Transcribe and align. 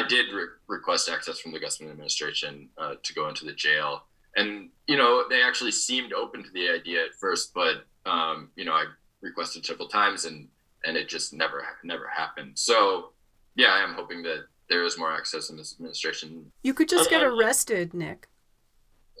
I 0.00 0.08
did 0.08 0.32
re- 0.32 0.46
request 0.66 1.08
access 1.08 1.38
from 1.38 1.52
the 1.52 1.60
Gusman 1.60 1.90
administration 1.90 2.68
uh, 2.78 2.94
to 3.02 3.14
go 3.14 3.28
into 3.28 3.44
the 3.44 3.52
jail, 3.52 4.04
and 4.36 4.70
you 4.86 4.96
know 4.96 5.24
they 5.28 5.42
actually 5.42 5.72
seemed 5.72 6.12
open 6.12 6.42
to 6.42 6.50
the 6.50 6.70
idea 6.70 7.04
at 7.04 7.14
first, 7.20 7.52
but 7.54 7.84
um, 8.06 8.50
you 8.56 8.64
know 8.64 8.72
I 8.72 8.84
requested 9.20 9.66
several 9.66 9.88
times 9.88 10.24
and 10.24 10.48
and 10.84 10.96
it 10.96 11.08
just 11.08 11.32
never 11.34 11.64
never 11.84 12.08
happened. 12.08 12.58
So 12.58 13.10
yeah, 13.56 13.68
I 13.68 13.82
am 13.82 13.94
hoping 13.94 14.22
that 14.22 14.46
there 14.68 14.84
is 14.84 14.98
more 14.98 15.12
access 15.12 15.50
in 15.50 15.56
this 15.56 15.74
administration. 15.74 16.50
You 16.62 16.74
could 16.74 16.88
just 16.88 17.10
get 17.10 17.22
arrested, 17.22 17.92
Nick. 17.92 18.28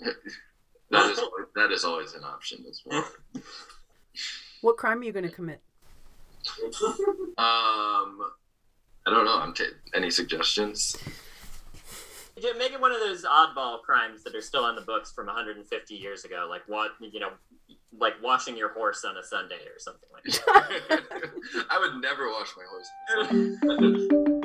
that 0.90 1.10
is 1.10 1.20
that 1.56 1.70
is 1.72 1.84
always 1.84 2.14
an 2.14 2.24
option 2.24 2.64
as 2.68 2.82
well. 2.86 3.04
What 4.62 4.76
crime 4.76 5.00
are 5.00 5.04
you 5.04 5.12
going 5.12 5.28
to 5.28 5.34
commit? 5.34 5.60
Um, 7.38 8.20
I 9.06 9.10
don't 9.10 9.24
know. 9.24 9.38
I'm 9.38 9.54
t- 9.54 9.64
any 9.94 10.10
suggestions? 10.10 10.96
Yeah, 12.36 12.52
make 12.58 12.72
it 12.72 12.80
one 12.80 12.92
of 12.92 13.00
those 13.00 13.24
oddball 13.24 13.82
crimes 13.82 14.22
that 14.24 14.34
are 14.34 14.40
still 14.40 14.64
on 14.64 14.74
the 14.74 14.82
books 14.82 15.12
from 15.12 15.26
150 15.26 15.94
years 15.94 16.24
ago, 16.24 16.46
like 16.48 16.62
what 16.66 16.92
you 17.00 17.20
know, 17.20 17.30
like 17.98 18.14
washing 18.22 18.56
your 18.56 18.72
horse 18.72 19.04
on 19.04 19.16
a 19.16 19.22
Sunday 19.22 19.56
or 19.56 19.78
something 19.78 20.08
like 20.12 20.24
that. 20.24 21.02
I 21.70 21.78
would 21.78 22.00
never 22.00 22.28
wash 22.28 22.54
my 22.56 22.64
horse. 22.68 24.16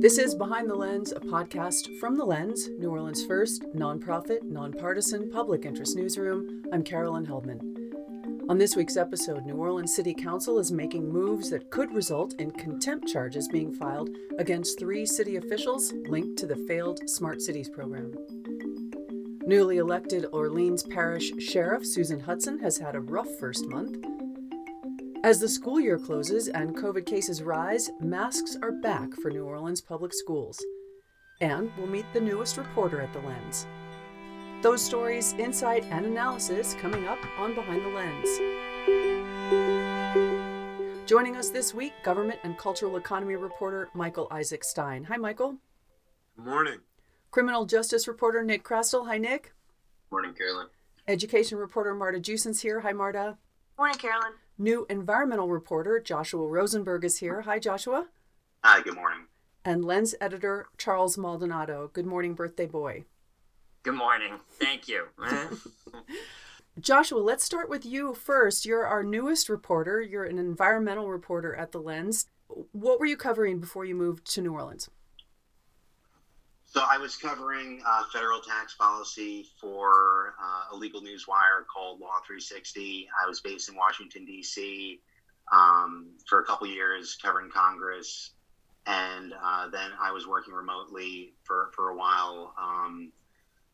This 0.00 0.16
is 0.16 0.36
Behind 0.36 0.70
the 0.70 0.76
Lens, 0.76 1.10
a 1.10 1.18
podcast 1.18 1.98
from 1.98 2.14
The 2.14 2.24
Lens, 2.24 2.68
New 2.78 2.88
Orleans' 2.88 3.26
first 3.26 3.64
nonprofit, 3.74 4.44
nonpartisan 4.44 5.28
public 5.28 5.64
interest 5.64 5.96
newsroom. 5.96 6.62
I'm 6.72 6.84
Carolyn 6.84 7.26
Heldman. 7.26 7.77
On 8.48 8.56
this 8.56 8.76
week's 8.76 8.96
episode, 8.96 9.44
New 9.44 9.56
Orleans 9.56 9.94
City 9.94 10.14
Council 10.14 10.58
is 10.58 10.72
making 10.72 11.12
moves 11.12 11.50
that 11.50 11.70
could 11.70 11.92
result 11.92 12.32
in 12.40 12.50
contempt 12.50 13.06
charges 13.06 13.46
being 13.46 13.74
filed 13.74 14.08
against 14.38 14.78
three 14.78 15.04
city 15.04 15.36
officials 15.36 15.92
linked 16.08 16.38
to 16.38 16.46
the 16.46 16.56
failed 16.66 16.98
Smart 17.10 17.42
Cities 17.42 17.68
program. 17.68 18.10
Newly 19.46 19.76
elected 19.76 20.24
Orleans 20.32 20.82
Parish 20.82 21.30
Sheriff 21.38 21.84
Susan 21.84 22.20
Hudson 22.20 22.58
has 22.60 22.78
had 22.78 22.94
a 22.94 23.02
rough 23.02 23.28
first 23.38 23.66
month. 23.66 24.02
As 25.24 25.40
the 25.40 25.48
school 25.48 25.78
year 25.78 25.98
closes 25.98 26.48
and 26.48 26.74
COVID 26.74 27.04
cases 27.04 27.42
rise, 27.42 27.90
masks 28.00 28.56
are 28.62 28.72
back 28.72 29.12
for 29.20 29.30
New 29.30 29.44
Orleans 29.44 29.82
public 29.82 30.14
schools. 30.14 30.58
And 31.42 31.70
we'll 31.76 31.86
meet 31.86 32.06
the 32.14 32.20
newest 32.20 32.56
reporter 32.56 33.02
at 33.02 33.12
the 33.12 33.20
Lens. 33.20 33.66
Those 34.60 34.82
stories, 34.84 35.34
insight, 35.38 35.84
and 35.84 36.04
analysis 36.04 36.74
coming 36.80 37.06
up 37.06 37.20
on 37.38 37.54
Behind 37.54 37.80
the 37.80 37.90
Lens. 37.90 38.28
Joining 41.06 41.36
us 41.36 41.50
this 41.50 41.72
week, 41.72 41.92
government 42.02 42.40
and 42.42 42.58
cultural 42.58 42.96
economy 42.96 43.36
reporter 43.36 43.88
Michael 43.94 44.26
Isaac 44.32 44.64
Stein. 44.64 45.04
Hi, 45.04 45.16
Michael. 45.16 45.58
Good 46.34 46.44
morning. 46.44 46.80
Criminal 47.30 47.66
justice 47.66 48.08
reporter 48.08 48.42
Nick 48.42 48.64
Chrastil. 48.64 49.06
Hi, 49.06 49.16
Nick. 49.16 49.52
Morning, 50.10 50.34
Carolyn. 50.34 50.66
Education 51.06 51.56
reporter 51.56 51.94
Marta 51.94 52.18
Jewson 52.18 52.52
here. 52.52 52.80
Hi, 52.80 52.92
Marta. 52.92 53.38
Morning, 53.78 53.96
Carolyn. 53.96 54.32
New 54.58 54.86
environmental 54.90 55.48
reporter 55.48 56.00
Joshua 56.00 56.44
Rosenberg 56.44 57.04
is 57.04 57.18
here. 57.18 57.42
Hi, 57.42 57.60
Joshua. 57.60 58.08
Hi, 58.64 58.82
good 58.82 58.96
morning. 58.96 59.26
And 59.64 59.84
lens 59.84 60.16
editor 60.20 60.66
Charles 60.76 61.16
Maldonado. 61.16 61.90
Good 61.92 62.06
morning, 62.06 62.34
birthday 62.34 62.66
boy. 62.66 63.04
Good 63.88 63.96
morning. 63.96 64.34
Thank 64.60 64.86
you. 64.86 65.06
Joshua, 66.78 67.20
let's 67.20 67.42
start 67.42 67.70
with 67.70 67.86
you 67.86 68.12
first. 68.12 68.66
You're 68.66 68.86
our 68.86 69.02
newest 69.02 69.48
reporter. 69.48 70.02
You're 70.02 70.24
an 70.24 70.38
environmental 70.38 71.08
reporter 71.08 71.54
at 71.56 71.72
the 71.72 71.78
Lens. 71.78 72.26
What 72.72 73.00
were 73.00 73.06
you 73.06 73.16
covering 73.16 73.60
before 73.60 73.86
you 73.86 73.94
moved 73.94 74.30
to 74.34 74.42
New 74.42 74.52
Orleans? 74.52 74.90
So 76.66 76.84
I 76.86 76.98
was 76.98 77.16
covering 77.16 77.80
uh, 77.88 78.02
federal 78.12 78.40
tax 78.40 78.74
policy 78.74 79.46
for 79.58 80.34
uh, 80.38 80.74
a 80.74 80.76
legal 80.76 81.00
news 81.00 81.26
wire 81.26 81.64
called 81.74 81.98
Law 81.98 82.20
360. 82.26 83.08
I 83.24 83.26
was 83.26 83.40
based 83.40 83.70
in 83.70 83.74
Washington 83.74 84.26
D.C. 84.26 85.00
Um, 85.50 86.10
for 86.26 86.40
a 86.40 86.44
couple 86.44 86.66
years, 86.66 87.16
covering 87.22 87.48
Congress, 87.48 88.32
and 88.86 89.32
uh, 89.42 89.70
then 89.70 89.92
I 89.98 90.12
was 90.12 90.26
working 90.26 90.52
remotely 90.52 91.32
for 91.42 91.70
for 91.74 91.88
a 91.88 91.96
while. 91.96 92.52
Um, 92.60 93.12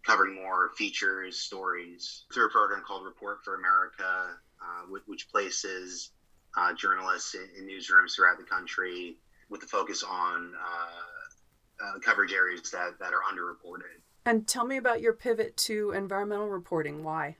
covering 0.04 0.34
more 0.34 0.70
features, 0.76 1.38
stories 1.38 2.24
through 2.32 2.46
a 2.46 2.50
program 2.50 2.82
called 2.86 3.04
Report 3.04 3.38
for 3.44 3.56
America, 3.56 4.36
uh, 4.62 4.86
which, 4.88 5.02
which, 5.06 5.28
places 5.30 6.10
uh, 6.56 6.72
journalists 6.74 7.34
in, 7.34 7.48
in, 7.58 7.66
newsrooms 7.66 8.14
throughout 8.14 8.38
the 8.38 8.44
country 8.44 9.16
with 9.48 9.60
the 9.60 9.66
focus 9.66 10.02
on 10.02 10.52
uh, 10.54 11.84
uh, 11.84 11.98
coverage 12.00 12.32
areas 12.32 12.70
that, 12.70 12.98
that 13.00 13.12
are 13.12 13.22
underreported. 13.32 14.00
And 14.26 14.46
tell 14.46 14.64
me 14.64 14.76
about 14.76 15.00
your 15.00 15.12
pivot 15.12 15.56
to 15.58 15.92
environmental 15.92 16.48
reporting. 16.48 17.02
Why? 17.02 17.36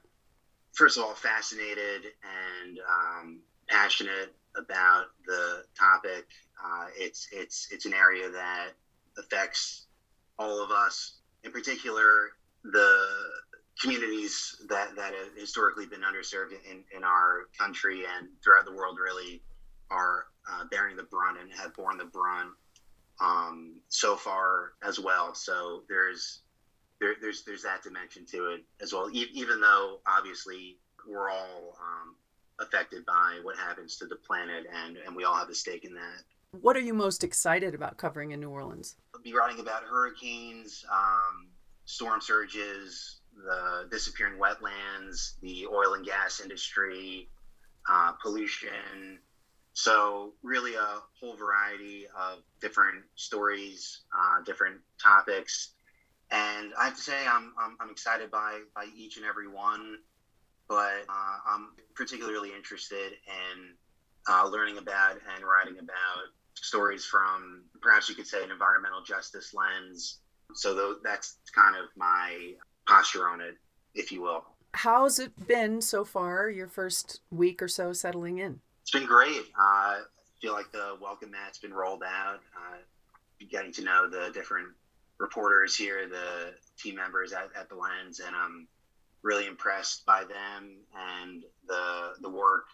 First 0.73 0.99
of 0.99 1.05
all, 1.05 1.15
fascinated 1.15 2.03
and 2.65 2.79
um, 2.79 3.41
passionate 3.69 4.35
about 4.57 5.07
the 5.27 5.65
topic. 5.79 6.27
Uh, 6.63 6.87
it's 6.97 7.29
it's 7.33 7.69
it's 7.71 7.87
an 7.87 7.95
area 7.95 8.31
that 8.31 8.71
affects 9.17 9.87
all 10.39 10.63
of 10.63 10.71
us. 10.71 11.19
In 11.45 11.53
particular, 11.53 12.33
the 12.65 12.99
communities 13.81 14.57
that, 14.69 14.97
that 14.97 15.13
have 15.13 15.37
historically 15.37 15.87
been 15.87 16.01
underserved 16.01 16.53
in, 16.71 16.83
in 16.97 17.05
our 17.05 17.49
country 17.59 18.05
and 18.19 18.29
throughout 18.43 18.65
the 18.65 18.73
world 18.73 18.99
really 19.03 19.43
are 19.91 20.27
uh, 20.51 20.65
bearing 20.71 20.97
the 20.97 21.03
brunt 21.05 21.39
and 21.41 21.53
have 21.53 21.75
borne 21.75 21.99
the 21.99 22.05
brunt 22.05 22.51
um, 23.21 23.77
so 23.89 24.17
far 24.17 24.73
as 24.83 24.99
well. 24.99 25.35
So 25.35 25.83
there's 25.89 26.41
there, 27.01 27.15
there's 27.21 27.45
there's 27.45 27.63
that 27.63 27.83
dimension 27.83 28.25
to 28.27 28.53
it 28.53 28.65
as 28.81 28.93
well. 28.93 29.11
E- 29.13 29.31
even 29.33 29.61
though 29.61 30.01
obviously 30.07 30.79
we're 31.09 31.31
all 31.31 31.77
um, 31.81 32.15
affected 32.61 33.05
by 33.05 33.41
what 33.43 33.57
happens 33.57 33.97
to 33.99 34.07
the 34.07 34.17
planet, 34.17 34.65
and 34.85 34.97
and 34.97 35.15
we 35.15 35.25
all 35.25 35.37
have 35.37 35.49
a 35.49 35.55
stake 35.55 35.85
in 35.85 35.95
that. 35.95 36.23
What 36.61 36.77
are 36.77 36.81
you 36.81 36.95
most 36.95 37.25
excited 37.25 37.75
about 37.75 37.97
covering 37.97 38.31
in 38.31 38.41
New 38.41 38.51
Orleans? 38.51 38.97
I'll 39.15 39.23
be 39.23 39.35
writing 39.35 39.59
about 39.59 39.83
hurricanes, 39.83 40.85
um, 40.91 41.49
storm 41.85 42.21
surges, 42.21 43.21
the 43.37 43.89
disappearing 43.91 44.39
wetlands, 44.39 45.39
the 45.41 45.67
oil 45.67 45.95
and 45.95 46.05
gas 46.05 46.41
industry, 46.41 47.29
uh, 47.91 48.13
pollution. 48.23 49.19
So, 49.75 50.35
really, 50.43 50.75
a 50.75 51.01
whole 51.21 51.37
variety 51.37 52.07
of 52.17 52.39
different 52.61 53.05
stories, 53.17 54.03
uh, 54.17 54.43
different 54.43 54.81
topics. 55.03 55.71
And 56.31 56.73
I 56.79 56.85
have 56.85 56.97
to 56.97 57.03
say, 57.03 57.27
I'm, 57.27 57.53
I'm, 57.61 57.77
I'm 57.81 57.91
excited 57.91 58.31
by, 58.31 58.61
by 58.75 58.87
each 58.97 59.17
and 59.17 59.27
every 59.27 59.49
one, 59.49 59.99
but 60.69 61.05
uh, 61.09 61.37
I'm 61.47 61.73
particularly 61.95 62.51
interested 62.57 63.13
in 63.27 63.75
uh, 64.29 64.47
learning 64.47 64.79
about 64.79 65.17
and 65.35 65.45
writing 65.45 65.79
about 65.79 66.31
stories 66.55 67.05
from 67.05 67.65
perhaps 67.83 68.09
you 68.09 68.15
could 68.15 68.27
say 68.27 68.43
an 68.43 68.51
environmental 68.51 69.03
justice 69.03 69.53
lens 69.53 70.21
so 70.53 70.97
that's 71.03 71.37
kind 71.55 71.77
of 71.77 71.87
my 71.97 72.53
posture 72.87 73.29
on 73.29 73.41
it, 73.41 73.57
if 73.95 74.13
you 74.13 74.23
will. 74.23 74.45
How's 74.73 75.19
it 75.19 75.47
been 75.47 75.81
so 75.81 76.05
far, 76.05 76.51
your 76.51 76.69
first 76.69 77.21
week 77.31 77.63
or 77.63 77.69
so 77.69 77.93
settling 77.93 78.39
in? 78.39 78.61
It's 78.83 78.91
been 78.91 79.07
great. 79.07 79.43
Uh, 79.59 79.61
I 79.61 80.01
feel 80.41 80.53
like 80.53 80.71
the 80.73 80.97
welcome 81.01 81.31
mat's 81.31 81.59
been 81.59 81.73
rolled 81.73 82.03
out. 82.03 82.41
Uh, 82.57 82.79
getting 83.51 83.73
to 83.73 83.83
know 83.83 84.09
the 84.09 84.31
different 84.33 84.69
reporters 85.19 85.77
here, 85.77 86.09
the 86.09 86.55
team 86.79 86.97
members 86.97 87.33
at, 87.33 87.51
at 87.59 87.69
the 87.69 87.77
Lens, 87.77 88.21
and 88.21 88.35
I'm 88.35 88.67
really 89.23 89.47
impressed 89.47 90.05
by 90.05 90.23
them 90.25 90.77
and 91.23 91.45
the 91.67 92.13
the 92.21 92.29
work 92.29 92.67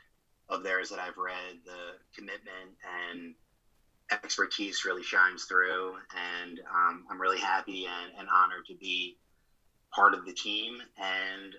of 0.48 0.62
theirs 0.64 0.88
that 0.88 0.98
I've 0.98 1.16
read, 1.16 1.60
the 1.64 1.98
commitment 2.14 2.76
and 3.12 3.34
expertise 4.12 4.84
really 4.84 5.02
shines 5.02 5.44
through, 5.44 5.94
and 6.40 6.60
um, 6.70 7.04
I'm 7.10 7.20
really 7.20 7.38
happy 7.38 7.86
and, 7.86 8.12
and 8.18 8.28
honored 8.28 8.66
to 8.66 8.74
be 8.74 9.16
part 9.94 10.14
of 10.14 10.24
the 10.24 10.32
team. 10.32 10.78
And 10.98 11.54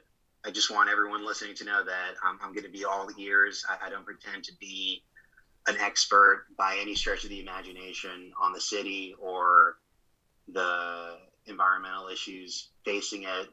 I 0.45 0.51
just 0.51 0.71
want 0.71 0.89
everyone 0.89 1.25
listening 1.25 1.55
to 1.55 1.65
know 1.65 1.83
that 1.83 2.13
I'm, 2.23 2.39
I'm 2.41 2.53
going 2.53 2.65
to 2.65 2.71
be 2.71 2.85
all 2.85 3.07
ears. 3.17 3.63
I, 3.69 3.87
I, 3.87 3.89
don't 3.89 4.05
pretend 4.05 4.43
to 4.45 4.53
be 4.59 5.03
an 5.67 5.77
expert 5.77 6.45
by 6.57 6.77
any 6.81 6.95
stretch 6.95 7.23
of 7.23 7.29
the 7.29 7.39
imagination 7.39 8.31
on 8.41 8.51
the 8.51 8.61
city 8.61 9.13
or 9.19 9.77
the 10.51 11.17
environmental 11.45 12.07
issues 12.07 12.69
facing 12.83 13.23
it 13.23 13.49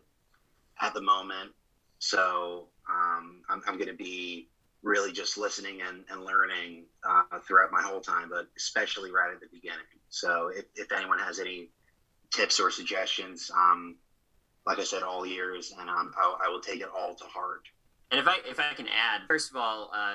at 0.80 0.94
the 0.94 1.00
moment. 1.00 1.50
So 1.98 2.68
um, 2.88 3.42
I'm, 3.50 3.62
I'm 3.66 3.74
going 3.74 3.88
to 3.88 3.96
be 3.96 4.48
really 4.82 5.12
just 5.12 5.36
listening 5.36 5.80
and, 5.82 6.04
and 6.10 6.24
learning 6.24 6.84
uh, 7.08 7.38
throughout 7.46 7.70
my 7.72 7.82
whole 7.82 8.00
time, 8.00 8.28
but 8.30 8.46
especially 8.56 9.10
right 9.10 9.32
at 9.32 9.40
the 9.40 9.48
beginning. 9.52 9.84
So 10.08 10.50
if, 10.54 10.64
if 10.74 10.92
anyone 10.92 11.18
has 11.18 11.38
any 11.38 11.70
tips 12.32 12.60
or 12.60 12.70
suggestions, 12.70 13.50
um, 13.54 13.96
like 14.66 14.78
I 14.78 14.84
said, 14.84 15.02
all 15.02 15.24
ears, 15.24 15.72
and 15.78 15.88
um, 15.88 16.12
I, 16.16 16.46
I 16.46 16.48
will 16.48 16.60
take 16.60 16.80
it 16.80 16.88
all 16.96 17.14
to 17.14 17.24
heart. 17.24 17.62
And 18.10 18.20
if 18.20 18.26
I 18.26 18.38
if 18.46 18.58
I 18.58 18.72
can 18.74 18.86
add, 18.88 19.22
first 19.28 19.50
of 19.50 19.56
all, 19.56 19.90
uh, 19.94 20.14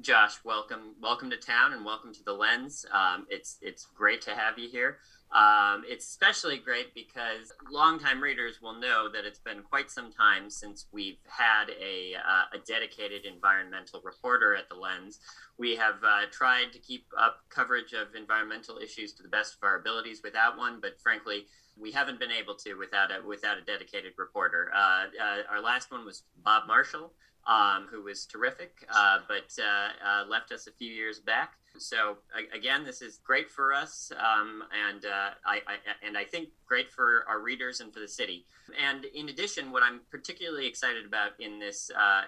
Josh, 0.00 0.38
welcome, 0.44 0.94
welcome 1.00 1.30
to 1.30 1.36
town, 1.36 1.72
and 1.72 1.84
welcome 1.84 2.12
to 2.14 2.24
the 2.24 2.32
Lens. 2.32 2.86
Um, 2.92 3.26
it's 3.28 3.58
it's 3.60 3.86
great 3.86 4.22
to 4.22 4.34
have 4.34 4.58
you 4.58 4.68
here. 4.68 4.98
Um, 5.30 5.82
it's 5.86 6.06
especially 6.06 6.56
great 6.56 6.94
because 6.94 7.52
longtime 7.70 8.22
readers 8.22 8.62
will 8.62 8.78
know 8.80 9.08
that 9.12 9.26
it's 9.26 9.38
been 9.38 9.62
quite 9.62 9.90
some 9.90 10.10
time 10.10 10.48
since 10.48 10.86
we've 10.90 11.18
had 11.28 11.66
a, 11.70 12.14
uh, 12.14 12.56
a 12.56 12.58
dedicated 12.66 13.26
environmental 13.26 14.00
reporter 14.02 14.54
at 14.54 14.70
the 14.70 14.74
Lens. 14.74 15.18
We 15.58 15.76
have 15.76 15.96
uh, 16.02 16.26
tried 16.30 16.72
to 16.72 16.78
keep 16.78 17.06
up 17.18 17.40
coverage 17.50 17.92
of 17.92 18.14
environmental 18.14 18.78
issues 18.78 19.12
to 19.14 19.22
the 19.22 19.28
best 19.28 19.54
of 19.54 19.58
our 19.62 19.78
abilities 19.78 20.22
without 20.24 20.56
one, 20.56 20.78
but 20.80 20.98
frankly, 20.98 21.44
we 21.76 21.92
haven't 21.92 22.18
been 22.18 22.30
able 22.30 22.54
to 22.54 22.74
without 22.74 23.10
a 23.10 23.26
without 23.26 23.58
a 23.58 23.62
dedicated 23.62 24.12
reporter. 24.16 24.70
Uh, 24.74 25.04
uh 25.22 25.42
our 25.50 25.60
last 25.60 25.90
one 25.90 26.04
was 26.06 26.22
Bob 26.42 26.66
Marshall, 26.66 27.12
um, 27.48 27.88
who 27.90 28.02
was 28.02 28.26
terrific, 28.26 28.86
uh, 28.94 29.18
but 29.26 29.56
uh, 29.58 30.28
left 30.28 30.52
us 30.52 30.66
a 30.66 30.72
few 30.72 30.92
years 30.92 31.18
back. 31.18 31.54
So 31.78 32.18
again, 32.54 32.84
this 32.84 33.02
is 33.02 33.20
great 33.24 33.50
for 33.50 33.72
us, 33.72 34.10
um, 34.18 34.64
and 34.88 35.04
uh, 35.04 35.30
I, 35.46 35.60
I, 35.66 36.06
and 36.06 36.18
I 36.18 36.24
think 36.24 36.48
great 36.66 36.90
for 36.90 37.24
our 37.28 37.40
readers 37.40 37.80
and 37.80 37.92
for 37.92 38.00
the 38.00 38.08
city. 38.08 38.46
And 38.84 39.04
in 39.06 39.28
addition, 39.28 39.70
what 39.70 39.82
I'm 39.82 40.00
particularly 40.10 40.66
excited 40.66 41.06
about 41.06 41.32
in 41.38 41.58
this 41.58 41.90
uh, 41.96 42.22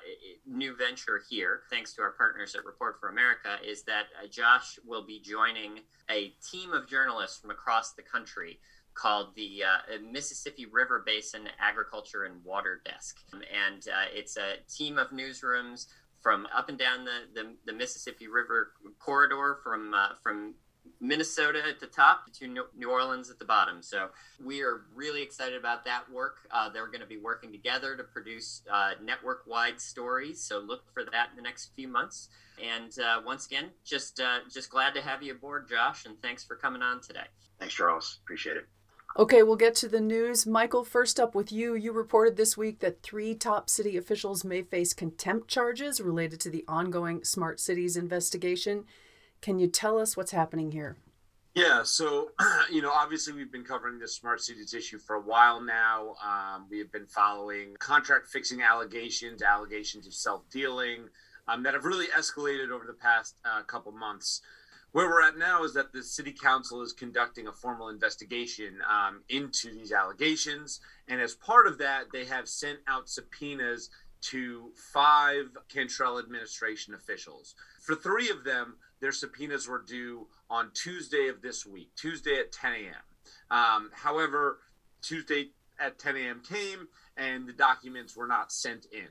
new 0.47 0.77
venture 0.77 1.21
here, 1.29 1.63
thanks 1.69 1.93
to 1.95 2.03
our 2.03 2.13
partners 2.13 2.55
at 2.55 2.65
Report 2.65 2.99
for 3.01 3.09
America, 3.09 3.57
is 3.67 3.83
that 3.85 4.05
uh, 4.23 4.27
Josh 4.29 4.79
will 4.87 5.05
be 5.05 5.21
joining 5.21 5.81
a 6.09 6.33
team 6.51 6.73
of 6.73 6.89
journalists 6.89 7.41
from 7.41 7.51
across 7.51 7.93
the 7.93 8.03
country 8.03 8.61
called 8.95 9.35
the 9.35 9.63
uh, 9.63 9.99
Mississippi 10.11 10.67
River 10.67 11.03
Basin 11.05 11.49
Agriculture 11.59 12.25
and 12.25 12.45
Water 12.45 12.81
Desk. 12.85 13.19
And 13.33 13.87
uh, 13.89 14.07
it's 14.13 14.37
a 14.37 14.57
team 14.69 14.99
of 14.99 15.09
newsrooms 15.11 15.87
from 16.21 16.47
up 16.55 16.69
and 16.69 16.79
down 16.79 17.05
the, 17.05 17.43
the, 17.43 17.55
the 17.67 17.73
Mississippi 17.73 18.29
River 18.29 18.73
corridor 18.99 19.59
from 19.63 19.95
uh, 19.95 20.09
from 20.23 20.55
Minnesota 21.01 21.63
at 21.67 21.79
the 21.79 21.87
top 21.87 22.33
to 22.33 22.47
New 22.47 22.91
Orleans 22.91 23.31
at 23.31 23.39
the 23.39 23.45
bottom. 23.45 23.83
So 23.83 24.09
we 24.43 24.63
are 24.63 24.83
really 24.95 25.23
excited 25.23 25.59
about 25.59 25.85
that 25.85 26.11
work. 26.11 26.39
Uh, 26.51 26.69
they're 26.71 26.87
going 26.87 27.01
to 27.01 27.07
be 27.07 27.19
working 27.19 27.53
together 27.53 27.97
to 27.97 28.03
produce 28.03 28.63
uh, 28.71 28.93
network-wide 29.03 29.81
stories. 29.81 30.43
So 30.43 30.59
look 30.59 30.91
for 30.93 31.05
that 31.05 31.29
in 31.31 31.37
the 31.37 31.43
next 31.43 31.73
few 31.75 31.89
months. 31.89 32.29
And 32.63 32.99
uh, 32.99 33.21
once 33.25 33.47
again, 33.47 33.71
just 33.85 34.21
just 34.53 34.71
glad 34.71 34.95
to 34.95 35.01
have 35.01 35.23
you 35.23 35.33
aboard, 35.33 35.69
Josh, 35.69 36.07
and 36.07 36.21
thanks 36.21 36.45
for 36.45 36.57
coming 36.57 36.83
on 36.83 37.01
today. 37.01 37.29
Thanks, 37.59 37.75
Charles. 37.75 38.19
Appreciate 38.23 38.57
it. 38.57 38.67
Okay, 39.19 39.43
we'll 39.43 39.57
get 39.57 39.75
to 39.77 39.89
the 39.89 40.01
news. 40.01 40.47
Michael, 40.47 40.85
first 40.85 41.19
up 41.19 41.35
with 41.35 41.51
you. 41.51 41.75
You 41.75 41.91
reported 41.91 42.37
this 42.37 42.57
week 42.57 42.79
that 42.79 43.03
three 43.03 43.35
top 43.35 43.69
city 43.69 43.97
officials 43.97 44.45
may 44.45 44.63
face 44.63 44.95
contempt 44.95 45.49
charges 45.49 46.01
related 46.01 46.39
to 46.41 46.51
the 46.51 46.65
ongoing 46.69 47.25
Smart 47.25 47.59
Cities 47.59 47.97
investigation. 47.97 48.85
Can 49.43 49.59
you 49.59 49.67
tell 49.67 49.99
us 49.99 50.17
what's 50.17 50.31
happening 50.31 50.71
here? 50.71 50.97
Yeah, 51.57 51.83
so, 51.83 52.31
you 52.71 52.83
know, 52.83 52.93
obviously 52.93 53.33
we've 53.33 53.51
been 53.51 53.65
covering 53.65 53.99
the 53.99 54.07
Smart 54.07 54.41
Cities 54.43 54.75
issue 54.75 54.99
for 54.99 55.17
a 55.17 55.21
while 55.21 55.61
now. 55.61 56.15
Um, 56.25 56.67
we 56.71 56.79
have 56.79 56.93
been 56.93 57.07
following 57.07 57.75
contract 57.81 58.29
fixing 58.29 58.63
allegations, 58.63 59.43
allegations 59.43 60.07
of 60.07 60.15
self 60.15 60.49
dealing 60.51 61.09
um, 61.49 61.65
that 61.65 61.75
have 61.75 61.85
really 61.85 62.07
escalated 62.17 62.71
over 62.71 62.85
the 62.87 62.93
past 62.93 63.41
uh, 63.45 63.63
couple 63.65 63.91
months 63.91 64.41
where 64.93 65.09
we're 65.09 65.23
at 65.23 65.39
now 65.39 65.63
is 65.63 65.75
that 65.75 65.93
the 65.93 66.03
city 66.03 66.33
council 66.33 66.83
is 66.83 66.93
conducting 66.93 67.47
a 67.47 67.53
formal 67.53 67.89
investigation 67.89 68.79
um, 68.89 69.23
into 69.29 69.73
these 69.73 69.93
allegations. 69.93 70.81
And 71.09 71.21
as 71.21 71.35
part 71.35 71.67
of 71.67 71.79
that, 71.79 72.07
they 72.13 72.25
have 72.25 72.49
sent 72.49 72.81
out 72.89 73.09
subpoenas 73.09 73.91
to 74.23 74.73
five 74.93 75.57
Cantrell 75.69 76.19
administration 76.19 76.95
officials. 76.95 77.55
For 77.81 77.95
three 77.95 78.31
of 78.31 78.45
them, 78.45 78.77
their 79.01 79.13
subpoenas 79.13 79.67
were 79.67 79.83
due 79.83 80.27
on 80.51 80.73
Tuesday 80.75 81.29
of 81.29 81.41
this 81.41 81.65
week, 81.65 81.91
Tuesday 81.97 82.39
at 82.39 82.53
10 82.53 82.73
a.m. 82.73 83.57
Um, 83.57 83.91
however, 83.95 84.59
Tuesday 85.03 85.51
at 85.79 85.99
10 85.99 86.17
a.m. 86.17 86.43
came 86.47 86.89
and 87.17 87.49
the 87.49 87.53
documents 87.53 88.17
were 88.17 88.27
not 88.27 88.53
sent 88.53 88.87
in 88.93 89.09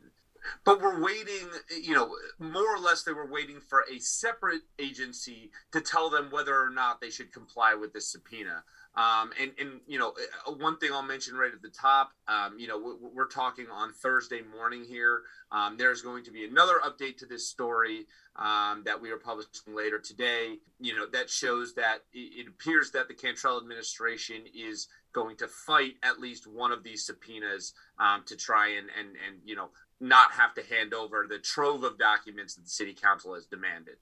but 0.66 0.82
we're 0.82 1.04
waiting 1.04 1.50
you 1.82 1.94
know 1.94 2.16
more 2.40 2.76
or 2.76 2.80
less 2.80 3.04
they 3.04 3.14
were 3.14 3.30
waiting 3.30 3.60
for 3.60 3.86
a 3.92 4.00
separate 4.00 4.62
agency 4.78 5.52
to 5.72 5.82
tell 5.82 6.10
them 6.10 6.30
whether 6.32 6.56
or 6.56 6.70
not 6.70 7.02
they 7.02 7.10
should 7.10 7.32
comply 7.32 7.74
with 7.74 7.94
this 7.94 8.12
subpoena. 8.12 8.64
Um, 8.96 9.32
and 9.40 9.52
and 9.60 9.82
you 9.88 10.00
know 10.00 10.14
uh, 10.48 10.52
one 10.52 10.78
thing 10.78 10.90
i'll 10.92 11.04
mention 11.04 11.36
right 11.36 11.54
at 11.54 11.62
the 11.62 11.70
top 11.70 12.12
um, 12.28 12.58
you 12.58 12.68
know 12.68 12.98
we're 13.14 13.28
talking 13.28 13.68
on 13.72 13.94
thursday 13.94 14.42
morning 14.58 14.84
here. 14.84 15.22
Um, 15.52 15.78
there's 15.78 16.02
going 16.02 16.24
to 16.26 16.32
be 16.32 16.46
another 16.46 16.80
update 16.84 17.18
to 17.18 17.26
this 17.26 17.48
story 17.48 18.06
um, 18.36 18.84
that 18.86 19.00
we 19.00 19.12
are 19.12 19.18
publishing 19.18 19.76
later 19.76 20.00
today. 20.00 20.58
You 20.80 20.96
know 20.98 21.06
that 21.14 21.30
shows 21.30 21.76
that 21.76 22.00
it, 22.14 22.46
it 22.46 22.48
appears 22.48 22.92
that 22.92 23.08
the 23.08 23.14
cantrell 23.14 23.58
administration 23.58 24.44
is 24.54 24.88
going 25.14 25.36
to 25.38 25.48
fight 25.48 25.96
at 26.04 26.20
least 26.20 26.48
one 26.48 26.72
of 26.72 26.84
these 26.84 27.06
subpoenas 27.06 27.74
um, 28.00 28.24
to 28.26 28.36
try 28.36 28.70
and 28.70 28.88
and 28.98 29.10
and 29.28 29.38
you 29.44 29.56
know 29.56 29.70
not 30.00 30.32
have 30.34 30.54
to 30.56 30.64
hand 30.64 30.94
over 30.94 31.26
the 31.28 31.40
trove 31.40 31.84
of 31.84 31.98
documents 31.98 32.56
that 32.56 32.64
the 32.64 32.70
city 32.70 32.94
council 32.94 33.34
has 33.34 33.46
demanded. 33.46 33.98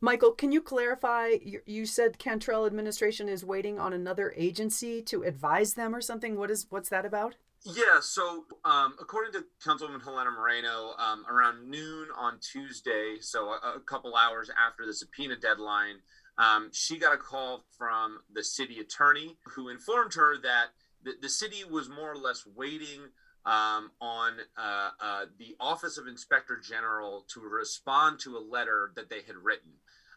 Michael, 0.00 0.32
can 0.32 0.50
you 0.50 0.60
clarify? 0.60 1.30
You 1.64 1.86
said 1.86 2.18
Cantrell 2.18 2.66
administration 2.66 3.28
is 3.28 3.44
waiting 3.44 3.78
on 3.78 3.92
another 3.92 4.34
agency 4.36 5.00
to 5.02 5.22
advise 5.22 5.74
them 5.74 5.94
or 5.94 6.00
something. 6.00 6.36
What 6.36 6.50
is 6.50 6.66
what's 6.70 6.88
that 6.88 7.06
about? 7.06 7.36
Yeah, 7.64 8.00
so 8.00 8.44
um, 8.64 8.96
according 9.00 9.32
to 9.34 9.44
Councilwoman 9.64 10.02
Helena 10.02 10.32
Moreno, 10.32 10.94
um, 10.98 11.24
around 11.30 11.70
noon 11.70 12.08
on 12.18 12.40
Tuesday, 12.40 13.18
so 13.20 13.50
a, 13.50 13.76
a, 13.76 13.80
couple 13.86 14.16
hours 14.16 14.50
after 14.50 14.84
the 14.84 14.92
subpoena 14.92 15.36
deadline, 15.36 15.98
um, 16.38 16.70
she 16.72 16.98
got 16.98 17.14
a 17.14 17.16
call 17.16 17.64
from 17.78 18.18
the 18.32 18.42
city 18.42 18.80
attorney 18.80 19.36
who 19.54 19.68
informed 19.68 20.14
her 20.14 20.36
that 20.42 20.70
the, 21.04 21.12
the 21.22 21.28
city 21.28 21.62
was 21.62 21.88
more 21.88 22.10
or 22.10 22.16
less 22.16 22.44
waiting 22.56 23.02
um, 23.44 23.90
on 24.00 24.32
uh, 24.56 24.90
uh, 25.00 25.24
the 25.38 25.56
Office 25.58 25.98
of 25.98 26.06
Inspector 26.06 26.56
General 26.68 27.24
to 27.34 27.40
respond 27.40 28.20
to 28.20 28.36
a 28.36 28.38
letter 28.38 28.92
that 28.96 29.10
they 29.10 29.22
had 29.26 29.36
written. 29.36 29.72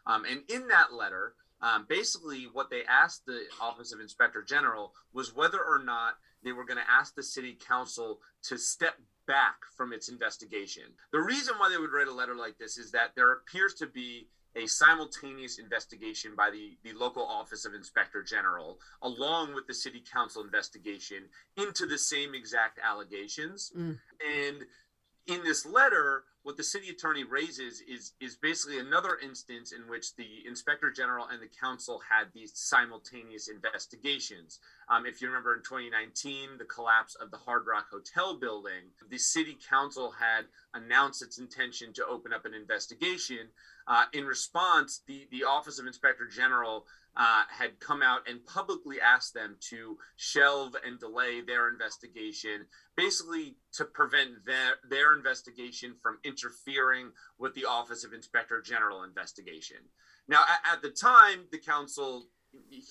Um, 0.06 0.24
and 0.24 0.42
in 0.48 0.68
that 0.68 0.92
letter, 0.92 1.34
um, 1.60 1.86
basically 1.88 2.46
what 2.52 2.70
they 2.70 2.82
asked 2.88 3.26
the 3.26 3.42
Office 3.60 3.92
of 3.92 4.00
Inspector 4.00 4.42
General 4.42 4.92
was 5.12 5.34
whether 5.34 5.58
or 5.58 5.82
not 5.82 6.14
they 6.44 6.52
were 6.52 6.64
going 6.64 6.78
to 6.78 6.90
ask 6.90 7.14
the 7.14 7.22
city 7.22 7.58
council 7.66 8.20
to 8.44 8.58
step 8.58 8.94
back 9.26 9.56
from 9.76 9.92
its 9.92 10.08
investigation. 10.08 10.84
The 11.12 11.20
reason 11.20 11.54
why 11.58 11.68
they 11.68 11.78
would 11.78 11.92
write 11.92 12.06
a 12.06 12.14
letter 12.14 12.36
like 12.36 12.58
this 12.58 12.78
is 12.78 12.92
that 12.92 13.10
there 13.16 13.32
appears 13.32 13.74
to 13.74 13.86
be 13.86 14.28
a 14.56 14.66
simultaneous 14.66 15.58
investigation 15.58 16.32
by 16.36 16.50
the, 16.50 16.76
the 16.82 16.96
local 16.98 17.22
office 17.22 17.64
of 17.64 17.74
inspector 17.74 18.22
general 18.22 18.78
along 19.02 19.54
with 19.54 19.66
the 19.66 19.74
city 19.74 20.02
council 20.12 20.42
investigation 20.42 21.24
into 21.56 21.86
the 21.86 21.98
same 21.98 22.34
exact 22.34 22.78
allegations 22.82 23.72
mm. 23.76 23.98
and 24.26 24.64
in 25.26 25.42
this 25.44 25.66
letter 25.66 26.24
what 26.46 26.56
the 26.56 26.62
city 26.62 26.90
attorney 26.90 27.24
raises 27.24 27.82
is 27.88 28.12
is 28.20 28.36
basically 28.36 28.78
another 28.78 29.18
instance 29.20 29.72
in 29.72 29.80
which 29.90 30.14
the 30.14 30.46
inspector 30.46 30.92
general 30.92 31.26
and 31.26 31.42
the 31.42 31.50
council 31.60 32.00
had 32.08 32.28
these 32.32 32.52
simultaneous 32.54 33.48
investigations. 33.48 34.60
Um, 34.88 35.06
if 35.06 35.20
you 35.20 35.26
remember 35.26 35.56
in 35.56 35.64
2019, 35.64 36.50
the 36.56 36.64
collapse 36.64 37.16
of 37.16 37.32
the 37.32 37.36
Hard 37.36 37.66
Rock 37.66 37.86
Hotel 37.90 38.38
building, 38.38 38.94
the 39.10 39.18
city 39.18 39.58
council 39.68 40.12
had 40.12 40.44
announced 40.72 41.20
its 41.20 41.38
intention 41.38 41.92
to 41.94 42.06
open 42.06 42.32
up 42.32 42.44
an 42.44 42.54
investigation. 42.54 43.48
Uh, 43.88 44.04
in 44.12 44.24
response, 44.24 45.02
the 45.06 45.28
the 45.30 45.44
Office 45.44 45.78
of 45.78 45.86
Inspector 45.86 46.26
General 46.28 46.86
uh, 47.16 47.44
had 47.48 47.80
come 47.80 48.02
out 48.02 48.28
and 48.28 48.44
publicly 48.46 49.00
asked 49.00 49.32
them 49.32 49.56
to 49.60 49.96
shelve 50.16 50.76
and 50.84 51.00
delay 51.00 51.40
their 51.40 51.68
investigation, 51.68 52.66
basically 52.96 53.56
to 53.72 53.84
prevent 53.84 54.44
their, 54.44 54.74
their 54.90 55.16
investigation 55.16 55.94
from 56.02 56.18
interfering 56.24 57.10
with 57.38 57.54
the 57.54 57.64
Office 57.64 58.04
of 58.04 58.12
Inspector 58.12 58.60
General 58.62 59.02
investigation. 59.02 59.78
Now, 60.28 60.40
at, 60.40 60.74
at 60.74 60.82
the 60.82 60.90
time, 60.90 61.46
the 61.50 61.58
council 61.58 62.26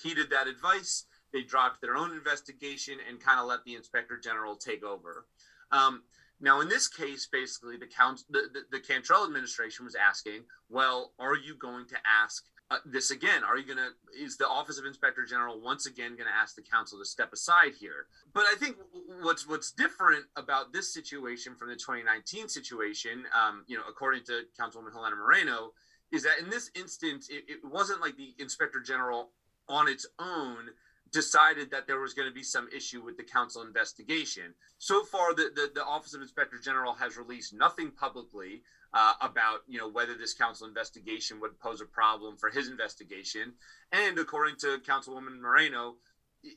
heeded 0.02 0.32
that 0.32 0.48
advice. 0.48 1.06
They 1.32 1.44
dropped 1.44 1.82
their 1.82 1.96
own 1.96 2.12
investigation 2.12 2.98
and 3.08 3.20
kind 3.20 3.40
of 3.40 3.46
let 3.46 3.64
the 3.64 3.76
Inspector 3.76 4.18
General 4.20 4.56
take 4.56 4.84
over. 4.84 5.28
Um, 5.72 6.04
now, 6.42 6.60
in 6.60 6.68
this 6.68 6.88
case, 6.88 7.28
basically, 7.32 7.78
the, 7.78 7.88
council, 7.88 8.26
the, 8.30 8.44
the, 8.54 8.78
the 8.78 8.80
Cantrell 8.80 9.26
administration 9.26 9.86
was 9.86 9.96
asking, 9.96 10.44
well, 10.70 11.14
are 11.18 11.36
you 11.36 11.56
going 11.56 11.88
to 11.88 11.96
ask 12.06 12.44
uh, 12.72 12.78
this 12.86 13.12
again? 13.12 13.44
Are 13.44 13.58
you 13.58 13.66
going 13.66 13.78
to, 13.78 14.24
is 14.24 14.38
the 14.38 14.48
Office 14.48 14.78
of 14.78 14.86
Inspector 14.86 15.24
General 15.26 15.62
once 15.62 15.86
again 15.86 16.12
going 16.12 16.28
to 16.28 16.36
ask 16.36 16.56
the 16.56 16.62
council 16.62 17.00
to 17.00 17.06
step 17.06 17.32
aside 17.32 17.74
here? 17.80 18.08
But 18.34 18.46
I 18.52 18.56
think 18.56 18.78
what's 19.22 19.48
what's 19.48 19.72
different 19.72 20.26
about 20.36 20.74
this 20.74 20.94
situation 20.94 21.56
from 21.56 21.70
the 21.70 21.76
2019 21.76 22.50
situation, 22.50 23.24
um, 23.34 23.64
you 23.68 23.78
know, 23.78 23.84
according 23.88 24.24
to 24.26 24.42
Councilwoman 24.60 24.92
Helena 24.94 25.16
Moreno, 25.16 25.72
is 26.12 26.24
that 26.24 26.40
in 26.42 26.50
this 26.50 26.70
instance, 26.76 27.30
it, 27.30 27.46
it 27.48 27.60
wasn't 27.64 28.02
like 28.02 28.18
the 28.18 28.34
Inspector 28.40 28.80
General 28.82 29.30
on 29.70 29.88
its 29.88 30.06
own 30.20 30.70
decided 31.16 31.72
that 31.72 31.88
there 31.88 32.02
was 32.02 32.14
going 32.14 32.28
to 32.28 32.34
be 32.34 32.44
some 32.44 32.68
issue 32.76 33.02
with 33.02 33.16
the 33.16 33.24
council 33.24 33.62
investigation. 33.62 34.54
So 34.80 35.06
far, 35.06 35.34
the, 35.34 35.50
the, 35.56 35.72
the 35.74 35.86
Office 35.86 36.14
of 36.14 36.22
Inspector 36.22 36.60
General 36.60 36.94
has 36.96 37.16
released 37.16 37.54
nothing 37.54 37.90
publicly 37.90 38.64
uh, 38.94 39.14
about 39.22 39.60
you 39.66 39.80
know 39.80 39.90
whether 39.90 40.16
this 40.16 40.34
council 40.34 40.68
investigation 40.68 41.40
would 41.40 41.58
pose 41.60 41.80
a 41.80 41.86
problem 41.86 42.36
for 42.36 42.50
his 42.50 42.68
investigation. 42.68 43.54
And 43.94 44.20
according 44.20 44.58
to 44.58 44.80
Councilwoman 44.86 45.40
Moreno, 45.40 45.96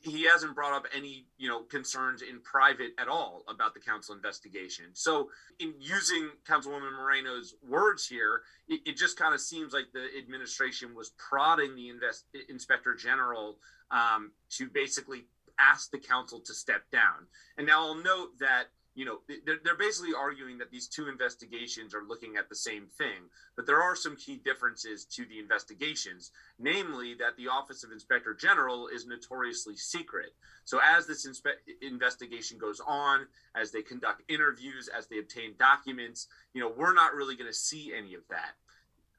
he 0.03 0.23
hasn't 0.23 0.55
brought 0.55 0.73
up 0.73 0.85
any 0.95 1.25
you 1.37 1.47
know 1.47 1.63
concerns 1.63 2.21
in 2.21 2.39
private 2.41 2.91
at 2.97 3.07
all 3.07 3.43
about 3.47 3.73
the 3.73 3.79
council 3.79 4.13
investigation 4.13 4.85
so 4.93 5.29
in 5.59 5.73
using 5.79 6.29
councilwoman 6.47 6.95
moreno's 6.95 7.55
words 7.67 8.05
here 8.05 8.41
it, 8.67 8.81
it 8.85 8.97
just 8.97 9.17
kind 9.17 9.33
of 9.33 9.41
seems 9.41 9.73
like 9.73 9.85
the 9.93 10.05
administration 10.17 10.93
was 10.95 11.11
prodding 11.17 11.75
the 11.75 11.89
invest, 11.89 12.25
inspector 12.49 12.93
general 12.93 13.57
um, 13.91 14.31
to 14.51 14.69
basically 14.69 15.25
ask 15.59 15.91
the 15.91 15.97
council 15.97 16.39
to 16.39 16.53
step 16.53 16.83
down. 16.91 17.27
And 17.57 17.67
now 17.67 17.81
i'll 17.81 17.95
note 17.95 18.39
that 18.39 18.67
you 18.95 19.05
know 19.05 19.19
they're, 19.45 19.59
they're 19.63 19.77
basically 19.77 20.13
arguing 20.13 20.57
that 20.57 20.71
these 20.71 20.87
two 20.87 21.07
investigations 21.07 21.93
are 21.93 22.03
looking 22.07 22.35
at 22.37 22.49
the 22.49 22.55
same 22.55 22.87
thing 22.97 23.29
but 23.55 23.65
there 23.65 23.81
are 23.81 23.95
some 23.95 24.15
key 24.17 24.41
differences 24.43 25.05
to 25.05 25.25
the 25.25 25.39
investigations 25.39 26.31
namely 26.59 27.13
that 27.13 27.37
the 27.37 27.47
office 27.47 27.83
of 27.83 27.91
inspector 27.91 28.33
general 28.33 28.87
is 28.87 29.05
notoriously 29.05 29.75
secret. 29.75 30.31
So 30.65 30.79
as 30.85 31.07
this 31.07 31.25
inspe- 31.25 31.63
investigation 31.81 32.57
goes 32.57 32.81
on 32.85 33.25
as 33.55 33.71
they 33.71 33.81
conduct 33.81 34.23
interviews 34.29 34.89
as 34.95 35.07
they 35.07 35.19
obtain 35.19 35.53
documents 35.57 36.27
you 36.53 36.61
know 36.61 36.71
we're 36.75 36.93
not 36.93 37.13
really 37.13 37.35
going 37.35 37.49
to 37.49 37.57
see 37.57 37.93
any 37.95 38.15
of 38.15 38.21
that 38.29 38.55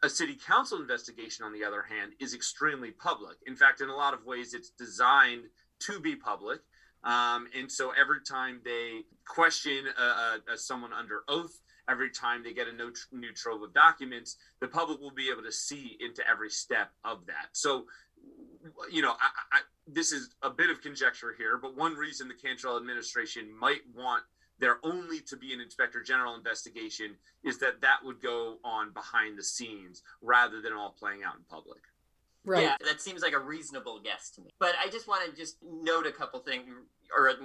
a 0.02 0.08
city 0.08 0.34
council 0.34 0.80
investigation 0.80 1.44
on 1.44 1.52
the 1.52 1.64
other 1.64 1.82
hand 1.82 2.12
is 2.20 2.34
extremely 2.34 2.90
public 2.90 3.36
in 3.46 3.56
fact 3.56 3.80
in 3.80 3.88
a 3.88 3.96
lot 3.96 4.14
of 4.14 4.24
ways 4.24 4.54
it's 4.54 4.70
designed 4.70 5.44
to 5.78 6.00
be 6.00 6.16
public 6.16 6.60
um, 7.02 7.46
and 7.56 7.70
so 7.70 7.92
every 7.98 8.20
time 8.20 8.60
they 8.64 9.04
question 9.26 9.84
uh, 9.98 10.38
uh, 10.52 10.56
someone 10.56 10.92
under 10.92 11.22
oath, 11.28 11.60
every 11.88 12.10
time 12.10 12.42
they 12.42 12.52
get 12.52 12.68
a 12.68 12.72
new, 12.72 12.92
new 13.12 13.32
trove 13.32 13.62
of 13.62 13.72
documents, 13.72 14.36
the 14.60 14.68
public 14.68 15.00
will 15.00 15.10
be 15.10 15.30
able 15.30 15.42
to 15.42 15.52
see 15.52 15.96
into 16.00 16.22
every 16.28 16.50
step 16.50 16.90
of 17.04 17.26
that. 17.26 17.48
So, 17.52 17.86
you 18.90 19.00
know, 19.00 19.12
I, 19.12 19.56
I, 19.56 19.60
this 19.86 20.12
is 20.12 20.30
a 20.42 20.50
bit 20.50 20.70
of 20.70 20.82
conjecture 20.82 21.34
here, 21.36 21.56
but 21.56 21.76
one 21.76 21.94
reason 21.94 22.28
the 22.28 22.34
Cantrell 22.34 22.76
administration 22.76 23.48
might 23.58 23.80
want 23.94 24.22
there 24.60 24.78
only 24.82 25.20
to 25.20 25.36
be 25.36 25.52
an 25.52 25.60
inspector 25.60 26.02
general 26.02 26.34
investigation 26.34 27.16
is 27.42 27.58
that 27.58 27.80
that 27.80 27.98
would 28.04 28.20
go 28.20 28.58
on 28.64 28.92
behind 28.92 29.38
the 29.38 29.42
scenes 29.42 30.02
rather 30.22 30.60
than 30.60 30.72
all 30.72 30.94
playing 30.98 31.22
out 31.24 31.36
in 31.36 31.42
public. 31.48 31.80
Right. 32.44 32.62
Yeah, 32.62 32.76
that 32.84 33.00
seems 33.00 33.22
like 33.22 33.34
a 33.34 33.38
reasonable 33.38 34.00
guess 34.00 34.30
to 34.30 34.40
me. 34.40 34.50
But 34.58 34.74
I 34.82 34.88
just 34.88 35.08
want 35.08 35.28
to 35.28 35.36
just 35.36 35.56
note 35.62 36.06
a 36.06 36.12
couple 36.12 36.40
things, 36.40 36.64
or 37.16 37.28
at, 37.28 37.36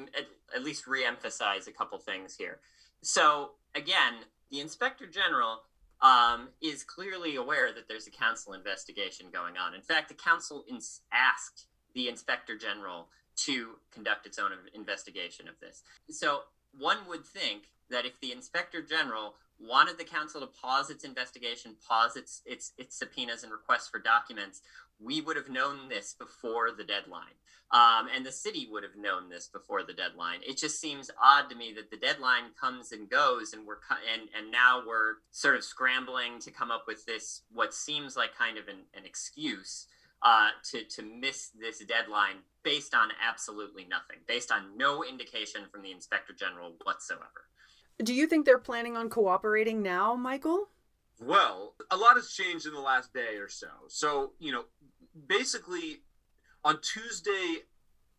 at 0.55 0.63
least 0.63 0.85
reemphasize 0.85 1.67
a 1.67 1.71
couple 1.71 1.97
things 1.97 2.35
here. 2.35 2.59
So 3.01 3.51
again, 3.75 4.13
the 4.51 4.61
inspector 4.61 5.05
general 5.07 5.61
um, 6.01 6.49
is 6.61 6.83
clearly 6.83 7.35
aware 7.35 7.73
that 7.73 7.87
there's 7.87 8.07
a 8.07 8.11
council 8.11 8.53
investigation 8.53 9.27
going 9.31 9.57
on. 9.57 9.73
In 9.73 9.81
fact, 9.81 10.09
the 10.09 10.15
council 10.15 10.63
ins- 10.69 11.01
asked 11.11 11.67
the 11.93 12.07
inspector 12.07 12.57
general 12.57 13.09
to 13.37 13.71
conduct 13.91 14.25
its 14.25 14.39
own 14.39 14.51
investigation 14.73 15.47
of 15.47 15.59
this. 15.59 15.83
So 16.09 16.41
one 16.77 16.97
would 17.07 17.25
think 17.25 17.63
that 17.89 18.05
if 18.05 18.19
the 18.19 18.31
inspector 18.31 18.81
general 18.81 19.35
wanted 19.59 19.97
the 19.97 20.03
council 20.03 20.41
to 20.41 20.47
pause 20.47 20.89
its 20.89 21.03
investigation, 21.03 21.75
pause 21.87 22.15
its 22.15 22.41
its 22.45 22.73
its 22.77 22.97
subpoenas 22.97 23.43
and 23.43 23.51
requests 23.51 23.87
for 23.87 23.99
documents, 23.99 24.61
we 24.99 25.21
would 25.21 25.37
have 25.37 25.49
known 25.49 25.89
this 25.89 26.15
before 26.17 26.71
the 26.71 26.83
deadline. 26.83 27.35
Um, 27.71 28.07
and 28.15 28.23
the 28.23 28.31
city 28.31 28.67
would 28.71 28.83
have 28.83 28.95
known 28.95 29.27
this 29.27 29.47
before 29.47 29.83
the 29.83 29.93
deadline. 29.93 30.39
It 30.47 30.57
just 30.57 30.79
seems 30.79 31.09
odd 31.21 31.49
to 31.49 31.55
me 31.55 31.73
that 31.75 31.89
the 31.89 31.97
deadline 31.97 32.51
comes 32.59 32.91
and 32.91 33.09
goes, 33.09 33.53
and 33.53 33.65
we're 33.65 33.79
and 34.13 34.29
and 34.37 34.51
now 34.51 34.83
we're 34.85 35.15
sort 35.31 35.55
of 35.55 35.63
scrambling 35.63 36.39
to 36.41 36.51
come 36.51 36.71
up 36.71 36.85
with 36.87 37.05
this 37.05 37.41
what 37.51 37.73
seems 37.73 38.15
like 38.15 38.37
kind 38.37 38.57
of 38.57 38.67
an, 38.67 38.83
an 38.93 39.05
excuse 39.05 39.87
uh, 40.21 40.49
to 40.71 40.83
to 40.83 41.01
miss 41.03 41.49
this 41.59 41.83
deadline 41.85 42.37
based 42.63 42.93
on 42.95 43.09
absolutely 43.27 43.85
nothing, 43.85 44.17
based 44.27 44.51
on 44.51 44.77
no 44.77 45.03
indication 45.03 45.61
from 45.71 45.83
the 45.83 45.91
inspector 45.91 46.33
general 46.33 46.73
whatsoever. 46.83 47.45
Do 48.03 48.13
you 48.13 48.27
think 48.27 48.45
they're 48.45 48.57
planning 48.57 48.97
on 48.97 49.09
cooperating 49.09 49.81
now, 49.81 50.15
Michael? 50.15 50.69
Well, 51.19 51.75
a 51.89 51.95
lot 51.95 52.15
has 52.15 52.31
changed 52.31 52.65
in 52.65 52.73
the 52.73 52.81
last 52.81 53.13
day 53.13 53.37
or 53.37 53.47
so. 53.47 53.67
So, 53.87 54.33
you 54.39 54.51
know, 54.51 54.65
basically 55.27 56.01
on 56.63 56.79
Tuesday 56.81 57.59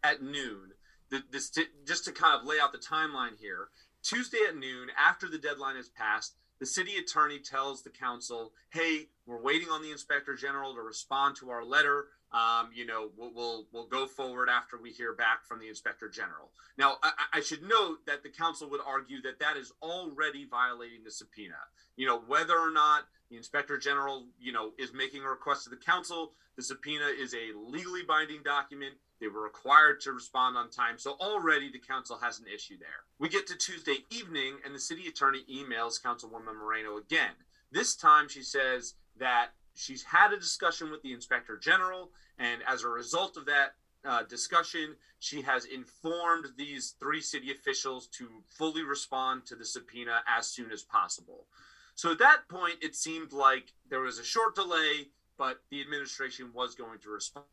at 0.02 0.22
noon, 0.22 0.70
the, 1.10 1.22
this 1.30 1.52
just 1.86 2.04
to 2.06 2.12
kind 2.12 2.40
of 2.40 2.46
lay 2.46 2.56
out 2.60 2.72
the 2.72 2.78
timeline 2.78 3.36
here. 3.38 3.68
Tuesday 4.02 4.38
at 4.48 4.56
noon, 4.56 4.88
after 4.96 5.28
the 5.28 5.38
deadline 5.38 5.76
has 5.76 5.88
passed, 5.88 6.36
the 6.58 6.66
city 6.66 6.96
attorney 6.96 7.38
tells 7.38 7.82
the 7.82 7.90
council, 7.90 8.52
"Hey, 8.70 9.08
we're 9.26 9.40
waiting 9.40 9.68
on 9.68 9.82
the 9.82 9.90
inspector 9.90 10.34
general 10.34 10.74
to 10.74 10.80
respond 10.80 11.36
to 11.36 11.50
our 11.50 11.64
letter. 11.64 12.08
Um, 12.32 12.70
you 12.74 12.84
know, 12.84 13.10
we'll, 13.16 13.32
we'll, 13.34 13.66
we'll 13.72 13.86
go 13.86 14.06
forward 14.06 14.48
after 14.48 14.76
we 14.76 14.90
hear 14.90 15.14
back 15.14 15.46
from 15.46 15.60
the 15.60 15.68
inspector 15.68 16.08
general." 16.08 16.50
Now, 16.78 16.96
I, 17.02 17.12
I 17.34 17.40
should 17.40 17.62
note 17.62 18.06
that 18.06 18.22
the 18.22 18.30
council 18.30 18.68
would 18.70 18.80
argue 18.86 19.22
that 19.22 19.38
that 19.40 19.56
is 19.56 19.72
already 19.82 20.46
violating 20.50 21.04
the 21.04 21.10
subpoena. 21.10 21.54
You 21.96 22.06
know, 22.06 22.18
whether 22.18 22.58
or 22.58 22.70
not 22.70 23.04
the 23.30 23.36
inspector 23.36 23.78
general, 23.78 24.26
you 24.38 24.52
know, 24.52 24.72
is 24.78 24.92
making 24.92 25.22
a 25.22 25.28
request 25.28 25.64
to 25.64 25.70
the 25.70 25.76
council, 25.76 26.32
the 26.56 26.62
subpoena 26.62 27.06
is 27.06 27.34
a 27.34 27.52
legally 27.56 28.02
binding 28.02 28.42
document. 28.42 28.94
They 29.20 29.28
were 29.28 29.42
required 29.42 30.00
to 30.02 30.12
respond 30.12 30.56
on 30.56 30.70
time. 30.70 30.98
So 30.98 31.12
already 31.20 31.70
the 31.70 31.78
council 31.78 32.18
has 32.20 32.38
an 32.38 32.46
issue 32.52 32.78
there. 32.78 33.04
We 33.18 33.28
get 33.28 33.46
to 33.48 33.56
Tuesday 33.56 34.04
evening, 34.10 34.56
and 34.64 34.74
the 34.74 34.78
city 34.78 35.06
attorney 35.06 35.44
emails 35.50 36.02
Councilwoman 36.02 36.58
Moreno 36.60 36.98
again. 36.98 37.32
This 37.72 37.96
time 37.96 38.28
she 38.28 38.42
says 38.42 38.94
that 39.18 39.48
she's 39.74 40.02
had 40.02 40.32
a 40.32 40.38
discussion 40.38 40.90
with 40.90 41.02
the 41.02 41.12
inspector 41.12 41.56
general, 41.56 42.10
and 42.38 42.62
as 42.66 42.82
a 42.82 42.88
result 42.88 43.36
of 43.36 43.46
that 43.46 43.74
uh, 44.04 44.22
discussion, 44.24 44.94
she 45.18 45.42
has 45.42 45.64
informed 45.64 46.46
these 46.56 46.94
three 47.00 47.20
city 47.20 47.50
officials 47.50 48.06
to 48.08 48.28
fully 48.48 48.84
respond 48.84 49.46
to 49.46 49.56
the 49.56 49.64
subpoena 49.64 50.22
as 50.28 50.46
soon 50.46 50.70
as 50.70 50.82
possible. 50.82 51.46
So 51.94 52.12
at 52.12 52.18
that 52.18 52.48
point, 52.48 52.76
it 52.82 52.94
seemed 52.94 53.32
like 53.32 53.72
there 53.88 54.00
was 54.00 54.18
a 54.18 54.24
short 54.24 54.54
delay 54.54 55.08
but 55.36 55.58
the 55.70 55.80
administration 55.80 56.50
was 56.54 56.74
going 56.74 56.98
to 57.00 57.10
respond. 57.10 57.46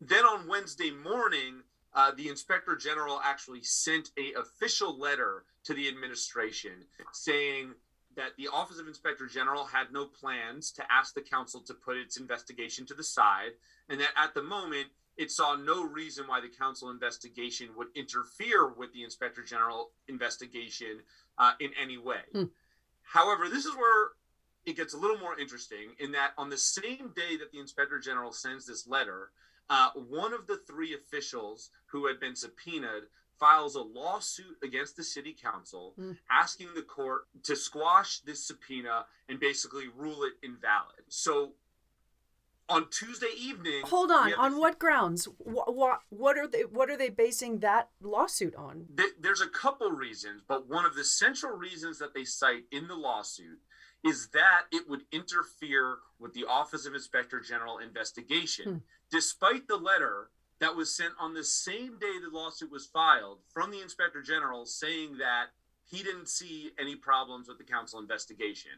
Then 0.00 0.24
on 0.24 0.48
Wednesday 0.48 0.90
morning, 0.90 1.62
uh, 1.94 2.12
the 2.16 2.28
inspector 2.28 2.76
general 2.76 3.20
actually 3.24 3.62
sent 3.62 4.10
a 4.18 4.38
official 4.38 4.98
letter 4.98 5.44
to 5.64 5.74
the 5.74 5.88
administration 5.88 6.84
saying 7.12 7.72
that 8.16 8.36
the 8.36 8.48
office 8.48 8.78
of 8.78 8.86
inspector 8.86 9.26
general 9.26 9.64
had 9.64 9.92
no 9.92 10.04
plans 10.04 10.70
to 10.72 10.84
ask 10.90 11.14
the 11.14 11.20
council 11.20 11.60
to 11.60 11.74
put 11.74 11.96
its 11.96 12.18
investigation 12.18 12.84
to 12.86 12.94
the 12.94 13.02
side 13.02 13.52
and 13.88 14.00
that 14.00 14.10
at 14.16 14.34
the 14.34 14.42
moment 14.42 14.86
it 15.16 15.30
saw 15.30 15.56
no 15.56 15.84
reason 15.84 16.26
why 16.26 16.40
the 16.40 16.48
council 16.48 16.90
investigation 16.90 17.68
would 17.76 17.88
interfere 17.94 18.68
with 18.68 18.92
the 18.92 19.02
inspector 19.02 19.42
general 19.42 19.90
investigation 20.08 21.00
uh, 21.38 21.52
in 21.60 21.70
any 21.80 21.96
way 21.96 22.20
hmm. 22.32 22.44
however 23.02 23.48
this 23.48 23.64
is 23.64 23.74
where 23.76 24.10
it 24.68 24.76
gets 24.76 24.94
a 24.94 24.98
little 24.98 25.18
more 25.18 25.38
interesting 25.38 25.94
in 25.98 26.12
that 26.12 26.32
on 26.36 26.50
the 26.50 26.58
same 26.58 27.12
day 27.16 27.36
that 27.38 27.50
the 27.52 27.58
inspector 27.58 27.98
general 27.98 28.32
sends 28.32 28.66
this 28.66 28.86
letter, 28.86 29.30
uh, 29.70 29.90
one 29.94 30.32
of 30.32 30.46
the 30.46 30.60
three 30.66 30.94
officials 30.94 31.70
who 31.86 32.06
had 32.06 32.20
been 32.20 32.36
subpoenaed 32.36 33.04
files 33.38 33.76
a 33.76 33.80
lawsuit 33.80 34.56
against 34.62 34.96
the 34.96 35.04
city 35.04 35.34
council 35.40 35.94
mm. 35.98 36.16
asking 36.30 36.68
the 36.74 36.82
court 36.82 37.22
to 37.44 37.54
squash 37.54 38.20
this 38.20 38.44
subpoena 38.44 39.04
and 39.28 39.38
basically 39.38 39.84
rule 39.96 40.24
it 40.24 40.32
invalid. 40.42 41.04
So 41.08 41.52
on 42.68 42.86
Tuesday 42.90 43.32
evening. 43.38 43.82
Hold 43.84 44.10
on. 44.10 44.32
On 44.34 44.58
what 44.58 44.78
grounds? 44.78 45.28
What, 45.38 45.74
what 45.74 46.00
what 46.10 46.36
are 46.36 46.46
they 46.46 46.62
what 46.62 46.90
are 46.90 46.96
they 46.96 47.08
basing 47.08 47.60
that 47.60 47.88
lawsuit 48.00 48.54
on? 48.56 48.86
There's 49.20 49.40
a 49.40 49.48
couple 49.48 49.90
reasons, 49.90 50.42
but 50.46 50.68
one 50.68 50.84
of 50.84 50.94
the 50.94 51.04
central 51.04 51.56
reasons 51.56 51.98
that 51.98 52.14
they 52.14 52.24
cite 52.24 52.64
in 52.70 52.88
the 52.88 52.94
lawsuit 52.94 53.60
is 54.04 54.28
that 54.28 54.62
it 54.72 54.88
would 54.88 55.02
interfere 55.12 55.98
with 56.18 56.32
the 56.34 56.44
Office 56.44 56.86
of 56.86 56.94
Inspector 56.94 57.38
General 57.40 57.78
investigation, 57.78 58.64
hmm. 58.64 58.78
despite 59.10 59.66
the 59.66 59.76
letter 59.76 60.30
that 60.60 60.74
was 60.74 60.94
sent 60.94 61.12
on 61.20 61.34
the 61.34 61.44
same 61.44 61.98
day 61.98 62.14
the 62.22 62.36
lawsuit 62.36 62.70
was 62.70 62.86
filed 62.86 63.38
from 63.52 63.70
the 63.70 63.80
Inspector 63.80 64.20
General 64.22 64.66
saying 64.66 65.18
that 65.18 65.46
he 65.84 66.02
didn't 66.02 66.28
see 66.28 66.70
any 66.78 66.96
problems 66.96 67.48
with 67.48 67.58
the 67.58 67.64
council 67.64 67.98
investigation. 67.98 68.72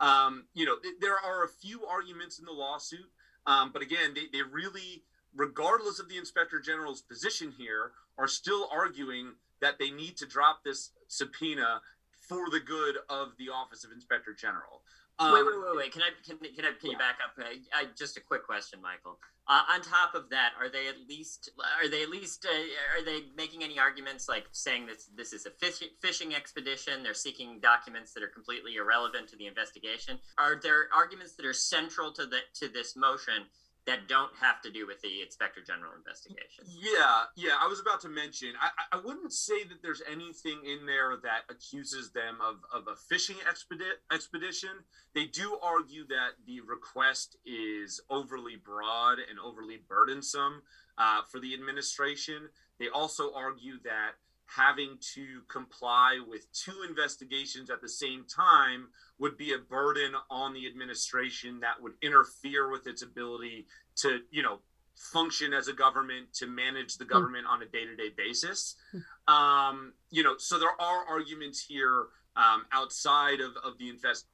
Um, 0.00 0.44
you 0.54 0.66
know, 0.66 0.76
th- 0.78 0.94
there 1.00 1.18
are 1.18 1.44
a 1.44 1.48
few 1.48 1.84
arguments 1.86 2.38
in 2.38 2.44
the 2.44 2.52
lawsuit, 2.52 3.10
um, 3.46 3.70
but 3.72 3.82
again, 3.82 4.14
they, 4.14 4.26
they 4.32 4.42
really, 4.42 5.04
regardless 5.34 5.98
of 5.98 6.08
the 6.08 6.18
Inspector 6.18 6.58
General's 6.60 7.02
position 7.02 7.52
here, 7.56 7.92
are 8.18 8.28
still 8.28 8.68
arguing 8.72 9.32
that 9.60 9.78
they 9.78 9.90
need 9.90 10.16
to 10.18 10.26
drop 10.26 10.62
this 10.64 10.90
subpoena 11.08 11.80
for 12.22 12.50
the 12.50 12.60
good 12.60 12.96
of 13.08 13.36
the 13.38 13.48
Office 13.50 13.84
of 13.84 13.92
Inspector 13.92 14.32
General. 14.34 14.82
Um, 15.18 15.32
wait, 15.34 15.44
wait, 15.44 15.54
wait, 15.62 15.76
wait. 15.76 15.92
Can 15.92 16.02
I 16.02 16.10
can, 16.24 16.38
can 16.38 16.64
I 16.64 16.72
can 16.80 16.90
you 16.90 16.98
back 16.98 17.18
up? 17.22 17.32
I, 17.38 17.58
I, 17.74 17.84
just 17.96 18.16
a 18.16 18.20
quick 18.20 18.44
question, 18.44 18.80
Michael. 18.80 19.18
Uh, 19.46 19.60
on 19.70 19.82
top 19.82 20.14
of 20.14 20.30
that, 20.30 20.52
are 20.58 20.70
they 20.70 20.88
at 20.88 20.96
least 21.08 21.50
are 21.82 21.88
they 21.88 22.02
at 22.02 22.08
least 22.08 22.46
uh, 22.46 22.98
are 22.98 23.04
they 23.04 23.26
making 23.36 23.62
any 23.62 23.78
arguments 23.78 24.28
like 24.28 24.46
saying 24.52 24.86
that 24.86 25.02
this 25.14 25.32
is 25.32 25.44
a 25.46 25.50
fish, 25.50 25.82
fishing 26.00 26.34
expedition? 26.34 27.02
They're 27.02 27.14
seeking 27.14 27.60
documents 27.60 28.14
that 28.14 28.22
are 28.22 28.28
completely 28.28 28.76
irrelevant 28.76 29.28
to 29.28 29.36
the 29.36 29.46
investigation. 29.46 30.18
Are 30.38 30.58
there 30.60 30.88
arguments 30.94 31.34
that 31.34 31.44
are 31.44 31.52
central 31.52 32.12
to 32.12 32.24
the 32.24 32.38
to 32.54 32.68
this 32.68 32.96
motion 32.96 33.44
that 33.86 34.06
don't 34.06 34.30
have 34.40 34.62
to 34.62 34.70
do 34.70 34.86
with 34.86 35.00
the 35.02 35.22
inspector 35.22 35.60
general 35.66 35.92
investigation. 35.96 36.64
Yeah, 36.68 37.24
yeah. 37.36 37.56
I 37.60 37.66
was 37.66 37.80
about 37.80 38.00
to 38.02 38.08
mention. 38.08 38.50
I, 38.60 38.96
I 38.96 39.00
wouldn't 39.00 39.32
say 39.32 39.64
that 39.64 39.82
there's 39.82 40.02
anything 40.10 40.60
in 40.64 40.86
there 40.86 41.16
that 41.22 41.42
accuses 41.50 42.12
them 42.12 42.38
of, 42.40 42.56
of 42.72 42.86
a 42.86 42.94
fishing 42.94 43.36
expedi- 43.48 43.98
expedition. 44.12 44.70
They 45.14 45.24
do 45.24 45.58
argue 45.62 46.06
that 46.08 46.38
the 46.46 46.60
request 46.60 47.36
is 47.44 48.00
overly 48.08 48.56
broad 48.56 49.18
and 49.18 49.38
overly 49.42 49.80
burdensome 49.88 50.62
uh, 50.96 51.22
for 51.30 51.40
the 51.40 51.52
administration. 51.52 52.48
They 52.78 52.88
also 52.88 53.34
argue 53.34 53.78
that 53.84 54.12
having 54.46 54.98
to 55.14 55.40
comply 55.48 56.18
with 56.28 56.46
two 56.52 56.84
investigations 56.88 57.70
at 57.70 57.80
the 57.80 57.88
same 57.88 58.24
time 58.24 58.88
would 59.18 59.36
be 59.36 59.54
a 59.54 59.58
burden 59.58 60.12
on 60.30 60.52
the 60.52 60.66
administration 60.66 61.60
that 61.60 61.80
would 61.80 61.94
interfere 62.02 62.70
with 62.70 62.86
its 62.86 63.02
ability 63.02 63.66
to, 63.96 64.20
you 64.30 64.42
know, 64.42 64.58
function 64.94 65.52
as 65.52 65.68
a 65.68 65.72
government 65.72 66.32
to 66.34 66.46
manage 66.46 66.96
the 66.96 67.04
hmm. 67.04 67.12
government 67.12 67.46
on 67.48 67.62
a 67.62 67.66
day-to-day 67.66 68.10
basis. 68.16 68.76
Hmm. 68.92 69.34
Um, 69.34 69.92
you 70.10 70.22
know, 70.22 70.34
so 70.38 70.58
there 70.58 70.80
are 70.80 71.04
arguments 71.08 71.64
here 71.64 72.06
um, 72.36 72.64
outside 72.72 73.40
of, 73.40 73.52
of 73.62 73.76
the 73.78 73.90
invest, 73.90 74.26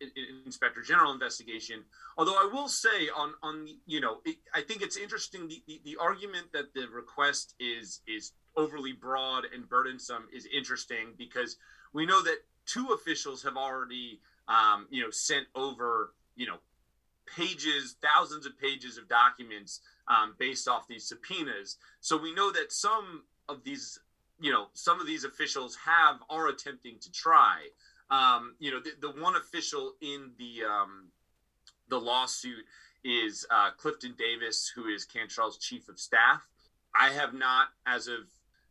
inspector 0.46 0.82
general 0.82 1.12
investigation. 1.12 1.82
Although 2.16 2.34
I 2.34 2.48
will 2.52 2.68
say 2.68 3.08
on 3.16 3.32
on 3.42 3.66
you 3.86 4.00
know 4.00 4.18
it, 4.24 4.36
I 4.54 4.62
think 4.62 4.82
it's 4.82 4.96
interesting 4.96 5.48
the, 5.48 5.62
the, 5.66 5.80
the 5.84 5.96
argument 6.00 6.46
that 6.52 6.72
the 6.74 6.86
request 6.92 7.54
is 7.58 8.00
is 8.06 8.32
overly 8.58 8.92
broad 8.92 9.44
and 9.54 9.68
burdensome 9.68 10.28
is 10.32 10.46
interesting 10.54 11.14
because 11.16 11.56
we 11.92 12.04
know 12.04 12.22
that 12.22 12.38
two 12.66 12.88
officials 12.88 13.42
have 13.42 13.56
already 13.56 14.20
um, 14.48 14.86
you 14.90 15.02
know 15.02 15.10
sent 15.10 15.46
over 15.54 16.12
you 16.36 16.46
know 16.46 16.56
pages 17.34 17.96
thousands 18.02 18.44
of 18.44 18.58
pages 18.58 18.98
of 18.98 19.08
documents 19.08 19.80
um, 20.08 20.34
based 20.38 20.68
off 20.68 20.88
these 20.88 21.06
subpoenas. 21.06 21.76
So 22.00 22.16
we 22.16 22.34
know 22.34 22.52
that 22.52 22.72
some 22.72 23.22
of 23.48 23.64
these 23.64 24.00
you 24.40 24.52
know 24.52 24.66
some 24.74 25.00
of 25.00 25.06
these 25.06 25.24
officials 25.24 25.76
have 25.86 26.16
are 26.28 26.48
attempting 26.48 26.98
to 27.00 27.10
try 27.10 27.68
um, 28.10 28.54
you 28.58 28.70
know, 28.70 28.80
the, 28.80 28.92
the, 29.00 29.20
one 29.20 29.36
official 29.36 29.94
in 30.00 30.30
the 30.38 30.64
um, 30.64 31.08
the 31.88 32.00
lawsuit 32.00 32.64
is 33.04 33.46
uh, 33.50 33.70
Clifton 33.76 34.14
Davis, 34.18 34.70
who 34.74 34.86
is 34.86 35.04
Cantrell's 35.04 35.58
chief 35.58 35.88
of 35.88 35.98
staff. 35.98 36.46
I 36.98 37.10
have 37.10 37.34
not, 37.34 37.68
as 37.86 38.08
of 38.08 38.20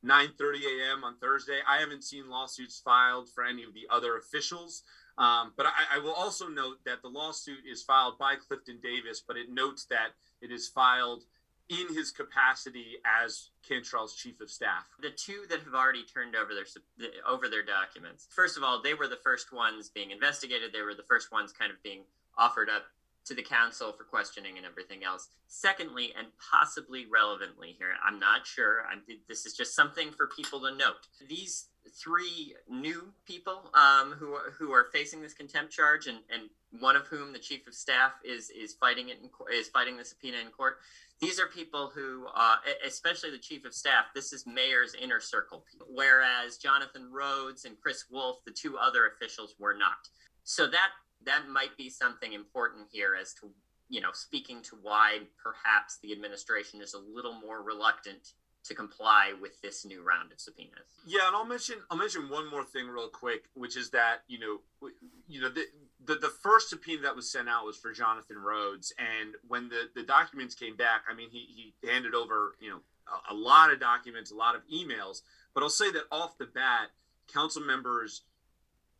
9:30 0.05 0.63
a.m. 0.63 1.03
on 1.03 1.17
Thursday, 1.17 1.59
I 1.67 1.77
haven't 1.77 2.03
seen 2.03 2.29
lawsuits 2.29 2.79
filed 2.83 3.29
for 3.29 3.43
any 3.43 3.63
of 3.63 3.73
the 3.73 3.87
other 3.89 4.17
officials. 4.17 4.83
Um, 5.17 5.53
but 5.57 5.65
I, 5.65 5.95
I, 5.95 5.99
will 5.99 6.13
also 6.13 6.47
note 6.47 6.77
that 6.85 7.01
the 7.01 7.07
lawsuit 7.07 7.65
is 7.67 7.81
filed 7.81 8.19
by 8.19 8.35
Clifton 8.35 8.77
Davis, 8.83 9.23
but 9.27 9.35
it 9.35 9.49
notes 9.49 9.85
that 9.85 10.09
it 10.41 10.51
is 10.51 10.67
filed 10.67 11.23
in 11.69 11.93
his 11.93 12.11
capacity 12.11 12.97
as 13.03 13.49
Cantrell's 13.67 14.15
chief 14.15 14.39
of 14.41 14.49
staff. 14.51 14.85
The 15.01 15.09
two 15.09 15.45
that 15.49 15.63
have 15.63 15.73
already 15.73 16.03
turned 16.03 16.35
over 16.35 16.53
their 16.53 17.09
over 17.27 17.49
their 17.49 17.63
documents. 17.63 18.27
First 18.29 18.57
of 18.57 18.63
all, 18.63 18.81
they 18.81 18.93
were 18.93 19.07
the 19.07 19.19
first 19.23 19.51
ones 19.51 19.89
being 19.89 20.11
investigated. 20.11 20.71
They 20.71 20.81
were 20.81 20.93
the 20.93 21.03
first 21.03 21.31
ones 21.31 21.51
kind 21.51 21.71
of 21.71 21.81
being 21.81 22.01
offered 22.37 22.69
up 22.69 22.85
to 23.27 23.35
the 23.35 23.43
council 23.43 23.91
for 23.91 24.03
questioning 24.03 24.57
and 24.57 24.65
everything 24.65 25.03
else. 25.03 25.29
Secondly, 25.47 26.13
and 26.17 26.27
possibly 26.51 27.05
relevantly 27.11 27.75
here, 27.77 27.93
I'm 28.05 28.19
not 28.19 28.45
sure. 28.45 28.83
I'm, 28.91 29.01
this 29.27 29.45
is 29.45 29.53
just 29.53 29.75
something 29.75 30.11
for 30.11 30.27
people 30.27 30.59
to 30.61 30.71
note. 30.75 31.07
These 31.27 31.67
three 31.89 32.53
new 32.69 33.13
people 33.25 33.71
um, 33.73 34.11
who 34.11 34.33
are, 34.33 34.51
who 34.57 34.71
are 34.71 34.87
facing 34.91 35.21
this 35.21 35.33
contempt 35.33 35.71
charge, 35.71 36.07
and, 36.07 36.19
and 36.33 36.49
one 36.81 36.95
of 36.95 37.07
whom 37.07 37.31
the 37.31 37.39
chief 37.39 37.65
of 37.67 37.73
staff 37.73 38.11
is 38.25 38.49
is 38.49 38.73
fighting 38.73 39.09
it 39.09 39.17
in, 39.21 39.29
is 39.57 39.69
fighting 39.69 39.97
the 39.97 40.03
subpoena 40.03 40.37
in 40.43 40.51
court. 40.51 40.77
These 41.19 41.39
are 41.39 41.47
people 41.47 41.91
who, 41.93 42.27
uh, 42.35 42.57
especially 42.85 43.31
the 43.31 43.39
chief 43.39 43.65
of 43.65 43.73
staff, 43.73 44.05
this 44.13 44.33
is 44.33 44.45
mayor's 44.45 44.93
inner 45.01 45.19
circle. 45.19 45.63
Whereas 45.89 46.57
Jonathan 46.57 47.09
Rhodes 47.11 47.65
and 47.65 47.79
Chris 47.81 48.05
Wolf, 48.11 48.37
the 48.45 48.51
two 48.51 48.77
other 48.77 49.07
officials, 49.07 49.55
were 49.57 49.73
not. 49.73 50.09
So 50.43 50.67
that 50.67 50.89
that 51.27 51.47
might 51.49 51.77
be 51.77 51.89
something 51.89 52.33
important 52.33 52.87
here 52.91 53.15
as 53.19 53.33
to 53.35 53.51
you 53.89 54.01
know 54.01 54.09
speaking 54.13 54.61
to 54.63 54.77
why 54.81 55.19
perhaps 55.41 55.99
the 56.01 56.11
administration 56.11 56.81
is 56.81 56.93
a 56.93 56.99
little 56.99 57.33
more 57.33 57.61
reluctant 57.61 58.33
to 58.63 58.73
comply 58.75 59.33
with 59.41 59.61
this 59.61 59.85
new 59.85 60.03
round 60.03 60.31
of 60.31 60.39
subpoenas. 60.39 60.99
Yeah, 61.05 61.27
and 61.27 61.35
I'll 61.35 61.45
mention 61.45 61.77
I'll 61.89 61.97
mention 61.97 62.29
one 62.29 62.49
more 62.49 62.63
thing 62.63 62.87
real 62.87 63.07
quick, 63.09 63.45
which 63.53 63.77
is 63.77 63.91
that 63.91 64.23
you 64.27 64.39
know 64.39 64.89
you 65.27 65.41
know 65.41 65.49
the 65.49 65.65
the, 66.05 66.15
the 66.15 66.29
first 66.41 66.69
subpoena 66.69 67.01
that 67.03 67.15
was 67.15 67.31
sent 67.31 67.49
out 67.49 67.65
was 67.65 67.77
for 67.77 67.91
Jonathan 67.91 68.37
Rhodes, 68.37 68.93
and 68.97 69.35
when 69.47 69.69
the 69.69 69.89
the 69.95 70.03
documents 70.03 70.55
came 70.55 70.75
back, 70.75 71.03
I 71.09 71.13
mean 71.13 71.29
he 71.29 71.73
he 71.81 71.87
handed 71.87 72.13
over 72.13 72.55
you 72.59 72.69
know 72.69 72.79
a, 73.07 73.33
a 73.33 73.35
lot 73.35 73.71
of 73.71 73.79
documents, 73.79 74.31
a 74.31 74.35
lot 74.35 74.55
of 74.55 74.61
emails, 74.73 75.21
but 75.53 75.63
I'll 75.63 75.69
say 75.69 75.91
that 75.91 76.03
off 76.11 76.37
the 76.37 76.45
bat, 76.45 76.89
council 77.31 77.61
members 77.61 78.23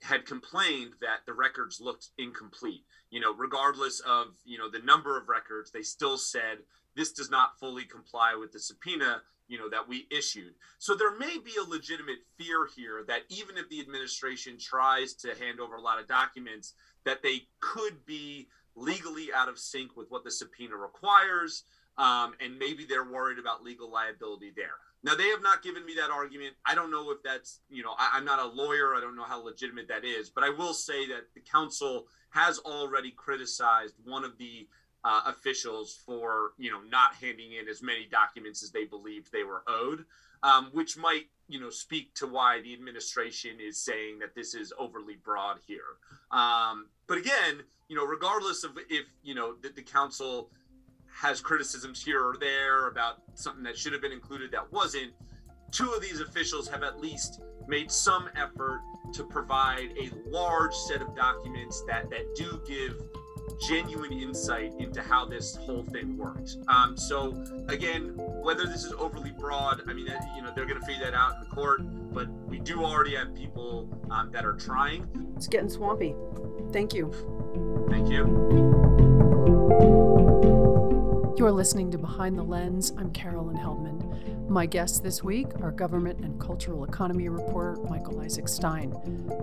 had 0.02 0.26
complained 0.26 0.94
that 1.02 1.20
the 1.26 1.34
records 1.34 1.82
looked 1.82 2.10
incomplete. 2.18 2.84
You 3.10 3.20
know, 3.20 3.34
regardless 3.34 4.00
of 4.02 4.28
you 4.46 4.58
know 4.58 4.70
the 4.70 4.86
number 4.86 5.18
of 5.18 5.30
records, 5.30 5.72
they 5.72 5.82
still 5.82 6.18
said 6.18 6.60
this 6.96 7.12
does 7.12 7.30
not 7.30 7.60
fully 7.60 7.86
comply 7.86 8.36
with 8.36 8.52
the 8.52 8.60
subpoena 8.60 9.22
you 9.48 9.58
know 9.58 9.70
that 9.70 9.88
we 9.88 10.06
issued 10.12 10.54
so 10.78 10.94
there 10.94 11.18
may 11.18 11.38
be 11.38 11.54
a 11.58 11.70
legitimate 11.70 12.20
fear 12.38 12.68
here 12.76 13.04
that 13.08 13.22
even 13.30 13.58
if 13.58 13.70
the 13.70 13.80
administration 13.80 14.58
tries 14.60 15.14
to 15.14 15.30
hand 15.40 15.60
over 15.60 15.76
a 15.76 15.82
lot 15.82 16.00
of 16.00 16.08
documents 16.08 16.74
that 17.06 17.24
they 17.24 17.44
could 17.60 18.06
be 18.06 18.48
legally 18.76 19.30
out 19.34 19.50
of 19.50 19.58
sync 19.58 19.96
with 19.96 20.08
what 20.10 20.24
the 20.24 20.32
subpoena 20.32 20.76
requires 20.76 21.64
um, 21.98 22.34
and 22.40 22.58
maybe 22.60 22.86
they're 22.86 23.10
worried 23.10 23.40
about 23.40 23.64
legal 23.64 23.92
liability 23.92 24.52
there. 24.56 24.78
Now 25.04 25.16
they 25.16 25.28
have 25.30 25.42
not 25.42 25.64
given 25.64 25.86
me 25.86 25.94
that 25.96 26.10
argument. 26.10 26.56
I 26.66 26.76
don't 26.76 26.92
know 26.92 27.12
if 27.12 27.22
that's 27.24 27.60
you 27.70 27.84
know 27.84 27.94
I, 27.98 28.12
i'm 28.14 28.26
not 28.26 28.40
a 28.40 28.46
lawyer. 28.46 28.96
I 28.96 29.02
don't 29.02 29.16
know 29.16 29.24
how 29.24 29.44
legitimate 29.44 29.88
that 29.90 30.04
is. 30.04 30.30
But 30.30 30.44
i 30.44 30.50
will 30.50 30.74
say 30.74 31.08
that 31.08 31.34
the 31.34 31.42
council 31.42 32.08
has 32.32 32.60
already 32.60 33.12
criticized 33.12 33.96
one 34.04 34.24
of 34.24 34.38
the 34.38 34.68
uh, 35.04 35.22
officials 35.28 36.00
for 36.06 36.52
you 36.58 36.72
know 36.72 36.82
not 36.90 37.16
handing 37.16 37.54
in 37.54 37.68
as 37.70 37.82
many 37.82 38.08
documents 38.12 38.64
as 38.64 38.72
they 38.72 38.86
believed 38.86 39.32
they 39.32 39.44
were 39.44 39.64
owed, 39.68 40.06
um, 40.44 40.70
which 40.74 40.98
might 40.98 41.28
you 41.48 41.60
know 41.60 41.70
speak 41.70 42.14
to 42.16 42.28
why 42.28 42.62
the 42.62 42.74
administration 42.74 43.58
is 43.62 43.82
saying 43.82 44.20
that 44.20 44.36
this 44.36 44.54
is 44.54 44.74
overly 44.78 45.16
broad 45.16 45.58
here. 45.66 45.98
Um, 46.32 46.88
but 47.08 47.18
again, 47.18 47.64
you 47.88 47.96
know, 47.96 48.06
regardless 48.06 48.64
of 48.64 48.72
if 48.90 49.06
you 49.24 49.36
know 49.36 49.56
the, 49.62 49.70
the 49.70 49.84
council 49.84 50.50
has 51.20 51.42
criticisms 51.42 52.04
here 52.04 52.24
or 52.24 52.38
there 52.40 52.88
about 52.88 53.22
something 53.34 53.64
that 53.64 53.78
should 53.78 53.92
have 53.92 54.02
been 54.02 54.12
included 54.12 54.52
that 54.52 54.72
wasn't, 54.72 55.12
two 55.72 55.92
of 55.92 56.02
these 56.02 56.22
officials 56.22 56.68
have 56.68 56.84
at 56.84 57.00
least 57.00 57.42
made 57.68 57.92
some 57.92 58.30
effort 58.36 58.82
to 59.14 59.24
provide 59.24 59.90
a 60.00 60.12
large 60.30 60.74
set 60.74 61.02
of 61.02 61.16
documents 61.16 61.84
that 61.88 62.10
that 62.10 62.24
do 62.36 62.62
give 62.68 63.02
genuine 63.68 64.12
insight 64.14 64.74
into 64.78 65.02
how 65.02 65.26
this 65.26 65.56
whole 65.56 65.84
thing 65.84 66.18
works. 66.18 66.58
Um, 66.68 66.96
so 66.96 67.44
again, 67.68 68.14
whether 68.16 68.66
this 68.66 68.84
is 68.84 68.94
overly 68.94 69.32
broad, 69.32 69.82
I 69.88 69.94
mean, 69.94 70.08
you 70.36 70.42
know, 70.44 70.52
they're 70.56 70.66
going 70.66 70.80
to 70.80 70.86
figure 70.86 71.06
that 71.06 71.16
out 71.16 71.36
in 71.36 71.42
the 71.42 71.56
court. 71.56 71.82
But 72.14 72.30
we 72.48 72.60
do 72.60 72.84
already 72.84 73.16
have 73.16 73.34
people 73.36 73.90
um, 74.12 74.32
that 74.32 74.46
are 74.46 74.54
trying. 74.54 75.08
It's 75.36 75.48
getting 75.48 75.70
swampy. 75.70 76.16
Thank 76.72 76.94
you. 76.94 77.12
Thank 77.90 78.10
you. 78.10 78.78
You're 81.38 81.52
listening 81.52 81.92
to 81.92 82.00
Behind 82.00 82.36
the 82.36 82.42
Lens. 82.42 82.94
I'm 82.98 83.12
Carolyn 83.12 83.58
Heldman. 83.58 84.50
My 84.50 84.66
guests 84.66 85.00
this 85.00 85.24
week 85.24 85.46
are 85.62 85.70
government 85.70 86.22
and 86.22 86.42
cultural 86.42 86.84
economy 86.84 87.30
reporter 87.30 87.80
Michael 87.84 88.20
Isaac 88.22 88.48
Stein, 88.48 88.92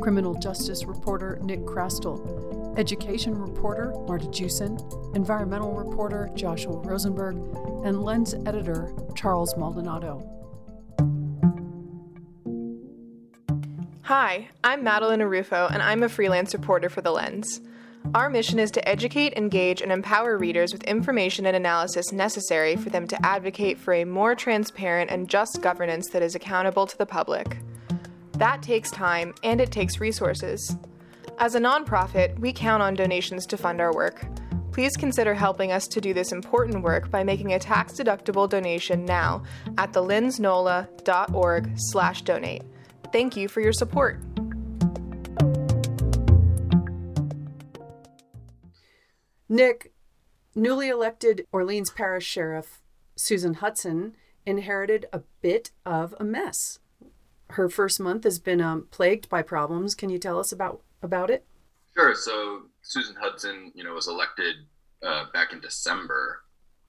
criminal 0.03 0.35
justice 0.35 0.87
reporter 0.87 1.39
Nick 1.45 1.61
Chrastil, 1.61 2.77
education 2.77 3.39
reporter 3.39 3.95
Marta 4.09 4.29
Jewson, 4.29 4.77
environmental 5.15 5.73
reporter 5.73 6.29
Joshua 6.35 6.79
Rosenberg, 6.79 7.37
and 7.85 8.03
lens 8.03 8.35
editor 8.45 8.93
Charles 9.15 9.57
Maldonado. 9.57 10.29
Hi, 14.03 14.49
I'm 14.65 14.83
Madeline 14.83 15.21
Arufo, 15.21 15.73
and 15.73 15.81
I'm 15.81 16.03
a 16.03 16.09
freelance 16.09 16.55
reporter 16.55 16.89
for 16.89 17.03
The 17.03 17.13
Lens. 17.13 17.61
Our 18.13 18.29
mission 18.29 18.59
is 18.59 18.71
to 18.73 18.89
educate, 18.89 19.33
engage, 19.33 19.81
and 19.81 19.91
empower 19.91 20.37
readers 20.37 20.73
with 20.73 20.85
information 20.85 21.47
and 21.47 21.57
analysis 21.57 22.13
necessary 22.13 22.77
for 22.77 22.91
them 22.91 23.07
to 23.09 23.27
advocate 23.27 23.79
for 23.79 23.95
a 23.95 24.05
more 24.05 24.35
transparent 24.35 25.11
and 25.11 25.29
just 25.29 25.63
governance 25.63 26.11
that 26.11 26.23
is 26.23 26.35
accountable 26.35 26.87
to 26.87 26.99
the 26.99 27.07
public. 27.07 27.59
That 28.33 28.63
takes 28.63 28.91
time 28.91 29.35
and 29.43 29.61
it 29.61 29.73
takes 29.73 30.01
resources. 30.01 30.77
As 31.39 31.55
a 31.55 31.61
nonprofit, 31.61 32.39
we 32.39 32.53
count 32.53 32.83
on 32.83 32.95
donations 32.95 33.47
to 33.47 33.57
fund 33.57 33.81
our 33.81 33.93
work. 33.93 34.25
Please 34.71 34.97
consider 34.97 35.35
helping 35.35 35.73
us 35.73 35.87
to 35.89 36.01
do 36.01 36.13
this 36.13 36.33
important 36.33 36.83
work 36.83 37.11
by 37.11 37.25
making 37.25 37.53
a 37.53 37.59
tax-deductible 37.59 38.49
donation 38.49 39.05
now 39.05 39.43
at 39.79 39.93
thelensnola.org 39.93 41.73
slash 41.77 42.23
donate. 42.23 42.63
Thank 43.13 43.37
you 43.37 43.49
for 43.49 43.61
your 43.61 43.73
support. 43.73 44.21
Nick, 49.55 49.93
newly 50.57 50.89
elected 50.89 51.47
Orleans 51.53 51.89
Parish 51.89 52.27
Sheriff 52.27 52.83
Susan 53.15 53.55
Hudson 53.55 54.17
inherited 54.45 55.07
a 55.13 55.21
bit 55.43 55.71
of 55.87 56.13
a 56.19 56.25
mess. 56.25 56.81
Her 57.51 57.69
first 57.69 58.01
month 58.01 58.25
has 58.25 58.41
been 58.41 58.61
um, 58.61 58.89
plagued 58.91 59.29
by 59.29 59.43
problems. 59.43 59.95
Can 59.95 60.11
you 60.11 60.19
tell 60.19 60.41
us 60.41 60.51
about 60.51 60.83
about 61.03 61.31
it? 61.31 61.47
Sure. 61.97 62.17
So 62.17 62.63
Susan 62.83 63.15
Hudson, 63.15 63.71
you 63.77 63.85
know, 63.85 63.95
was 63.95 64.09
elected 64.09 64.57
uh, 65.07 65.27
back 65.33 65.53
in 65.53 65.61
December, 65.61 66.41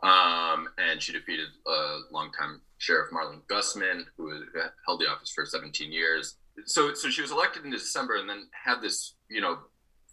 um, 0.01 0.67
and 0.80 0.99
she 0.99 1.13
defeated 1.13 1.49
uh, 1.67 1.97
longtime 2.12 2.62
Sheriff 2.80 3.12
Marlin 3.12 3.41
Gusman, 3.47 4.06
who 4.17 4.41
held 4.88 5.01
the 5.01 5.08
office 5.08 5.32
for 5.32 5.45
17 5.45 5.91
years. 5.91 6.38
So, 6.65 6.95
so 6.95 7.10
she 7.12 7.21
was 7.21 7.30
elected 7.30 7.63
in 7.63 7.69
December, 7.69 8.15
and 8.15 8.28
then 8.28 8.47
had 8.65 8.82
this, 8.82 9.13
you 9.30 9.41
know, 9.41 9.60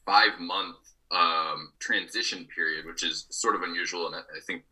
five 0.05 0.39
month 0.39 0.77
um, 1.13 1.73
transition 1.79 2.47
period, 2.55 2.87
which 2.87 3.05
is 3.05 3.27
sort 3.31 3.55
of 3.55 3.63
unusual, 3.63 4.07
and 4.07 4.17
I, 4.17 4.41
think 4.47 4.65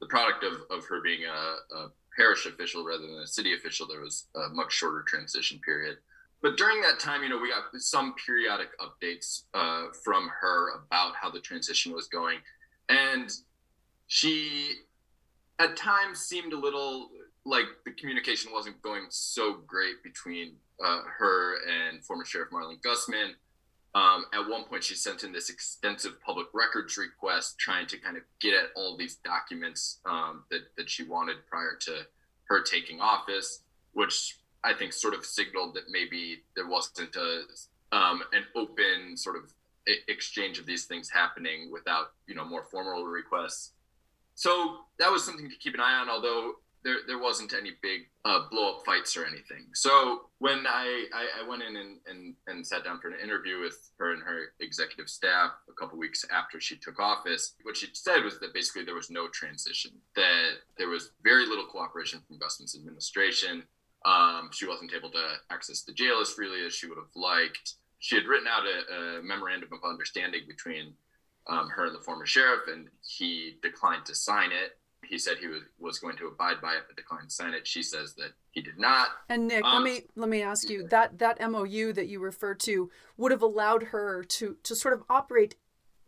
the 0.00 0.06
product 0.06 0.44
of, 0.44 0.52
of 0.70 0.84
her 0.86 1.00
being 1.02 1.24
a, 1.24 1.76
a 1.76 1.90
parish 2.16 2.46
official 2.46 2.84
rather 2.84 3.06
than 3.06 3.16
a 3.16 3.26
city 3.26 3.54
official, 3.54 3.86
there 3.86 4.00
was 4.00 4.26
a 4.34 4.48
much 4.50 4.72
shorter 4.72 5.02
transition 5.02 5.60
period. 5.64 5.98
But 6.40 6.56
during 6.56 6.80
that 6.82 7.00
time, 7.00 7.24
you 7.24 7.28
know, 7.28 7.38
we 7.38 7.50
got 7.50 7.64
some 7.80 8.14
periodic 8.24 8.68
updates 8.78 9.42
uh, 9.54 9.86
from 10.04 10.30
her 10.40 10.76
about 10.76 11.14
how 11.20 11.30
the 11.30 11.40
transition 11.40 11.92
was 11.92 12.06
going, 12.06 12.38
and 12.88 13.30
she, 14.06 14.74
at 15.58 15.76
times, 15.76 16.20
seemed 16.20 16.52
a 16.52 16.58
little 16.58 17.10
like 17.44 17.66
the 17.84 17.90
communication 17.92 18.52
wasn't 18.52 18.80
going 18.82 19.06
so 19.08 19.54
great 19.66 20.02
between 20.04 20.52
uh, 20.84 21.00
her 21.18 21.56
and 21.66 22.04
former 22.04 22.24
Sheriff 22.24 22.52
Marlin 22.52 22.78
Gusman. 22.84 23.32
Um, 23.94 24.26
at 24.34 24.48
one 24.48 24.64
point, 24.64 24.84
she 24.84 24.94
sent 24.94 25.24
in 25.24 25.32
this 25.32 25.48
extensive 25.48 26.20
public 26.24 26.48
records 26.52 26.96
request, 26.98 27.58
trying 27.58 27.86
to 27.86 27.98
kind 27.98 28.16
of 28.16 28.22
get 28.40 28.54
at 28.54 28.70
all 28.76 28.96
these 28.96 29.16
documents 29.16 30.00
um, 30.04 30.44
that 30.50 30.62
that 30.76 30.90
she 30.90 31.04
wanted 31.04 31.36
prior 31.48 31.76
to 31.80 32.06
her 32.44 32.62
taking 32.62 33.00
office, 33.00 33.62
which 33.92 34.38
I 34.62 34.74
think 34.74 34.92
sort 34.92 35.14
of 35.14 35.24
signaled 35.24 35.74
that 35.74 35.84
maybe 35.90 36.42
there 36.54 36.68
wasn't 36.68 37.16
a 37.16 37.42
um, 37.92 38.22
an 38.32 38.44
open 38.54 39.16
sort 39.16 39.36
of 39.36 39.52
exchange 40.06 40.58
of 40.58 40.66
these 40.66 40.84
things 40.84 41.08
happening 41.08 41.70
without 41.72 42.12
you 42.26 42.34
know 42.34 42.44
more 42.44 42.64
formal 42.70 43.04
requests. 43.04 43.72
So 44.34 44.80
that 44.98 45.10
was 45.10 45.24
something 45.24 45.48
to 45.48 45.56
keep 45.56 45.74
an 45.74 45.80
eye 45.80 45.98
on. 45.98 46.10
Although 46.10 46.54
there, 46.84 46.96
there 47.06 47.18
wasn't 47.18 47.52
any 47.54 47.72
big 47.82 48.02
uh, 48.24 48.40
blow 48.50 48.76
up 48.76 48.84
fights 48.84 49.16
or 49.16 49.24
anything. 49.24 49.66
So 49.74 50.22
when 50.38 50.66
I, 50.66 51.06
I, 51.14 51.42
I, 51.42 51.48
went 51.48 51.62
in 51.62 51.76
and, 51.76 51.98
and, 52.06 52.34
and 52.46 52.66
sat 52.66 52.84
down 52.84 53.00
for 53.00 53.08
an 53.08 53.20
interview 53.22 53.60
with 53.60 53.90
her 53.98 54.12
and 54.12 54.22
her 54.22 54.52
executive 54.60 55.08
staff 55.08 55.52
a 55.68 55.72
couple 55.72 55.98
weeks 55.98 56.24
after 56.32 56.60
she 56.60 56.76
took 56.76 57.00
office, 57.00 57.54
what 57.62 57.76
she 57.76 57.88
said 57.92 58.22
was 58.22 58.38
that 58.40 58.54
basically 58.54 58.84
there 58.84 58.94
was 58.94 59.10
no 59.10 59.28
transition, 59.28 59.92
that 60.16 60.50
there 60.76 60.88
was 60.88 61.10
very 61.22 61.46
little 61.46 61.66
cooperation 61.66 62.20
from 62.26 62.38
Gusman's 62.38 62.76
administration. 62.76 63.64
Um, 64.04 64.50
she 64.52 64.66
wasn't 64.66 64.92
able 64.94 65.10
to 65.10 65.32
access 65.50 65.82
the 65.82 65.92
jail 65.92 66.18
as 66.20 66.30
freely 66.30 66.64
as 66.64 66.74
she 66.74 66.86
would 66.86 66.98
have 66.98 67.14
liked. 67.14 67.74
She 67.98 68.14
had 68.14 68.26
written 68.26 68.46
out 68.48 68.62
a, 68.64 69.18
a 69.18 69.22
memorandum 69.22 69.70
of 69.72 69.88
understanding 69.88 70.42
between 70.46 70.94
um, 71.48 71.68
her 71.68 71.86
and 71.86 71.94
the 71.94 72.00
former 72.00 72.26
sheriff, 72.26 72.68
and 72.68 72.88
he 73.02 73.56
declined 73.62 74.04
to 74.06 74.14
sign 74.14 74.50
it. 74.52 74.77
He 75.08 75.18
said 75.18 75.38
he 75.38 75.46
was, 75.46 75.62
was 75.78 75.98
going 75.98 76.16
to 76.18 76.26
abide 76.26 76.60
by 76.60 76.74
it, 76.74 76.82
but 76.86 76.96
declined 76.96 77.28
to 77.28 77.34
sign 77.34 77.54
it. 77.54 77.66
She 77.66 77.82
says 77.82 78.14
that 78.14 78.32
he 78.50 78.60
did 78.60 78.78
not. 78.78 79.08
And 79.28 79.48
Nick, 79.48 79.64
um, 79.64 79.82
let 79.82 79.92
me 79.92 80.02
let 80.16 80.28
me 80.28 80.42
ask 80.42 80.68
you 80.68 80.86
that 80.88 81.18
that 81.18 81.40
MOU 81.50 81.92
that 81.92 82.08
you 82.08 82.20
refer 82.20 82.54
to 82.54 82.90
would 83.16 83.32
have 83.32 83.42
allowed 83.42 83.84
her 83.84 84.22
to 84.24 84.56
to 84.62 84.76
sort 84.76 84.94
of 84.94 85.04
operate 85.08 85.56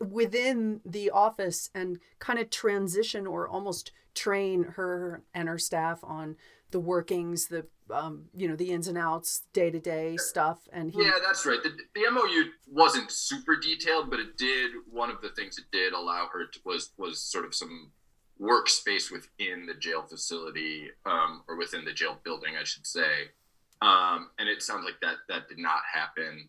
within 0.01 0.81
the 0.85 1.11
office 1.11 1.71
and 1.75 1.99
kind 2.19 2.39
of 2.39 2.51
transition 2.51 3.27
or 3.27 3.49
almost 3.49 3.93
train 4.15 4.65
her 4.77 5.23
and 5.35 5.49
her 5.49 5.59
staff 5.59 6.01
on 6.03 6.37
the 6.71 6.81
workings, 6.81 7.49
the 7.49 7.67
um, 7.93 8.27
you 8.35 8.47
know, 8.47 8.55
the 8.55 8.71
ins 8.71 8.87
and 8.87 8.97
outs, 8.97 9.43
day 9.53 9.71
to 9.71 9.81
day 9.81 10.17
stuff. 10.17 10.59
And 10.73 10.93
he... 10.93 11.03
yeah, 11.03 11.19
that's 11.25 11.45
right. 11.45 11.63
The, 11.63 11.71
the 11.95 12.11
MOU 12.11 12.51
wasn't 12.69 13.11
super 13.11 13.57
detailed, 13.57 14.11
but 14.11 14.21
it 14.21 14.37
did. 14.37 14.71
One 14.89 15.11
of 15.11 15.21
the 15.21 15.31
things 15.31 15.59
it 15.59 15.65
did 15.73 15.93
allow 15.93 16.29
her 16.33 16.47
to, 16.47 16.61
was 16.65 16.93
was 16.97 17.21
sort 17.21 17.45
of 17.45 17.55
some 17.55 17.91
workspace 18.41 19.11
within 19.11 19.67
the 19.67 19.75
jail 19.75 20.03
facility 20.03 20.91
um, 21.05 21.43
or 21.49 21.57
within 21.57 21.85
the 21.85 21.93
jail 21.93 22.19
building, 22.25 22.55
I 22.59 22.65
should 22.65 22.87
say. 22.87 23.31
Um, 23.83 24.31
and 24.39 24.49
it 24.49 24.63
sounds 24.63 24.85
like 24.85 25.01
that 25.01 25.17
that 25.29 25.49
did 25.49 25.59
not 25.59 25.81
happen 25.93 26.49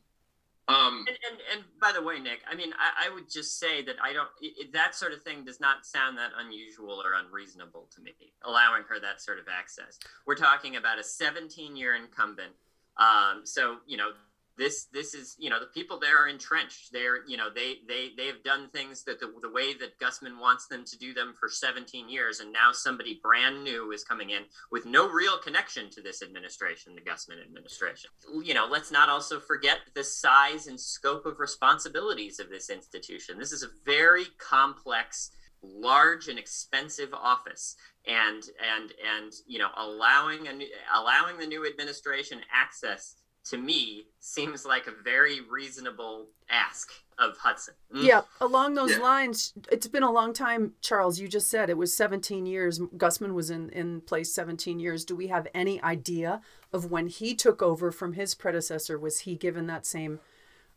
um, 0.71 1.05
and, 1.07 1.17
and, 1.29 1.41
and 1.51 1.63
by 1.81 1.91
the 1.91 2.01
way, 2.01 2.19
Nick, 2.19 2.39
I 2.49 2.55
mean, 2.55 2.71
I, 2.73 3.07
I 3.07 3.13
would 3.13 3.29
just 3.29 3.59
say 3.59 3.81
that 3.83 3.95
I 4.01 4.13
don't, 4.13 4.29
it, 4.41 4.71
that 4.73 4.95
sort 4.95 5.11
of 5.11 5.21
thing 5.23 5.43
does 5.43 5.59
not 5.59 5.85
sound 5.85 6.17
that 6.17 6.31
unusual 6.37 7.01
or 7.01 7.13
unreasonable 7.15 7.87
to 7.95 8.01
me, 8.01 8.13
allowing 8.43 8.83
her 8.87 8.99
that 8.99 9.21
sort 9.21 9.39
of 9.39 9.45
access. 9.51 9.99
We're 10.25 10.35
talking 10.35 10.77
about 10.77 10.99
a 10.99 11.03
17 11.03 11.75
year 11.75 11.95
incumbent. 11.95 12.53
Um, 12.97 13.41
so, 13.43 13.77
you 13.85 13.97
know, 13.97 14.11
this 14.57 14.87
this 14.93 15.13
is 15.13 15.35
you 15.39 15.49
know 15.49 15.59
the 15.59 15.67
people 15.67 15.99
there 15.99 16.23
are 16.23 16.27
entrenched. 16.27 16.91
They're 16.91 17.25
you 17.27 17.37
know 17.37 17.49
they 17.53 17.77
they 17.87 18.09
they 18.17 18.27
have 18.27 18.43
done 18.43 18.69
things 18.69 19.03
that 19.05 19.19
the, 19.19 19.31
the 19.41 19.49
way 19.49 19.73
that 19.75 19.99
gusman 19.99 20.39
wants 20.39 20.67
them 20.67 20.83
to 20.85 20.97
do 20.97 21.13
them 21.13 21.33
for 21.39 21.49
17 21.49 22.09
years 22.09 22.39
and 22.39 22.51
now 22.51 22.71
somebody 22.71 23.19
brand 23.23 23.63
new 23.63 23.91
is 23.91 24.03
coming 24.03 24.31
in 24.31 24.43
with 24.71 24.85
no 24.85 25.09
real 25.09 25.37
connection 25.37 25.89
to 25.91 26.01
this 26.01 26.21
administration 26.21 26.95
the 26.95 27.01
gusman 27.01 27.41
administration. 27.41 28.09
You 28.43 28.53
know 28.53 28.67
let's 28.69 28.91
not 28.91 29.09
also 29.09 29.39
forget 29.39 29.79
the 29.95 30.03
size 30.03 30.67
and 30.67 30.79
scope 30.79 31.25
of 31.25 31.39
responsibilities 31.39 32.39
of 32.39 32.49
this 32.49 32.69
institution. 32.69 33.37
This 33.37 33.51
is 33.51 33.63
a 33.63 33.69
very 33.85 34.25
complex 34.37 35.31
large 35.63 36.27
and 36.27 36.39
expensive 36.39 37.13
office 37.13 37.75
and 38.07 38.43
and 38.75 38.91
and 39.15 39.33
you 39.45 39.59
know 39.59 39.69
allowing 39.77 40.47
a 40.47 40.53
new, 40.53 40.67
allowing 40.93 41.37
the 41.37 41.45
new 41.45 41.67
administration 41.67 42.41
access 42.51 43.15
to 43.45 43.57
me 43.57 44.05
seems 44.19 44.65
like 44.65 44.87
a 44.87 45.03
very 45.03 45.41
reasonable 45.41 46.27
ask 46.49 46.91
of 47.17 47.37
Hudson. 47.37 47.73
Mm. 47.93 48.03
Yeah, 48.03 48.21
along 48.39 48.75
those 48.75 48.91
yeah. 48.91 48.99
lines, 48.99 49.53
it's 49.71 49.87
been 49.87 50.03
a 50.03 50.11
long 50.11 50.33
time, 50.33 50.73
Charles. 50.81 51.19
You 51.19 51.27
just 51.27 51.49
said 51.49 51.69
it 51.69 51.77
was 51.77 51.95
17 51.95 52.45
years. 52.45 52.79
Gusman 52.79 53.33
was 53.33 53.49
in, 53.49 53.69
in 53.69 54.01
place 54.01 54.33
17 54.33 54.79
years. 54.79 55.05
Do 55.05 55.15
we 55.15 55.27
have 55.27 55.47
any 55.53 55.81
idea 55.81 56.41
of 56.71 56.91
when 56.91 57.07
he 57.07 57.35
took 57.35 57.61
over 57.61 57.91
from 57.91 58.13
his 58.13 58.35
predecessor? 58.35 58.99
Was 58.99 59.21
he 59.21 59.35
given 59.35 59.67
that 59.67 59.85
same 59.85 60.19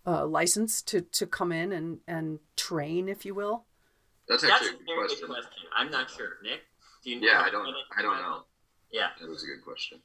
uh, 0.06 0.26
license 0.26 0.82
to, 0.82 1.02
to 1.02 1.26
come 1.26 1.52
in 1.52 1.72
and, 1.72 1.98
and 2.06 2.38
train, 2.56 3.08
if 3.08 3.24
you 3.24 3.34
will? 3.34 3.64
That's 4.28 4.44
actually 4.44 4.68
That's 4.68 4.80
a, 4.80 4.84
very 4.86 4.98
question. 4.98 5.28
good 5.28 5.34
question. 5.34 5.62
I'm 5.76 5.90
not 5.90 6.10
sure. 6.10 6.38
Nick, 6.42 6.60
do 7.02 7.10
you? 7.10 7.20
Yeah, 7.20 7.42
I 7.44 7.50
don't. 7.50 7.66
I 7.96 8.02
don't 8.02 8.16
know. 8.16 8.44
Yeah, 8.90 9.08
that 9.20 9.28
was 9.28 9.44
a 9.44 9.46
good 9.46 9.62
question. 9.62 9.98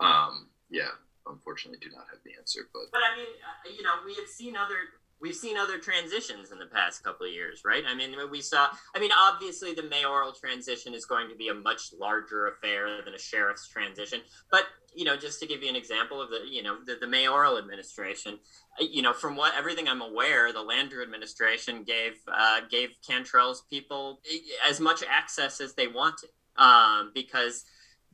Um, 0.00 0.48
yeah, 0.70 0.90
unfortunately 1.26 1.80
do 1.80 1.94
not 1.94 2.06
have 2.10 2.20
the 2.24 2.32
answer. 2.38 2.68
But 2.72 2.90
but 2.92 3.00
I 3.00 3.16
mean, 3.16 3.32
uh, 3.40 3.70
you 3.70 3.82
know, 3.82 4.02
we 4.04 4.14
have 4.14 4.28
seen 4.28 4.56
other 4.56 5.00
we've 5.24 5.34
seen 5.34 5.56
other 5.56 5.78
transitions 5.78 6.52
in 6.52 6.58
the 6.58 6.66
past 6.66 7.02
couple 7.02 7.26
of 7.26 7.32
years, 7.32 7.62
right? 7.64 7.82
I 7.88 7.94
mean, 7.94 8.14
we 8.30 8.42
saw. 8.42 8.68
I 8.94 9.00
mean, 9.00 9.10
obviously, 9.18 9.72
the 9.72 9.82
mayoral 9.82 10.32
transition 10.32 10.94
is 10.94 11.06
going 11.06 11.28
to 11.30 11.34
be 11.34 11.48
a 11.48 11.54
much 11.54 11.92
larger 11.98 12.48
affair 12.48 13.02
than 13.02 13.14
a 13.14 13.18
sheriff's 13.18 13.68
transition. 13.68 14.20
But 14.50 14.64
you 14.94 15.04
know, 15.04 15.16
just 15.16 15.40
to 15.40 15.46
give 15.46 15.62
you 15.62 15.68
an 15.68 15.76
example 15.76 16.20
of 16.20 16.30
the 16.30 16.40
you 16.46 16.62
know 16.62 16.76
the, 16.84 16.96
the 17.00 17.06
mayoral 17.06 17.58
administration, 17.58 18.38
uh, 18.80 18.84
you 18.84 19.02
know, 19.02 19.12
from 19.12 19.34
what 19.34 19.54
everything 19.56 19.88
I'm 19.88 20.02
aware, 20.02 20.52
the 20.52 20.58
Landrieu 20.58 21.02
administration 21.02 21.84
gave 21.84 22.14
uh, 22.30 22.60
gave 22.70 22.90
Cantrell's 23.08 23.64
people 23.70 24.20
as 24.68 24.78
much 24.78 25.02
access 25.08 25.60
as 25.60 25.74
they 25.74 25.86
wanted 25.86 26.30
um, 26.56 27.12
because. 27.14 27.64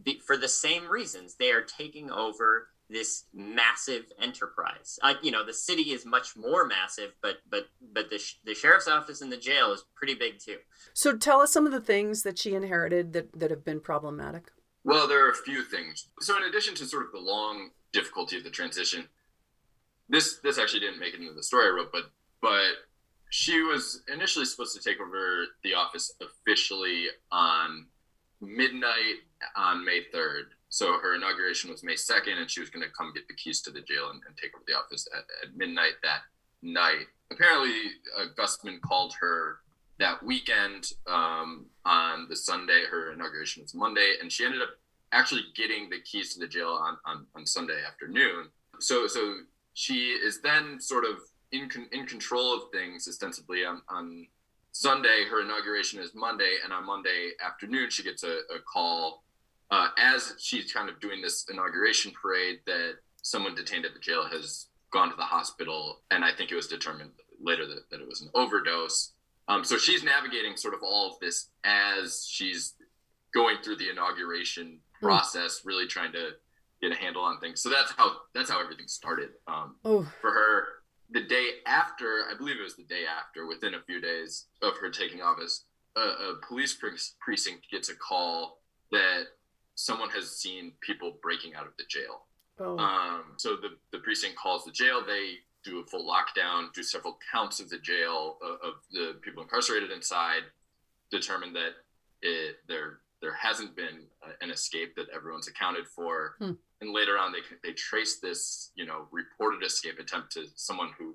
Be, 0.02 0.18
for 0.26 0.38
the 0.38 0.48
same 0.48 0.88
reasons, 0.88 1.34
they 1.34 1.50
are 1.50 1.60
taking 1.60 2.10
over 2.10 2.68
this 2.90 3.24
massive 3.32 4.06
enterprise. 4.20 4.98
Uh, 5.02 5.14
you 5.22 5.30
know, 5.30 5.44
the 5.44 5.52
city 5.52 5.92
is 5.92 6.04
much 6.04 6.36
more 6.36 6.66
massive, 6.66 7.12
but 7.22 7.38
but 7.48 7.68
but 7.92 8.10
the 8.10 8.18
sh- 8.18 8.38
the 8.44 8.54
sheriff's 8.54 8.88
office 8.88 9.20
and 9.20 9.32
the 9.32 9.36
jail 9.36 9.72
is 9.72 9.84
pretty 9.94 10.14
big 10.14 10.38
too. 10.38 10.56
So 10.92 11.16
tell 11.16 11.40
us 11.40 11.52
some 11.52 11.66
of 11.66 11.72
the 11.72 11.80
things 11.80 12.22
that 12.24 12.38
she 12.38 12.54
inherited 12.54 13.12
that 13.12 13.38
that 13.38 13.50
have 13.50 13.64
been 13.64 13.80
problematic. 13.80 14.50
Well, 14.82 15.06
there 15.06 15.24
are 15.24 15.30
a 15.30 15.34
few 15.36 15.62
things. 15.62 16.08
So 16.20 16.36
in 16.36 16.42
addition 16.42 16.74
to 16.76 16.86
sort 16.86 17.06
of 17.06 17.12
the 17.12 17.20
long 17.20 17.70
difficulty 17.92 18.36
of 18.36 18.44
the 18.44 18.50
transition, 18.50 19.08
this 20.08 20.38
this 20.42 20.58
actually 20.58 20.80
didn't 20.80 21.00
make 21.00 21.14
it 21.14 21.20
into 21.20 21.34
the 21.34 21.42
story 21.42 21.66
I 21.66 21.70
wrote, 21.70 21.92
but 21.92 22.10
but 22.42 22.72
she 23.30 23.62
was 23.62 24.02
initially 24.12 24.44
supposed 24.44 24.76
to 24.76 24.82
take 24.82 25.00
over 25.00 25.44
the 25.62 25.74
office 25.74 26.12
officially 26.20 27.06
on 27.30 27.86
midnight 28.40 29.22
on 29.56 29.84
May 29.84 30.00
3rd 30.12 30.46
so 30.70 30.98
her 31.00 31.16
inauguration 31.16 31.68
was 31.68 31.82
May 31.82 31.94
2nd, 31.94 32.38
and 32.38 32.48
she 32.48 32.60
was 32.60 32.70
going 32.70 32.84
to 32.84 32.92
come 32.92 33.12
get 33.12 33.26
the 33.26 33.34
keys 33.34 33.60
to 33.62 33.70
the 33.70 33.80
jail 33.80 34.10
and, 34.10 34.22
and 34.26 34.36
take 34.36 34.54
over 34.54 34.64
the 34.66 34.74
office 34.74 35.06
at, 35.12 35.24
at, 35.42 35.56
midnight 35.56 35.94
that 36.04 36.20
night. 36.62 37.06
Apparently, 37.32 37.74
uh, 38.16 38.26
Gusman 38.38 38.80
called 38.80 39.12
her 39.20 39.58
that 39.98 40.22
weekend 40.22 40.92
um, 41.08 41.66
on 41.84 42.28
the 42.28 42.36
Sunday. 42.36 42.84
Her 42.88 43.12
inauguration 43.12 43.62
was 43.62 43.74
Monday, 43.74 44.14
and 44.20 44.30
she 44.30 44.44
ended 44.44 44.62
up 44.62 44.70
actually 45.10 45.42
getting 45.56 45.90
the 45.90 46.00
keys 46.00 46.32
to 46.34 46.40
the 46.40 46.46
jail 46.46 46.78
on, 46.80 46.96
on, 47.04 47.26
on 47.34 47.44
Sunday 47.44 47.82
afternoon. 47.84 48.46
So 48.78 49.08
so 49.08 49.38
she 49.74 50.10
is 50.10 50.40
then 50.40 50.80
sort 50.80 51.04
of 51.04 51.18
in 51.50 51.68
con- 51.68 51.88
in 51.90 52.06
control 52.06 52.54
of 52.54 52.70
things 52.72 53.08
ostensibly 53.08 53.64
on, 53.64 53.82
on 53.88 54.28
Sunday. 54.70 55.24
Her 55.28 55.42
inauguration 55.42 56.00
is 56.00 56.14
Monday, 56.14 56.58
and 56.62 56.72
on 56.72 56.86
Monday 56.86 57.32
afternoon 57.44 57.90
she 57.90 58.04
gets 58.04 58.22
a, 58.22 58.38
a 58.54 58.60
call 58.72 59.24
uh, 59.70 59.88
as 59.96 60.34
she's 60.38 60.72
kind 60.72 60.88
of 60.88 61.00
doing 61.00 61.22
this 61.22 61.46
inauguration 61.50 62.12
parade 62.20 62.60
that 62.66 62.94
someone 63.22 63.54
detained 63.54 63.84
at 63.84 63.94
the 63.94 64.00
jail 64.00 64.24
has 64.26 64.66
gone 64.92 65.10
to 65.10 65.16
the 65.16 65.22
hospital, 65.22 66.00
and 66.10 66.24
I 66.24 66.32
think 66.32 66.50
it 66.50 66.56
was 66.56 66.66
determined 66.66 67.10
later 67.40 67.66
that, 67.66 67.88
that 67.90 68.00
it 68.00 68.08
was 68.08 68.22
an 68.22 68.30
overdose. 68.34 69.12
Um, 69.48 69.64
so 69.64 69.78
she's 69.78 70.02
navigating 70.02 70.56
sort 70.56 70.74
of 70.74 70.80
all 70.82 71.10
of 71.10 71.18
this 71.20 71.48
as 71.64 72.26
she's 72.28 72.74
going 73.32 73.58
through 73.62 73.76
the 73.76 73.90
inauguration 73.90 74.80
hmm. 75.00 75.06
process, 75.06 75.62
really 75.64 75.86
trying 75.86 76.12
to 76.12 76.30
get 76.82 76.92
a 76.92 76.96
handle 76.96 77.22
on 77.22 77.38
things. 77.40 77.60
So 77.60 77.68
that's 77.68 77.92
how 77.92 78.16
that's 78.34 78.50
how 78.50 78.60
everything 78.60 78.88
started 78.88 79.30
um, 79.46 79.76
oh. 79.84 80.02
for 80.20 80.30
her. 80.30 80.64
The 81.12 81.22
day 81.22 81.48
after, 81.66 82.22
I 82.30 82.36
believe 82.36 82.56
it 82.60 82.62
was 82.62 82.76
the 82.76 82.84
day 82.84 83.02
after, 83.04 83.46
within 83.46 83.74
a 83.74 83.82
few 83.82 84.00
days 84.00 84.46
of 84.62 84.76
her 84.80 84.90
taking 84.90 85.20
office, 85.20 85.64
a, 85.96 86.00
a 86.00 86.34
police 86.46 86.78
precinct 87.20 87.68
gets 87.68 87.88
a 87.88 87.96
call 87.96 88.58
that 88.92 89.24
someone 89.80 90.10
has 90.10 90.30
seen 90.30 90.72
people 90.80 91.16
breaking 91.22 91.54
out 91.54 91.66
of 91.66 91.72
the 91.78 91.84
jail. 91.88 92.26
Oh. 92.58 92.76
Um, 92.76 93.24
so 93.38 93.56
the, 93.56 93.70
the 93.92 93.98
precinct 93.98 94.36
calls 94.36 94.64
the 94.64 94.72
jail. 94.72 95.02
They 95.04 95.36
do 95.64 95.80
a 95.80 95.84
full 95.86 96.06
lockdown, 96.06 96.72
do 96.74 96.82
several 96.82 97.18
counts 97.32 97.60
of 97.60 97.70
the 97.70 97.78
jail 97.78 98.36
uh, 98.44 98.68
of 98.68 98.74
the 98.92 99.16
people 99.22 99.42
incarcerated 99.42 99.90
inside, 99.90 100.42
determine 101.10 101.54
that 101.54 101.72
it, 102.22 102.56
there 102.68 103.00
there 103.22 103.34
hasn't 103.34 103.76
been 103.76 104.06
uh, 104.22 104.32
an 104.40 104.50
escape 104.50 104.94
that 104.96 105.06
everyone's 105.14 105.48
accounted 105.48 105.86
for, 105.86 106.34
hmm. 106.38 106.52
and 106.80 106.92
later 106.92 107.18
on 107.18 107.32
they 107.32 107.40
they 107.62 107.72
trace 107.74 108.18
this 108.20 108.72
you 108.74 108.84
know 108.84 109.06
reported 109.10 109.62
escape 109.64 109.98
attempt 109.98 110.32
to 110.32 110.44
someone 110.54 110.90
who 110.98 111.14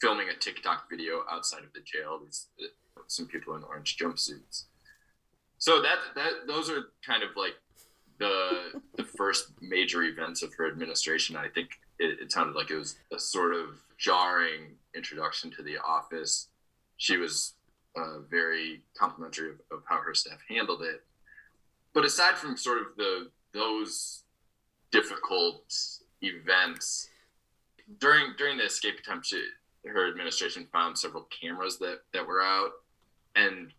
filming 0.00 0.28
a 0.28 0.38
TikTok 0.38 0.90
video 0.90 1.22
outside 1.30 1.62
of 1.62 1.72
the 1.72 1.80
jail. 1.80 2.20
These 2.24 2.46
uh, 2.60 3.02
some 3.06 3.26
people 3.26 3.54
in 3.54 3.62
orange 3.62 3.96
jumpsuits. 3.96 4.64
So 5.58 5.80
that 5.82 5.98
that 6.16 6.32
those 6.46 6.68
are 6.70 6.90
kind 7.06 7.22
of 7.22 7.30
like 7.36 7.54
the 8.18 8.80
the 8.96 9.04
first 9.04 9.52
major 9.60 10.02
events 10.02 10.42
of 10.42 10.54
her 10.54 10.68
administration. 10.68 11.36
I 11.36 11.48
think 11.48 11.70
it, 11.98 12.20
it 12.20 12.32
sounded 12.32 12.54
like 12.56 12.70
it 12.70 12.76
was 12.76 12.96
a 13.12 13.18
sort 13.18 13.54
of 13.54 13.80
jarring 13.98 14.76
introduction 14.94 15.50
to 15.52 15.62
the 15.62 15.78
office. 15.78 16.48
She 16.96 17.16
was 17.16 17.54
uh, 17.96 18.20
very 18.30 18.82
complimentary 18.96 19.50
of, 19.50 19.60
of, 19.70 19.82
how 19.86 20.00
her 20.00 20.14
staff 20.14 20.38
handled 20.48 20.82
it. 20.82 21.04
But 21.92 22.04
aside 22.04 22.36
from 22.36 22.56
sort 22.56 22.78
of 22.78 22.96
the 22.96 23.30
those 23.52 24.24
difficult 24.90 25.72
events 26.20 27.08
during 27.98 28.34
during 28.36 28.56
the 28.56 28.64
escape 28.64 28.98
attempt, 28.98 29.26
she, 29.26 29.44
her 29.86 30.08
administration 30.08 30.66
found 30.72 30.98
several 30.98 31.28
cameras 31.40 31.78
that 31.78 32.00
that 32.12 32.26
were 32.26 32.42
out, 32.42 32.70
and 33.36 33.72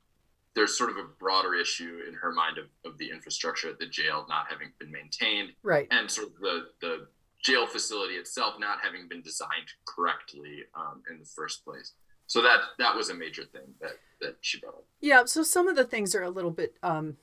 there's 0.55 0.77
sort 0.77 0.89
of 0.89 0.97
a 0.97 1.03
broader 1.19 1.53
issue 1.53 1.99
in 2.07 2.13
her 2.15 2.31
mind 2.31 2.57
of, 2.57 2.65
of 2.89 2.97
the 2.97 3.09
infrastructure 3.09 3.69
at 3.69 3.77
the 3.77 3.87
jail 3.87 4.25
not 4.29 4.45
having 4.49 4.71
been 4.79 4.91
maintained, 4.91 5.51
right, 5.63 5.87
and 5.91 6.09
sort 6.09 6.27
of 6.27 6.33
the 6.39 6.67
the 6.81 7.07
jail 7.43 7.67
facility 7.67 8.15
itself 8.15 8.55
not 8.59 8.79
having 8.81 9.07
been 9.07 9.21
designed 9.21 9.69
correctly 9.85 10.63
um, 10.73 11.03
in 11.11 11.19
the 11.19 11.25
first 11.25 11.63
place. 11.63 11.91
So 12.27 12.41
that 12.41 12.61
that 12.79 12.95
was 12.95 13.09
a 13.09 13.13
major 13.13 13.43
thing 13.43 13.73
that 13.81 13.99
that 14.21 14.37
she 14.41 14.59
brought 14.59 14.75
up. 14.75 14.85
Yeah. 15.01 15.25
So 15.25 15.43
some 15.43 15.67
of 15.67 15.75
the 15.75 15.83
things 15.83 16.15
are 16.15 16.23
a 16.23 16.29
little 16.29 16.51
bit, 16.51 16.77
um, 16.81 17.17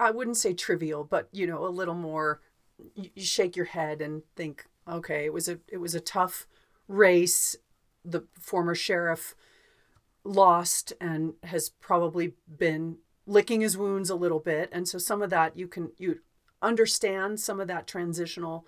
I 0.00 0.10
wouldn't 0.10 0.36
say 0.36 0.54
trivial, 0.54 1.04
but 1.04 1.28
you 1.32 1.46
know, 1.46 1.66
a 1.66 1.68
little 1.68 1.94
more. 1.94 2.40
You, 2.94 3.10
you 3.14 3.24
shake 3.24 3.56
your 3.56 3.66
head 3.66 4.00
and 4.00 4.22
think, 4.36 4.66
okay, 4.86 5.24
it 5.24 5.32
was 5.32 5.48
a 5.48 5.58
it 5.68 5.78
was 5.78 5.94
a 5.94 6.00
tough 6.00 6.46
race. 6.86 7.56
The 8.04 8.24
former 8.40 8.74
sheriff 8.74 9.34
lost 10.28 10.92
and 11.00 11.34
has 11.44 11.70
probably 11.70 12.34
been 12.46 12.98
licking 13.26 13.60
his 13.60 13.76
wounds 13.76 14.10
a 14.10 14.14
little 14.14 14.38
bit, 14.38 14.68
and 14.72 14.86
so 14.86 14.98
some 14.98 15.22
of 15.22 15.30
that 15.30 15.56
you 15.56 15.66
can 15.66 15.92
you 15.96 16.20
understand 16.60 17.40
some 17.40 17.60
of 17.60 17.68
that 17.68 17.86
transitional 17.86 18.66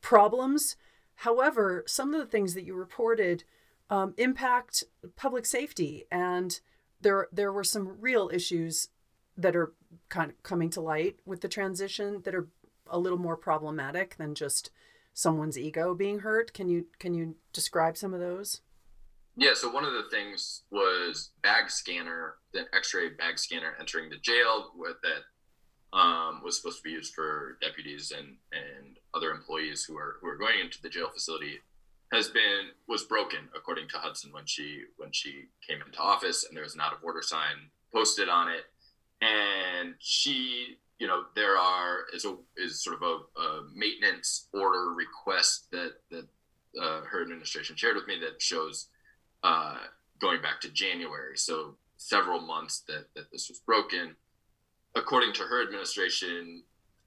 problems. 0.00 0.76
However, 1.16 1.84
some 1.86 2.12
of 2.12 2.20
the 2.20 2.26
things 2.26 2.54
that 2.54 2.64
you 2.64 2.74
reported 2.74 3.44
um, 3.88 4.14
impact 4.18 4.84
public 5.16 5.46
safety, 5.46 6.04
and 6.10 6.60
there 7.00 7.28
there 7.32 7.52
were 7.52 7.64
some 7.64 8.00
real 8.00 8.30
issues 8.32 8.88
that 9.36 9.56
are 9.56 9.72
kind 10.08 10.30
of 10.30 10.42
coming 10.42 10.70
to 10.70 10.80
light 10.80 11.16
with 11.24 11.40
the 11.40 11.48
transition 11.48 12.22
that 12.24 12.34
are 12.34 12.48
a 12.88 12.98
little 12.98 13.18
more 13.18 13.36
problematic 13.36 14.16
than 14.16 14.34
just 14.34 14.70
someone's 15.12 15.58
ego 15.58 15.94
being 15.94 16.20
hurt. 16.20 16.52
Can 16.52 16.68
you 16.68 16.86
can 16.98 17.14
you 17.14 17.36
describe 17.52 17.96
some 17.96 18.12
of 18.12 18.20
those? 18.20 18.60
Yeah, 19.36 19.52
so 19.54 19.70
one 19.70 19.84
of 19.84 19.92
the 19.92 20.08
things 20.10 20.62
was 20.70 21.30
bag 21.42 21.70
scanner, 21.70 22.36
the 22.54 22.64
X-ray 22.74 23.10
bag 23.10 23.38
scanner 23.38 23.74
entering 23.78 24.08
the 24.08 24.16
jail 24.16 24.72
with 24.74 24.96
that 25.02 25.96
um, 25.96 26.40
was 26.42 26.56
supposed 26.56 26.78
to 26.78 26.82
be 26.82 26.90
used 26.90 27.14
for 27.14 27.58
deputies 27.60 28.12
and 28.16 28.36
and 28.52 28.98
other 29.14 29.30
employees 29.30 29.84
who 29.84 29.96
are 29.96 30.16
who 30.20 30.28
are 30.28 30.36
going 30.36 30.58
into 30.60 30.80
the 30.82 30.88
jail 30.88 31.08
facility 31.12 31.60
has 32.12 32.28
been 32.28 32.70
was 32.88 33.04
broken 33.04 33.48
according 33.54 33.88
to 33.88 33.98
Hudson 33.98 34.32
when 34.32 34.46
she 34.46 34.82
when 34.96 35.12
she 35.12 35.46
came 35.66 35.78
into 35.84 35.98
office 35.98 36.44
and 36.44 36.56
there 36.56 36.64
was 36.64 36.74
an 36.74 36.80
out 36.80 36.92
of 36.92 36.98
order 37.02 37.22
sign 37.22 37.70
posted 37.92 38.28
on 38.28 38.48
it. 38.48 38.64
And 39.20 39.94
she 39.98 40.78
you 40.98 41.06
know 41.06 41.24
there 41.34 41.56
are 41.56 42.04
is 42.14 42.24
a 42.24 42.36
is 42.56 42.82
sort 42.82 42.96
of 42.96 43.02
a, 43.02 43.40
a 43.40 43.62
maintenance 43.74 44.48
order 44.52 44.92
request 44.92 45.70
that 45.72 45.92
that 46.10 46.26
uh, 46.80 47.02
her 47.02 47.22
administration 47.22 47.76
shared 47.76 47.96
with 47.96 48.06
me 48.06 48.18
that 48.20 48.40
shows 48.40 48.88
uh, 49.46 49.78
going 50.18 50.40
back 50.42 50.58
to 50.60 50.68
January 50.70 51.36
so 51.36 51.76
several 51.98 52.40
months 52.40 52.74
that 52.88 53.04
that 53.14 53.30
this 53.32 53.48
was 53.48 53.58
broken 53.60 54.16
according 54.96 55.32
to 55.34 55.42
her 55.42 55.62
administration, 55.62 56.62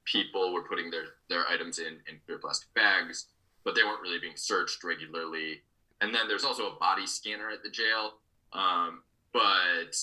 people 0.05 0.53
were 0.53 0.63
putting 0.63 0.89
their, 0.89 1.15
their 1.27 1.45
items 1.47 1.79
in, 1.79 1.97
in 2.07 2.19
clear 2.25 2.37
plastic 2.37 2.73
bags, 2.73 3.25
but 3.65 3.75
they 3.75 3.83
weren't 3.83 4.01
really 4.01 4.19
being 4.19 4.37
searched 4.37 4.83
regularly. 4.83 5.61
And 6.01 6.13
then 6.13 6.27
there's 6.27 6.45
also 6.45 6.67
a 6.67 6.79
body 6.79 7.05
scanner 7.05 7.49
at 7.49 7.63
the 7.63 7.69
jail. 7.69 8.13
Um, 8.53 9.01
but, 9.33 9.97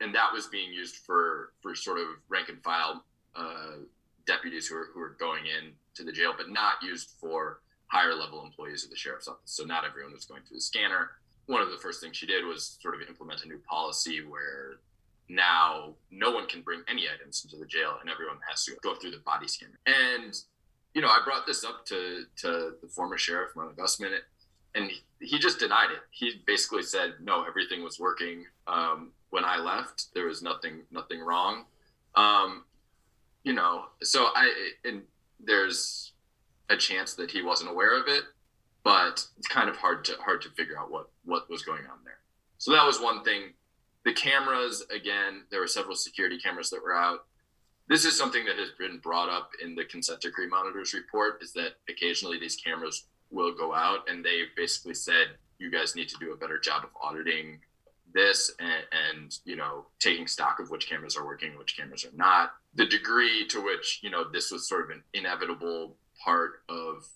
and 0.00 0.14
that 0.14 0.32
was 0.32 0.48
being 0.48 0.72
used 0.72 0.96
for, 0.96 1.52
for 1.62 1.74
sort 1.74 1.98
of 1.98 2.06
rank 2.28 2.48
and 2.48 2.62
file 2.62 3.04
uh, 3.34 3.76
deputies 4.26 4.66
who 4.66 4.76
are, 4.76 4.88
who 4.92 5.00
are 5.00 5.16
going 5.18 5.44
in 5.46 5.72
to 5.94 6.04
the 6.04 6.12
jail, 6.12 6.34
but 6.36 6.50
not 6.50 6.74
used 6.82 7.12
for 7.20 7.60
higher 7.86 8.14
level 8.14 8.44
employees 8.44 8.84
of 8.84 8.90
the 8.90 8.96
sheriff's 8.96 9.28
office. 9.28 9.50
So 9.50 9.64
not 9.64 9.84
everyone 9.88 10.12
was 10.12 10.26
going 10.26 10.42
through 10.42 10.58
the 10.58 10.62
scanner. 10.62 11.10
One 11.48 11.60
of 11.60 11.70
the 11.70 11.78
first 11.78 12.00
things 12.00 12.16
she 12.16 12.26
did 12.26 12.44
was 12.44 12.78
sort 12.80 12.94
of 12.94 13.00
implement 13.08 13.42
a 13.44 13.48
new 13.48 13.58
policy 13.58 14.22
where 14.24 14.78
now 15.28 15.94
no 16.10 16.30
one 16.30 16.46
can 16.46 16.60
bring 16.62 16.82
any 16.88 17.06
items 17.12 17.42
into 17.44 17.56
the 17.56 17.66
jail 17.66 17.96
and 18.00 18.08
everyone 18.08 18.38
has 18.48 18.64
to 18.64 18.76
go 18.82 18.94
through 18.94 19.10
the 19.10 19.22
body 19.24 19.48
scanner. 19.48 19.78
And, 19.86 20.34
you 20.94 21.00
know, 21.02 21.08
I 21.08 21.20
brought 21.24 21.46
this 21.46 21.64
up 21.64 21.84
to, 21.86 22.24
to 22.42 22.74
the 22.82 22.88
former 22.88 23.18
sheriff, 23.18 23.56
Marlin 23.56 23.74
Gusman, 23.74 24.12
and 24.74 24.90
he, 24.90 25.00
he 25.20 25.38
just 25.38 25.58
denied 25.58 25.90
it. 25.90 26.00
He 26.10 26.42
basically 26.46 26.82
said, 26.82 27.14
no, 27.20 27.44
everything 27.44 27.82
was 27.82 27.98
working. 27.98 28.44
Um, 28.66 29.12
when 29.30 29.44
I 29.44 29.58
left, 29.58 30.08
there 30.14 30.26
was 30.26 30.42
nothing, 30.42 30.82
nothing 30.90 31.20
wrong. 31.20 31.64
Um, 32.14 32.64
you 33.42 33.54
know, 33.54 33.84
so 34.02 34.28
I, 34.34 34.52
and 34.84 35.02
there's 35.40 36.12
a 36.68 36.76
chance 36.76 37.14
that 37.14 37.30
he 37.30 37.42
wasn't 37.42 37.70
aware 37.70 37.98
of 37.98 38.08
it, 38.08 38.24
but 38.84 39.26
it's 39.38 39.48
kind 39.48 39.68
of 39.68 39.76
hard 39.76 40.04
to, 40.06 40.14
hard 40.24 40.42
to 40.42 40.50
figure 40.50 40.78
out 40.78 40.90
what, 40.90 41.10
what 41.24 41.48
was 41.50 41.62
going 41.62 41.82
on 41.82 41.98
there. 42.04 42.18
So 42.58 42.72
that 42.72 42.84
was 42.84 43.00
one 43.00 43.22
thing 43.24 43.52
the 44.04 44.12
cameras, 44.12 44.84
again, 44.94 45.42
there 45.50 45.60
were 45.60 45.66
several 45.66 45.96
security 45.96 46.38
cameras 46.38 46.70
that 46.70 46.82
were 46.82 46.94
out. 46.94 47.26
This 47.88 48.04
is 48.04 48.16
something 48.16 48.44
that 48.46 48.56
has 48.56 48.70
been 48.78 48.98
brought 48.98 49.28
up 49.28 49.50
in 49.62 49.74
the 49.74 49.84
consent 49.84 50.20
decree 50.20 50.46
monitors 50.46 50.94
report 50.94 51.42
is 51.42 51.52
that 51.54 51.74
occasionally 51.88 52.38
these 52.38 52.56
cameras 52.56 53.06
will 53.30 53.54
go 53.54 53.74
out 53.74 54.08
and 54.08 54.24
they 54.24 54.42
basically 54.56 54.94
said, 54.94 55.26
you 55.58 55.70
guys 55.70 55.96
need 55.96 56.08
to 56.08 56.16
do 56.20 56.32
a 56.32 56.36
better 56.36 56.58
job 56.58 56.84
of 56.84 56.90
auditing 57.02 57.60
this 58.14 58.52
and, 58.58 58.84
and, 59.10 59.38
you 59.44 59.56
know 59.56 59.84
taking 60.00 60.26
stock 60.26 60.60
of 60.60 60.70
which 60.70 60.88
cameras 60.88 61.16
are 61.16 61.26
working 61.26 61.58
which 61.58 61.76
cameras 61.76 62.04
are 62.06 62.16
not 62.16 62.52
the 62.74 62.86
degree 62.86 63.46
to 63.46 63.62
which 63.62 64.00
you 64.02 64.08
know 64.10 64.24
this 64.32 64.50
was 64.50 64.66
sort 64.66 64.84
of 64.84 64.90
an 64.90 65.02
inevitable 65.12 65.96
part 66.24 66.62
of 66.68 67.06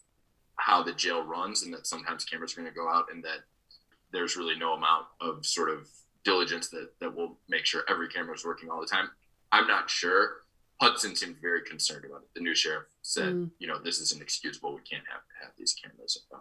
how 0.57 0.83
the 0.83 0.93
jail 0.93 1.23
runs 1.23 1.63
and 1.63 1.73
that 1.75 1.87
sometimes 1.87 2.25
cameras 2.25 2.53
are 2.53 2.61
going 2.61 2.73
to 2.73 2.79
go 2.79 2.89
out 2.89 3.07
and 3.13 3.23
that 3.25 3.41
there's 4.13 4.37
really 4.37 4.57
no 4.57 4.75
amount 4.75 5.07
of 5.21 5.45
sort 5.45 5.71
of 5.71 5.89
diligence 6.25 6.69
that 6.69 6.93
that 7.01 7.15
will 7.15 7.39
make 7.49 7.67
sure 7.67 7.83
every 7.89 8.09
camera 8.09 8.35
is 8.35 8.45
working 8.45 8.71
all 8.71 8.81
the 8.81 8.87
time. 8.87 9.09
I'm 9.51 9.67
not 9.67 9.91
sure. 9.91 10.43
Hudson 10.81 11.15
seemed 11.15 11.37
very 11.41 11.63
concerned 11.63 12.05
about 12.05 12.23
it. 12.23 12.29
The 12.35 12.41
new 12.41 12.55
sheriff 12.55 12.85
said, 13.03 13.35
mm. 13.35 13.51
you 13.59 13.69
know, 13.69 13.79
this 13.79 13.99
is 14.01 14.13
inexcusable. 14.13 14.75
We 14.75 14.83
can't 14.83 15.05
have 15.09 15.21
have 15.41 15.53
these 15.57 15.75
cameras 15.75 16.19
uh, 16.35 16.39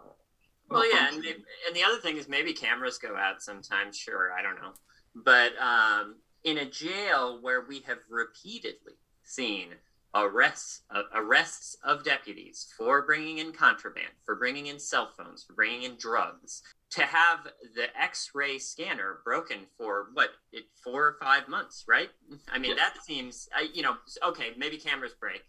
Well, 0.68 0.90
yeah, 0.92 1.08
and, 1.08 1.24
and 1.24 1.76
the 1.76 1.84
other 1.84 1.98
thing 1.98 2.16
is 2.16 2.28
maybe 2.28 2.52
cameras 2.52 2.98
go 2.98 3.16
out 3.16 3.42
sometimes. 3.42 3.96
Sure, 3.96 4.32
I 4.36 4.42
don't 4.42 4.56
know, 4.56 4.72
but 5.14 5.52
um, 5.60 6.16
in 6.44 6.58
a 6.58 6.64
jail 6.64 7.38
where 7.40 7.62
we 7.62 7.80
have 7.86 7.98
repeatedly 8.08 8.94
seen 9.22 9.68
arrests 10.14 10.82
uh, 10.90 11.02
arrests 11.14 11.76
of 11.84 12.04
deputies 12.04 12.72
for 12.76 13.02
bringing 13.02 13.38
in 13.38 13.52
contraband, 13.52 14.12
for 14.24 14.36
bringing 14.36 14.66
in 14.66 14.78
cell 14.78 15.10
phones, 15.16 15.42
for 15.42 15.54
bringing 15.54 15.84
in 15.84 15.96
drugs, 15.96 16.62
to 16.90 17.02
have 17.02 17.48
the 17.74 17.86
X-ray 17.98 18.58
scanner 18.58 19.20
broken 19.24 19.60
for 19.78 20.08
what 20.12 20.30
it 20.52 20.64
four 20.84 21.06
or 21.06 21.16
five 21.22 21.48
months, 21.48 21.84
right? 21.88 22.10
I 22.50 22.58
mean, 22.58 22.72
yeah. 22.72 22.84
that 22.84 23.02
seems, 23.02 23.48
I, 23.54 23.68
you 23.72 23.82
know, 23.82 23.96
okay, 24.26 24.50
maybe 24.56 24.76
cameras 24.76 25.14
break. 25.18 25.42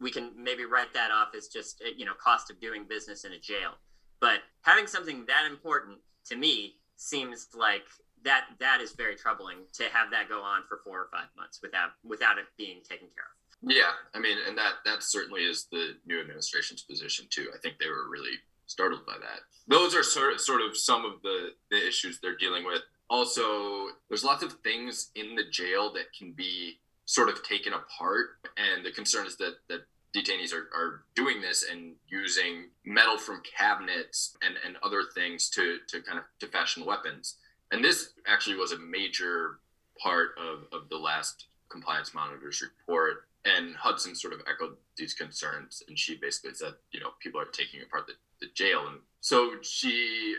We 0.00 0.10
can 0.10 0.32
maybe 0.36 0.64
write 0.64 0.92
that 0.94 1.10
off 1.10 1.34
as 1.36 1.48
just 1.48 1.82
uh, 1.82 1.90
you 1.96 2.04
know 2.04 2.14
cost 2.14 2.50
of 2.50 2.60
doing 2.60 2.84
business 2.88 3.24
in 3.24 3.32
a 3.32 3.38
jail. 3.38 3.72
But 4.20 4.40
having 4.62 4.86
something 4.86 5.24
that 5.26 5.46
important 5.48 5.98
to 6.26 6.36
me 6.36 6.76
seems 6.96 7.48
like 7.54 7.84
that 8.24 8.46
that 8.58 8.80
is 8.80 8.92
very 8.92 9.14
troubling 9.14 9.58
to 9.74 9.84
have 9.84 10.10
that 10.10 10.28
go 10.28 10.42
on 10.42 10.62
for 10.68 10.80
four 10.84 11.00
or 11.00 11.08
five 11.12 11.28
months 11.36 11.60
without 11.62 11.90
without 12.04 12.38
it 12.38 12.46
being 12.56 12.78
taken 12.88 13.08
care 13.14 13.24
of. 13.24 13.39
Yeah, 13.62 13.92
I 14.14 14.18
mean, 14.18 14.38
and 14.46 14.56
that 14.56 14.74
that 14.86 15.02
certainly 15.02 15.42
is 15.42 15.66
the 15.70 15.96
new 16.06 16.20
administration's 16.20 16.82
position 16.82 17.26
too. 17.28 17.48
I 17.54 17.58
think 17.58 17.76
they 17.78 17.88
were 17.88 18.08
really 18.08 18.38
startled 18.66 19.04
by 19.04 19.16
that. 19.20 19.40
Those 19.66 19.94
are 19.94 20.02
sort 20.02 20.32
of, 20.34 20.40
sort 20.40 20.62
of 20.62 20.76
some 20.76 21.04
of 21.04 21.20
the, 21.22 21.50
the 21.70 21.86
issues 21.86 22.18
they're 22.18 22.36
dealing 22.36 22.64
with. 22.64 22.82
Also, 23.08 23.88
there's 24.08 24.24
lots 24.24 24.42
of 24.42 24.54
things 24.64 25.10
in 25.14 25.34
the 25.34 25.44
jail 25.50 25.92
that 25.92 26.12
can 26.16 26.32
be 26.32 26.78
sort 27.04 27.28
of 27.28 27.42
taken 27.42 27.72
apart, 27.72 28.38
and 28.56 28.84
the 28.84 28.92
concern 28.92 29.26
is 29.26 29.36
that 29.36 29.56
that 29.68 29.80
detainees 30.14 30.52
are, 30.52 30.68
are 30.74 31.02
doing 31.14 31.40
this 31.40 31.64
and 31.70 31.94
using 32.08 32.68
metal 32.84 33.16
from 33.18 33.42
cabinets 33.56 34.36
and, 34.42 34.54
and 34.66 34.76
other 34.82 35.02
things 35.14 35.48
to, 35.50 35.78
to 35.86 36.00
kind 36.00 36.18
of 36.18 36.24
to 36.40 36.46
fashion 36.48 36.84
weapons. 36.84 37.36
And 37.70 37.84
this 37.84 38.12
actually 38.26 38.56
was 38.56 38.72
a 38.72 38.78
major 38.78 39.58
part 40.02 40.30
of, 40.38 40.64
of 40.72 40.88
the 40.88 40.96
last 40.96 41.46
compliance 41.68 42.12
monitors 42.12 42.60
report 42.60 43.28
and 43.44 43.74
Hutson 43.74 44.16
sort 44.16 44.34
of 44.34 44.40
echoed 44.48 44.76
these 44.96 45.14
concerns, 45.14 45.82
and 45.88 45.98
she 45.98 46.16
basically 46.16 46.54
said, 46.54 46.74
you 46.92 47.00
know, 47.00 47.10
people 47.20 47.40
are 47.40 47.46
taking 47.46 47.80
apart 47.82 48.06
the, 48.06 48.14
the 48.40 48.52
jail, 48.54 48.86
and 48.86 48.98
so 49.20 49.52
she 49.62 50.34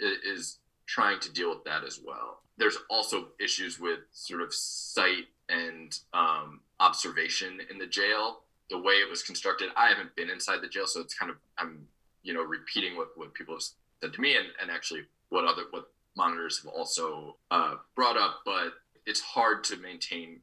is 0.00 0.58
trying 0.86 1.20
to 1.20 1.32
deal 1.32 1.50
with 1.50 1.64
that 1.64 1.84
as 1.84 2.00
well. 2.04 2.40
There's 2.58 2.78
also 2.88 3.28
issues 3.38 3.78
with 3.78 4.00
sort 4.12 4.40
of 4.40 4.54
sight 4.54 5.26
and 5.48 5.98
um, 6.14 6.60
observation 6.80 7.60
in 7.70 7.78
the 7.78 7.86
jail. 7.86 8.40
The 8.70 8.78
way 8.78 8.94
it 8.94 9.08
was 9.08 9.22
constructed, 9.22 9.68
I 9.76 9.88
haven't 9.88 10.16
been 10.16 10.30
inside 10.30 10.60
the 10.62 10.68
jail, 10.68 10.86
so 10.86 11.00
it's 11.00 11.14
kind 11.14 11.30
of 11.30 11.36
I'm 11.58 11.86
you 12.22 12.34
know 12.34 12.42
repeating 12.42 12.96
what 12.96 13.08
what 13.16 13.34
people 13.34 13.54
have 13.54 13.62
said 14.00 14.12
to 14.14 14.20
me, 14.20 14.36
and 14.36 14.46
and 14.60 14.70
actually 14.70 15.02
what 15.28 15.44
other 15.44 15.62
what 15.70 15.90
monitors 16.16 16.62
have 16.62 16.72
also 16.72 17.36
uh, 17.50 17.74
brought 17.94 18.16
up, 18.16 18.40
but 18.44 18.72
it's 19.04 19.20
hard 19.20 19.62
to 19.64 19.76
maintain 19.76 20.40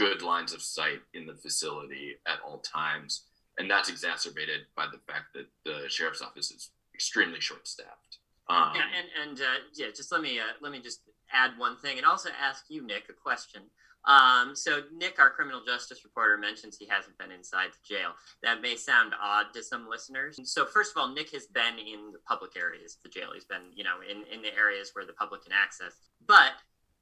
good 0.00 0.22
lines 0.22 0.54
of 0.54 0.62
sight 0.62 1.00
in 1.12 1.26
the 1.26 1.34
facility 1.34 2.16
at 2.26 2.38
all 2.44 2.58
times. 2.58 3.24
And 3.58 3.70
that's 3.70 3.90
exacerbated 3.90 4.60
by 4.74 4.86
the 4.90 4.98
fact 5.06 5.34
that 5.34 5.46
the 5.64 5.88
sheriff's 5.88 6.22
office 6.22 6.50
is 6.50 6.70
extremely 6.94 7.40
short 7.40 7.68
staffed. 7.68 8.18
Um, 8.48 8.72
yeah, 8.74 8.82
and, 8.98 9.08
and 9.30 9.40
uh, 9.40 9.60
yeah, 9.74 9.88
just 9.94 10.10
let 10.10 10.22
me 10.22 10.40
uh, 10.40 10.56
let 10.60 10.72
me 10.72 10.80
just 10.80 11.02
add 11.32 11.52
one 11.58 11.76
thing, 11.76 11.98
and 11.98 12.06
also 12.06 12.30
ask 12.40 12.64
you, 12.68 12.84
Nick, 12.84 13.04
a 13.10 13.12
question. 13.12 13.62
Um, 14.06 14.56
so 14.56 14.80
Nick, 14.96 15.20
our 15.20 15.30
criminal 15.30 15.60
justice 15.64 16.02
reporter, 16.04 16.38
mentions 16.38 16.76
he 16.76 16.86
hasn't 16.86 17.18
been 17.18 17.30
inside 17.30 17.68
the 17.70 17.94
jail. 17.94 18.12
That 18.42 18.62
may 18.62 18.74
sound 18.76 19.12
odd 19.20 19.52
to 19.52 19.62
some 19.62 19.88
listeners. 19.88 20.40
So 20.44 20.64
first 20.64 20.92
of 20.92 21.00
all, 21.00 21.12
Nick 21.12 21.30
has 21.32 21.46
been 21.46 21.78
in 21.78 22.10
the 22.12 22.18
public 22.26 22.56
areas 22.56 22.96
of 22.96 23.02
the 23.02 23.10
jail. 23.10 23.28
He's 23.34 23.44
been, 23.44 23.70
you 23.74 23.84
know, 23.84 24.00
in, 24.00 24.24
in 24.32 24.40
the 24.40 24.56
areas 24.56 24.90
where 24.94 25.04
the 25.04 25.12
public 25.12 25.44
can 25.44 25.52
access. 25.52 25.92
But 26.26 26.52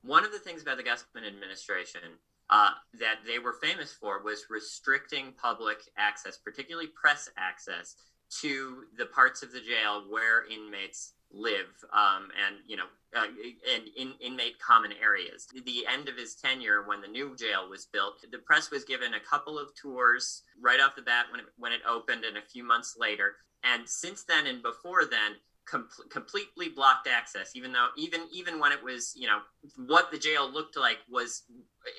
one 0.03 0.25
of 0.25 0.33
the 0.33 0.41
things 0.41 0.63
about 0.63 0.77
the 0.77 0.83
Gusman 0.83 1.27
administration 1.27 2.19
uh, 2.51 2.71
that 2.99 3.19
they 3.27 3.39
were 3.39 3.55
famous 3.55 3.93
for 3.93 4.23
was 4.23 4.47
restricting 4.49 5.33
public 5.41 5.79
access, 5.97 6.37
particularly 6.37 6.89
press 6.89 7.29
access, 7.37 7.97
to 8.41 8.85
the 8.97 9.07
parts 9.07 9.43
of 9.43 9.53
the 9.53 9.61
jail 9.61 10.05
where 10.09 10.47
inmates 10.47 11.13
live 11.31 11.67
um, 11.93 12.29
and 12.47 12.57
you 12.67 12.77
know 12.77 12.87
uh, 13.17 13.27
and 13.75 13.85
in 13.97 14.15
inmate 14.21 14.59
common 14.59 14.93
areas. 15.03 15.47
The 15.65 15.87
end 15.87 16.09
of 16.09 16.17
his 16.17 16.35
tenure 16.35 16.85
when 16.87 17.01
the 17.01 17.09
new 17.09 17.37
jail 17.37 17.69
was 17.69 17.87
built 17.87 18.25
the 18.31 18.39
press 18.39 18.71
was 18.71 18.85
given 18.85 19.15
a 19.15 19.21
couple 19.21 19.59
of 19.59 19.75
tours 19.75 20.43
right 20.61 20.81
off 20.81 20.97
the 20.97 21.03
bat 21.03 21.27
when 21.31 21.41
it, 21.41 21.47
when 21.59 21.73
it 21.73 21.81
opened 21.89 22.25
and 22.25 22.37
a 22.37 22.43
few 22.43 22.65
months 22.65 22.97
later. 22.99 23.37
And 23.65 23.89
since 23.89 24.23
then 24.25 24.47
and 24.47 24.63
before 24.63 25.05
then 25.05 25.37
com- 25.71 25.89
completely 26.11 26.69
blocked 26.69 27.07
access 27.07 27.53
even 27.55 27.73
though 27.73 27.89
even 27.97 28.27
even 28.33 28.59
when 28.59 28.73
it 28.73 28.83
was 28.83 29.13
you 29.17 29.27
know 29.27 29.41
what 29.77 30.11
the 30.11 30.19
jail 30.19 30.51
looked 30.51 30.77
like 30.77 30.99
was 31.09 31.45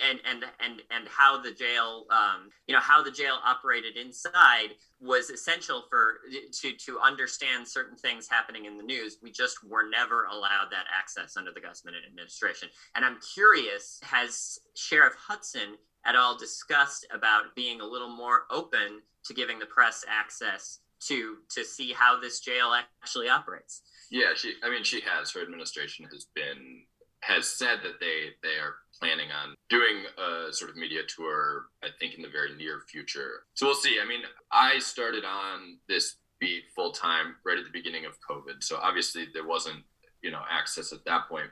and 0.08 0.20
and 0.30 0.44
and 0.60 0.82
and 0.92 1.08
how 1.08 1.42
the 1.42 1.52
jail 1.52 2.06
um, 2.12 2.50
you 2.68 2.74
know 2.74 2.82
how 2.82 3.02
the 3.02 3.12
jail 3.12 3.38
operated 3.46 3.98
inside 3.98 4.70
was 5.00 5.30
essential 5.30 5.84
for 5.90 6.20
to 6.52 6.74
to 6.74 7.00
understand 7.00 7.68
certain 7.68 7.98
things 7.98 8.28
happening 8.30 8.66
in 8.66 8.78
the 8.78 8.84
news. 8.84 9.18
We 9.22 9.32
just 9.32 9.64
were 9.64 9.90
never 9.90 10.26
allowed 10.26 10.68
that 10.72 10.86
access 10.96 11.38
under 11.38 11.52
the 11.52 11.62
Gusman 11.62 11.94
administration. 12.08 12.70
And 12.96 13.06
i'm 13.06 13.18
curious 13.34 14.00
has 14.04 14.60
sheriff 14.76 15.14
Hutson 15.30 15.76
at 16.06 16.16
all 16.16 16.38
discussed 16.38 17.06
about 17.14 17.56
being 17.56 17.82
a 17.82 17.86
little 17.86 18.10
more 18.10 18.44
open 18.52 19.02
to 19.26 19.34
giving 19.34 19.60
the 19.60 19.66
press 19.66 20.06
access 20.08 20.80
to 21.08 21.38
to 21.56 21.64
see 21.64 21.94
how 21.94 22.20
this 22.20 22.40
jail 22.40 22.74
actually 23.04 23.30
operates. 23.30 23.82
Yeah, 24.12 24.34
she. 24.36 24.54
I 24.64 24.70
mean, 24.70 24.84
she 24.84 25.02
has. 25.02 25.32
Her 25.32 25.42
administration 25.42 26.08
has 26.12 26.28
been 26.36 26.84
has 27.22 27.48
said 27.48 27.80
that 27.84 28.00
they 28.00 28.32
they 28.44 28.56
are 28.56 28.76
planning 29.00 29.30
on 29.32 29.56
doing 29.70 30.04
a 30.18 30.52
sort 30.54 30.72
of 30.72 30.78
media 30.78 31.02
tour. 31.08 31.66
I 31.84 31.88
think 32.00 32.16
in 32.16 32.22
the 32.22 32.30
very 32.30 32.56
near 32.56 32.82
future. 32.90 33.44
So 33.54 33.68
we'll 33.68 33.76
see. 33.76 34.00
I 34.02 34.08
mean, 34.08 34.22
I 34.52 34.80
started 34.80 35.24
on 35.26 35.78
this 35.88 36.18
beat 36.40 36.64
full 36.76 36.92
time 36.92 37.36
right 37.46 37.58
at 37.58 37.66
the 37.66 37.72
beginning 37.72 38.06
of 38.06 38.14
COVID. 38.30 38.64
So 38.64 38.78
obviously 38.78 39.28
there 39.34 39.48
wasn't 39.48 39.84
you 40.22 40.32
know 40.32 40.42
access 40.50 40.92
at 40.92 41.06
that 41.06 41.28
point. 41.30 41.50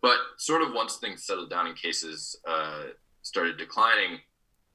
But 0.00 0.18
sort 0.36 0.62
of 0.62 0.72
once 0.72 0.96
things 0.96 1.24
settled 1.24 1.50
down 1.50 1.66
and 1.66 1.76
cases 1.76 2.38
uh, 2.46 2.84
started 3.22 3.58
declining, 3.58 4.20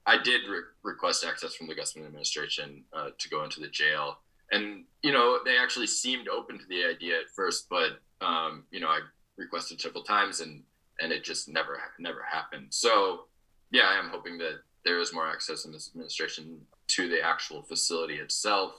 I 0.05 0.17
did 0.17 0.41
re- 0.49 0.63
request 0.83 1.23
access 1.23 1.55
from 1.55 1.67
the 1.67 1.75
Gusman 1.75 2.05
administration 2.05 2.83
uh, 2.93 3.09
to 3.17 3.29
go 3.29 3.43
into 3.43 3.59
the 3.61 3.69
jail, 3.69 4.17
and 4.51 4.83
you 5.01 5.11
know 5.11 5.39
they 5.45 5.57
actually 5.57 5.87
seemed 5.87 6.27
open 6.27 6.59
to 6.59 6.65
the 6.67 6.85
idea 6.85 7.19
at 7.19 7.29
first, 7.35 7.67
but 7.69 7.99
um, 8.21 8.65
you 8.71 8.79
know 8.79 8.87
I 8.87 8.99
requested 9.37 9.81
several 9.81 10.03
times 10.03 10.41
and 10.41 10.63
and 10.99 11.11
it 11.11 11.23
just 11.23 11.47
never 11.47 11.79
never 11.99 12.21
happened. 12.29 12.67
So 12.69 13.25
yeah, 13.71 13.83
I 13.87 13.97
am 13.97 14.09
hoping 14.09 14.37
that 14.39 14.59
there 14.85 14.99
is 14.99 15.13
more 15.13 15.27
access 15.27 15.65
in 15.65 15.71
this 15.71 15.89
administration 15.89 16.59
to 16.87 17.07
the 17.07 17.21
actual 17.21 17.61
facility 17.63 18.15
itself, 18.15 18.73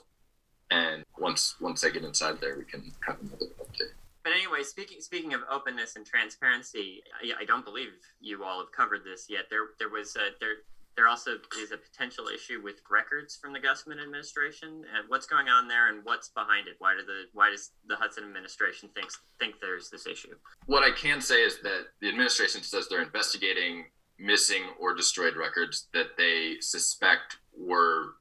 and 0.70 1.04
once 1.18 1.56
once 1.60 1.84
I 1.84 1.90
get 1.90 2.04
inside 2.04 2.40
there, 2.40 2.56
we 2.58 2.64
can 2.64 2.92
have 3.06 3.20
another 3.20 3.46
update. 3.60 3.94
But 4.22 4.32
anyway, 4.32 4.62
speaking 4.62 5.00
speaking 5.00 5.34
of 5.34 5.42
openness 5.50 5.96
and 5.96 6.06
transparency, 6.06 7.02
I, 7.22 7.42
I, 7.42 7.44
don't 7.44 7.64
believe 7.64 7.88
you 8.20 8.42
all 8.42 8.58
have 8.60 8.72
covered 8.72 9.04
this 9.04 9.26
yet. 9.28 9.44
There 9.50 9.68
there 9.78 9.90
was 9.90 10.16
a, 10.16 10.32
there 10.40 10.56
there 10.96 11.08
also 11.08 11.32
is 11.60 11.72
a 11.72 11.76
potential 11.76 12.26
issue 12.28 12.60
with 12.62 12.76
records 12.90 13.36
from 13.36 13.52
the 13.52 13.58
Gusman 13.58 14.02
administration. 14.02 14.68
And 14.68 15.08
what's 15.08 15.26
going 15.26 15.48
on 15.48 15.68
there, 15.68 15.88
and 15.88 16.04
what's 16.04 16.28
behind 16.28 16.68
it? 16.68 16.76
Why 16.78 16.94
do 16.94 17.04
the 17.04 17.24
why 17.32 17.50
does 17.50 17.70
the 17.86 17.94
Hutson 17.94 18.24
administration 18.24 18.88
think 18.94 19.08
think 19.38 19.56
there's 19.60 19.90
this 19.90 20.06
issue? 20.06 20.34
What 20.66 20.82
I 20.82 20.90
can 20.90 21.20
say 21.20 21.42
is 21.42 21.58
that 21.62 21.86
the 22.00 22.08
administration 22.08 22.62
says 22.62 22.88
they're 22.88 23.02
investigating 23.02 23.86
missing 24.18 24.62
or 24.78 24.94
destroyed 24.94 25.36
records 25.36 25.88
that 25.92 26.16
they 26.16 26.56
suspect 26.60 27.38
were 27.56 28.14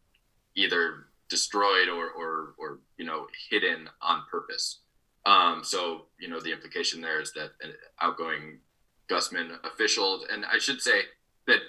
either 0.55 1.05
destroyed 1.29 1.89
or 1.89 2.09
or, 2.09 2.53
or 2.57 2.79
you 2.97 3.05
know 3.05 3.27
hidden 3.49 3.89
on 4.01 4.23
purpose. 4.29 4.79
Um, 5.25 5.62
so 5.63 6.05
you 6.19 6.27
know 6.27 6.39
the 6.39 6.51
implication 6.51 7.01
there 7.01 7.21
is 7.21 7.33
that 7.33 7.51
an 7.62 7.73
outgoing 8.01 8.59
Gusman 9.09 9.57
official, 9.63 10.25
and 10.31 10.45
I 10.45 10.57
should 10.57 10.81
say 10.81 11.01
that 11.47 11.59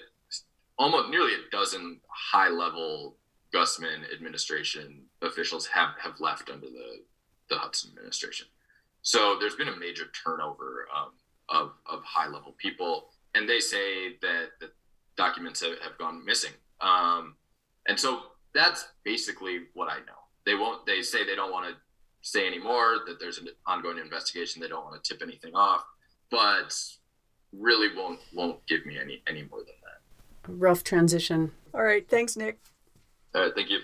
almost 0.77 1.09
nearly 1.09 1.33
a 1.33 1.49
dozen 1.51 1.99
high 2.07 2.49
level 2.49 3.15
Gusman 3.53 4.11
administration 4.13 5.03
officials 5.21 5.65
have, 5.67 5.91
have 5.99 6.19
left 6.19 6.49
under 6.49 6.67
the, 6.67 7.01
the 7.49 7.55
Hutson 7.55 7.89
administration. 7.89 8.47
So 9.01 9.37
there's 9.39 9.55
been 9.55 9.69
a 9.69 9.75
major 9.77 10.05
turnover 10.23 10.87
um, 10.95 11.11
of, 11.47 11.71
of 11.85 12.03
high 12.03 12.27
level 12.27 12.55
people. 12.57 13.09
And 13.33 13.47
they 13.47 13.59
say 13.59 14.15
that 14.21 14.47
the 14.59 14.71
documents 15.15 15.61
have, 15.61 15.79
have 15.79 15.97
gone 15.97 16.25
missing. 16.25 16.51
Um, 16.81 17.35
and 17.87 17.99
so 17.99 18.23
that's 18.53 18.87
basically 19.03 19.61
what 19.73 19.89
I 19.89 19.99
know. 19.99 20.19
They 20.45 20.55
won't, 20.55 20.85
they 20.85 21.01
say 21.01 21.25
they 21.25 21.35
don't 21.35 21.51
want 21.51 21.69
to 21.69 21.75
say 22.21 22.47
anymore, 22.47 22.97
that 23.07 23.19
there's 23.19 23.37
an 23.37 23.47
ongoing 23.67 23.99
investigation. 23.99 24.61
They 24.61 24.67
don't 24.67 24.83
want 24.83 25.01
to 25.01 25.07
tip 25.07 25.21
anything 25.21 25.55
off, 25.55 25.85
but 26.31 26.75
really 27.53 27.95
won't, 27.95 28.19
won't 28.33 28.65
give 28.67 28.85
me 28.85 28.97
any, 28.99 29.21
any 29.27 29.43
more 29.43 29.59
than 29.59 29.74
rough 30.47 30.83
transition. 30.83 31.51
All 31.73 31.83
right. 31.83 32.07
Thanks, 32.07 32.35
Nick. 32.35 32.59
All 33.33 33.41
right. 33.41 33.53
Thank 33.53 33.69
you. 33.69 33.79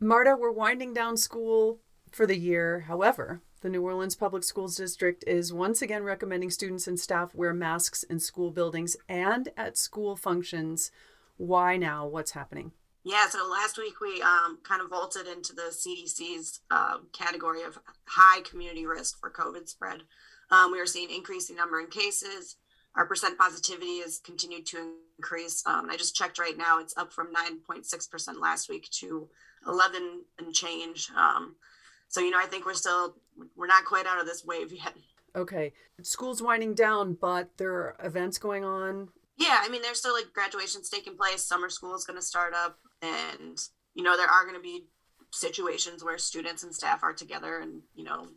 Marta, 0.00 0.36
we're 0.38 0.50
winding 0.50 0.94
down 0.94 1.16
school 1.16 1.80
for 2.10 2.26
the 2.26 2.38
year. 2.38 2.80
However, 2.80 3.42
the 3.60 3.70
New 3.70 3.82
Orleans 3.82 4.14
Public 4.14 4.44
Schools 4.44 4.76
District 4.76 5.24
is 5.26 5.52
once 5.52 5.80
again 5.80 6.02
recommending 6.02 6.50
students 6.50 6.86
and 6.86 7.00
staff 7.00 7.34
wear 7.34 7.54
masks 7.54 8.02
in 8.02 8.18
school 8.20 8.50
buildings 8.50 8.96
and 9.08 9.48
at 9.56 9.78
school 9.78 10.16
functions. 10.16 10.90
Why 11.36 11.76
now? 11.76 12.06
What's 12.06 12.32
happening? 12.32 12.72
Yeah, 13.04 13.28
so 13.28 13.46
last 13.50 13.76
week 13.76 14.00
we 14.00 14.22
um, 14.22 14.58
kind 14.62 14.80
of 14.80 14.88
vaulted 14.88 15.26
into 15.26 15.54
the 15.54 15.70
CDC's 15.70 16.60
uh, 16.70 16.98
category 17.12 17.62
of 17.62 17.78
high 18.06 18.40
community 18.42 18.86
risk 18.86 19.18
for 19.20 19.30
COVID 19.30 19.68
spread. 19.68 20.02
Um, 20.50 20.72
we 20.72 20.80
are 20.80 20.86
seeing 20.86 21.10
increasing 21.10 21.56
number 21.56 21.80
in 21.80 21.88
cases. 21.88 22.56
Our 22.96 23.06
percent 23.06 23.38
positivity 23.38 24.00
has 24.00 24.20
continued 24.20 24.66
to 24.66 24.94
increase. 25.18 25.62
Um, 25.66 25.88
I 25.90 25.96
just 25.96 26.14
checked 26.14 26.38
right 26.38 26.56
now; 26.56 26.80
it's 26.80 26.96
up 26.96 27.12
from 27.12 27.32
9.6% 27.32 28.40
last 28.40 28.68
week 28.68 28.88
to 29.00 29.28
11 29.66 30.22
and 30.38 30.54
change. 30.54 31.10
Um, 31.16 31.56
so 32.08 32.20
you 32.20 32.30
know, 32.30 32.38
I 32.38 32.46
think 32.46 32.66
we're 32.66 32.74
still 32.74 33.16
we're 33.56 33.66
not 33.66 33.84
quite 33.84 34.06
out 34.06 34.20
of 34.20 34.26
this 34.26 34.44
wave 34.44 34.72
yet. 34.72 34.94
Okay, 35.36 35.72
school's 36.02 36.42
winding 36.42 36.74
down, 36.74 37.16
but 37.20 37.50
there 37.56 37.72
are 37.72 37.96
events 38.02 38.38
going 38.38 38.64
on. 38.64 39.08
Yeah, 39.36 39.58
I 39.60 39.68
mean, 39.68 39.82
there's 39.82 39.98
still 39.98 40.14
like 40.14 40.32
graduations 40.32 40.88
taking 40.88 41.16
place. 41.16 41.42
Summer 41.42 41.68
school 41.68 41.94
is 41.96 42.04
going 42.04 42.18
to 42.18 42.24
start 42.24 42.54
up, 42.54 42.78
and 43.02 43.58
you 43.94 44.04
know, 44.04 44.16
there 44.16 44.28
are 44.28 44.44
going 44.44 44.56
to 44.56 44.62
be 44.62 44.84
situations 45.32 46.04
where 46.04 46.18
students 46.18 46.62
and 46.62 46.72
staff 46.72 47.02
are 47.02 47.12
together, 47.12 47.58
and 47.58 47.82
you 47.96 48.04
know, 48.04 48.28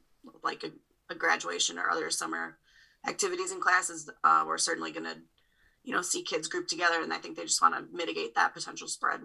like 0.44 0.64
a, 0.64 0.72
a 1.14 1.16
graduation 1.16 1.78
or 1.78 1.90
other 1.90 2.10
summer 2.10 2.58
activities 3.08 3.52
and 3.52 3.62
classes. 3.62 4.10
Uh, 4.24 4.44
we're 4.48 4.58
certainly 4.58 4.92
going 4.92 5.06
to, 5.06 5.18
you 5.88 5.94
know, 5.94 6.02
see 6.02 6.22
kids 6.22 6.50
grouped 6.50 6.70
together, 6.70 7.02
and 7.02 7.14
I 7.14 7.18
think 7.18 7.38
they 7.38 7.44
just 7.44 7.62
want 7.62 7.74
to 7.74 7.96
mitigate 7.96 8.36
that 8.36 8.54
potential 8.54 8.90
spread. 8.90 9.22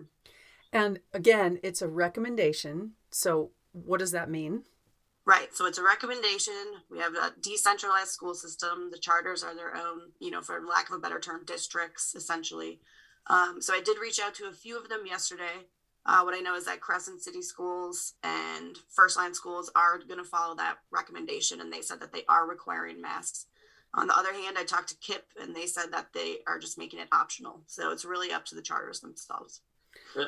And 0.73 1.01
again, 1.13 1.59
it's 1.65 1.83
a 1.83 1.89
recommendation. 1.89 2.93
So, 3.11 3.51
what 3.73 3.99
does 3.99 4.13
that 4.13 4.31
mean? 4.31 4.63
Right. 5.25 5.49
So 5.55 5.67
it's 5.67 5.79
a 5.79 5.83
recommendation. 5.83 6.55
We 6.89 7.01
have 7.01 7.15
a 7.15 7.33
decentralized 7.41 8.11
school 8.11 8.35
system. 8.35 8.91
The 8.93 8.99
charters 8.99 9.43
are 9.43 9.57
their 9.57 9.75
own, 9.75 10.13
you 10.21 10.31
know, 10.31 10.41
for 10.41 10.61
lack 10.65 10.89
of 10.89 10.97
a 10.97 11.01
better 11.01 11.19
term, 11.19 11.45
districts, 11.45 12.15
essentially. 12.15 12.81
Um, 13.27 13.61
so 13.61 13.75
I 13.75 13.81
did 13.81 13.99
reach 14.01 14.21
out 14.21 14.35
to 14.37 14.47
a 14.47 14.53
few 14.53 14.79
of 14.79 14.89
them 14.89 15.03
yesterday. 15.05 15.67
Uh, 16.07 16.23
what 16.23 16.35
I 16.35 16.41
know 16.41 16.57
is 16.57 16.65
that 16.67 16.81
Crescent 16.81 17.23
City 17.23 17.43
schools 17.43 18.15
and 18.23 18.77
FirstLine 18.97 19.35
schools 19.35 19.71
are 19.77 19.99
going 19.99 20.19
to 20.19 20.25
follow 20.25 20.57
that 20.57 20.79
recommendation, 20.91 21.61
and 21.61 21.73
they 21.73 21.83
said 21.83 22.01
that 22.01 22.13
they 22.13 22.25
are 22.29 22.49
requiring 22.49 23.01
masks. 23.01 23.47
On 23.95 24.07
the 24.07 24.16
other 24.16 24.32
hand, 24.32 24.57
I 24.59 24.64
talked 24.64 24.88
to 24.88 25.12
KIPP, 25.12 25.43
and 25.43 25.55
they 25.55 25.66
said 25.66 25.93
that 25.93 26.14
they 26.14 26.38
are 26.47 26.59
just 26.59 26.78
making 26.78 27.01
it 27.01 27.09
optional. 27.12 27.61
So 27.66 27.90
it's 27.93 28.05
really 28.05 28.32
up 28.32 28.47
to 28.47 28.55
the 28.55 28.62
charters 28.62 29.01
themselves. 29.01 29.61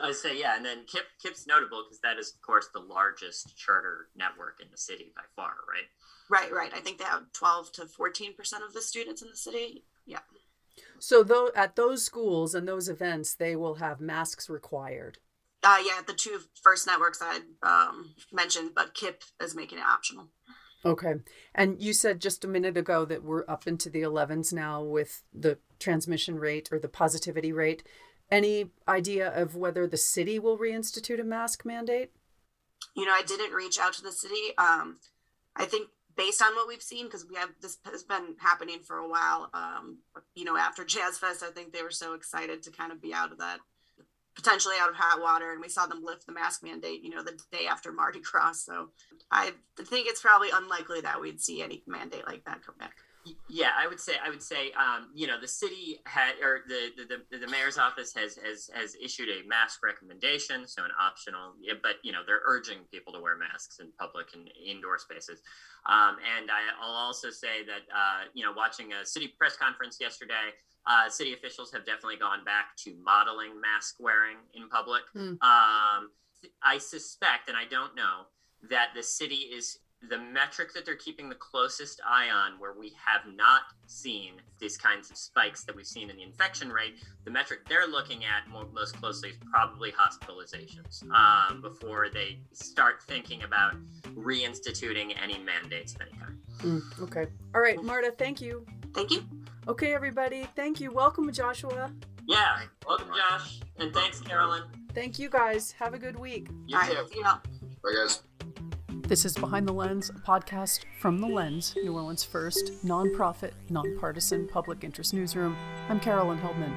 I 0.03 0.13
say 0.13 0.39
yeah, 0.39 0.57
and 0.57 0.65
then 0.65 0.85
KIPP 0.87 1.05
KIPP's 1.25 1.47
notable 1.47 1.85
because 1.85 2.01
that 2.01 2.19
is 2.19 2.33
of 2.33 2.43
course 2.43 2.69
the 2.73 2.81
largest 2.81 3.57
charter 3.57 4.09
network 4.17 4.61
in 4.61 4.69
the 4.71 4.77
city 4.77 5.13
by 5.17 5.23
far, 5.37 5.53
right? 5.69 5.89
Right, 6.31 6.53
right. 6.53 6.73
I 6.75 6.81
think 6.81 6.99
they 6.99 7.05
have 7.05 7.33
twelve 7.33 7.73
to 7.73 7.87
fourteen 7.87 8.35
percent 8.35 8.65
of 8.65 8.73
the 8.73 8.83
students 8.83 9.23
in 9.23 9.29
the 9.29 9.37
city. 9.37 9.85
Yeah. 10.07 10.21
So 10.99 11.23
though 11.23 11.51
at 11.55 11.77
those 11.77 12.05
schools 12.05 12.55
and 12.55 12.67
those 12.67 12.89
events, 12.89 13.35
they 13.35 13.57
will 13.57 13.77
have 13.77 14.01
masks 14.01 14.49
required. 14.49 15.19
Uh, 15.63 15.79
yeah, 15.85 16.03
the 16.07 16.13
two 16.13 16.41
first 16.63 16.87
networks 16.87 17.21
I 17.23 17.41
um, 17.63 18.15
mentioned, 18.33 18.73
but 18.75 18.95
KIPP 18.95 19.23
is 19.43 19.55
making 19.55 19.79
it 19.79 19.85
optional. 19.85 20.29
Okay. 20.85 21.15
And 21.55 21.81
you 21.83 21.93
said 21.93 22.21
just 22.21 22.45
a 22.45 22.49
minute 22.49 22.77
ago 22.77 23.05
that 23.05 23.25
we're 23.25 23.45
up 23.49 23.67
into 23.67 23.89
the 23.89 24.03
11s 24.03 24.53
now 24.53 24.83
with 24.83 25.23
the 25.33 25.59
transmission 25.79 26.39
rate 26.39 26.69
or 26.71 26.79
the 26.79 26.89
positivity 26.89 27.53
rate. 27.53 27.83
Any 28.31 28.71
idea 28.87 29.31
of 29.31 29.55
whether 29.55 29.87
the 29.87 29.97
city 29.97 30.39
will 30.39 30.59
reinstitute 30.59 31.21
a 31.21 31.25
mask 31.25 31.65
mandate? 31.65 32.11
You 32.95 33.07
know, 33.07 33.13
I 33.13 33.23
didn't 33.23 33.53
reach 33.53 33.79
out 33.79 33.95
to 33.95 34.03
the 34.03 34.13
city. 34.13 34.57
Um, 34.59 34.99
I 35.57 35.65
think 35.65 35.89
based 36.17 36.43
on 36.43 36.55
what 36.55 36.69
we've 36.69 36.83
seen, 36.83 37.07
because 37.07 37.27
we 37.29 37.37
have 37.37 37.51
this 37.61 37.79
has 37.85 38.03
been 38.03 38.37
happening 38.39 38.81
for 38.81 38.97
a 38.97 39.09
while. 39.09 39.51
Um, 39.53 39.99
you 40.35 40.45
know, 40.45 40.57
after 40.57 40.85
Jazz 40.85 41.19
Fest, 41.19 41.43
I 41.43 41.51
think 41.51 41.73
they 41.73 41.83
were 41.83 41.91
so 41.91 42.15
excited 42.15 42.63
to 42.63 42.71
kind 42.71 42.93
of 42.93 43.01
be 43.01 43.13
out 43.13 43.33
of 43.33 43.39
that, 43.39 43.61
potentially 44.35 44.75
out 44.81 44.91
of 44.91 44.97
hot 44.97 45.21
water, 45.21 45.53
and 45.53 45.61
we 45.61 45.69
saw 45.69 45.87
them 45.87 46.05
lift 46.05 46.27
the 46.27 46.33
mask 46.33 46.63
mandate. 46.63 47.03
You 47.03 47.11
know, 47.11 47.23
the 47.23 47.39
day 47.53 47.67
after 47.67 47.93
Mardi 47.93 48.21
Gras. 48.21 48.65
So 48.65 48.91
I 49.31 49.53
think 49.79 50.09
it's 50.09 50.23
probably 50.23 50.49
unlikely 50.53 51.01
that 51.03 51.21
we'd 51.21 51.41
see 51.41 51.63
any 51.63 51.83
mandate 51.87 52.27
like 52.27 52.45
that 52.45 52.65
come 52.65 52.77
back. 52.79 52.95
Yeah, 53.49 53.71
I 53.79 53.87
would 53.87 54.01
say 54.01 54.15
I 54.23 54.29
would 54.29 54.43
say 54.43 54.73
um, 54.73 55.11
you 55.15 55.27
know 55.27 55.41
the 55.41 55.49
city 55.49 56.01
had 56.05 56.35
or 56.43 56.61
the, 56.69 56.91
the 57.31 57.39
the 57.39 57.47
mayor's 57.49 57.79
office 57.79 58.13
has 58.15 58.37
has 58.37 58.69
has 58.75 58.97
issued 59.03 59.29
a 59.29 59.47
mask 59.49 59.83
recommendation, 59.83 60.67
so 60.67 60.85
an 60.85 60.91
optional. 61.01 61.55
But 61.83 61.97
you 62.03 62.13
know 62.13 62.21
they're 62.27 62.43
urging 62.45 62.81
people 62.91 63.13
to 63.15 63.21
wear 63.21 63.37
masks 63.37 63.79
in 63.81 63.89
public 63.99 64.29
and 64.35 64.51
indoor 64.63 64.99
spaces. 64.99 65.41
Um, 65.87 66.17
and 66.37 66.51
I, 66.51 66.87
will 66.87 66.95
also 66.95 67.31
say 67.31 67.65
that 67.65 67.83
uh, 67.95 68.25
you 68.35 68.45
know 68.45 68.53
watching 68.55 68.93
a 68.93 69.07
city 69.07 69.29
press 69.39 69.57
conference 69.57 69.99
yesterday, 70.01 70.53
uh, 70.87 71.09
city 71.09 71.33
officials 71.33 71.73
have 71.73 71.87
definitely 71.87 72.19
gone 72.19 72.45
back 72.45 72.77
to 72.85 72.95
modeling 73.03 73.61
mask 73.61 73.97
wearing 74.01 74.37
in 74.55 74.69
public. 74.69 75.03
Mm. 75.17 75.41
Um, 75.43 76.11
I 76.63 76.79
suspect, 76.79 77.49
and 77.49 77.57
I 77.57 77.65
don't 77.65 77.95
know, 77.95 78.27
that 78.69 78.89
the 78.95 79.03
city 79.03 79.49
is 79.53 79.79
the 80.09 80.19
metric 80.19 80.73
that 80.75 80.85
they're 80.85 80.97
keeping 80.97 81.29
the 81.29 81.35
closest 81.35 82.01
eye 82.07 82.31
on, 82.31 82.59
where 82.59 82.73
we 82.73 82.93
have 83.05 83.23
not 83.35 83.63
seen 83.87 84.35
these 84.59 84.77
kinds 84.77 85.11
of 85.11 85.17
spikes 85.17 85.65
that 85.65 85.75
we've 85.75 85.87
seen 85.87 86.11
in 86.11 86.17
the 86.17 86.23
infection 86.23 86.71
rate, 86.71 86.95
the 87.25 87.31
metric 87.31 87.61
they're 87.69 87.87
looking 87.87 88.25
at 88.25 88.49
most 88.49 88.97
closely 88.97 89.31
is 89.31 89.37
probably 89.51 89.93
hospitalizations 89.93 91.03
um, 91.11 91.61
before 91.61 92.09
they 92.09 92.39
start 92.53 93.03
thinking 93.03 93.43
about 93.43 93.75
reinstituting 94.15 95.15
any 95.23 95.39
mandates 95.39 95.95
of 95.95 96.03
any 96.03 96.13
kind. 96.13 96.39
Mm, 96.59 97.03
okay. 97.03 97.27
All 97.55 97.61
right, 97.61 97.83
Marta, 97.83 98.13
thank 98.17 98.41
you. 98.41 98.65
Thank 98.95 99.11
you. 99.11 99.25
Okay, 99.67 99.95
everybody. 99.95 100.47
Thank 100.55 100.81
you. 100.81 100.93
Welcome, 100.93 101.33
Joshua. 101.33 101.91
Yeah. 102.27 102.61
Welcome, 102.87 103.09
Josh. 103.09 103.61
And 103.79 103.93
thanks, 103.93 104.21
Carolyn. 104.21 104.63
Thank 104.95 105.19
you, 105.19 105.29
guys. 105.29 105.73
Have 105.73 105.95
a 105.95 105.99
good 105.99 106.19
week. 106.19 106.49
You 106.67 106.79
too. 106.85 107.07
Yeah. 107.17 107.39
Bye, 107.83 107.93
guys. 107.97 108.23
This 109.07 109.27
is 109.27 109.35
Behind 109.35 109.69
the 109.69 109.73
Lens, 109.73 110.09
a 110.09 110.15
podcast 110.15 110.85
from 110.99 111.21
The 111.21 111.27
Lens, 111.27 111.75
New 111.77 111.93
Orleans' 111.93 112.25
first 112.25 112.73
nonprofit, 112.87 113.53
nonpartisan 113.69 114.49
public 114.49 114.83
interest 114.83 115.13
newsroom. 115.13 115.55
I'm 115.91 116.01
Carolyn 116.01 116.39
Heldman. 116.39 116.75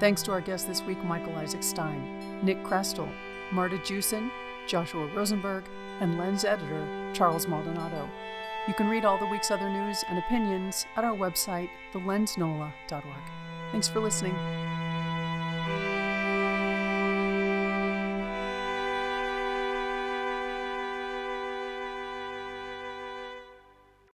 Thanks 0.00 0.22
to 0.22 0.32
our 0.32 0.40
guests 0.40 0.66
this 0.66 0.80
week 0.80 0.96
Michael 1.04 1.36
Isaac 1.36 1.62
Stein, 1.62 2.42
Nick 2.42 2.62
Chrastil, 2.64 3.12
Marta 3.52 3.78
Jewson, 3.84 4.30
Joshua 4.66 5.08
Rosenberg, 5.14 5.64
and 6.00 6.18
Lens 6.18 6.46
editor 6.46 7.12
Charles 7.12 7.46
Maldonado. 7.46 8.08
You 8.66 8.72
can 8.72 8.88
read 8.88 9.04
all 9.04 9.18
the 9.18 9.26
week's 9.26 9.50
other 9.50 9.68
news 9.68 10.02
and 10.08 10.18
opinions 10.18 10.86
at 10.96 11.04
our 11.04 11.14
website, 11.14 11.68
thelensnola.org. 11.92 13.04
Thanks 13.72 13.88
for 13.88 14.00
listening. 14.00 14.34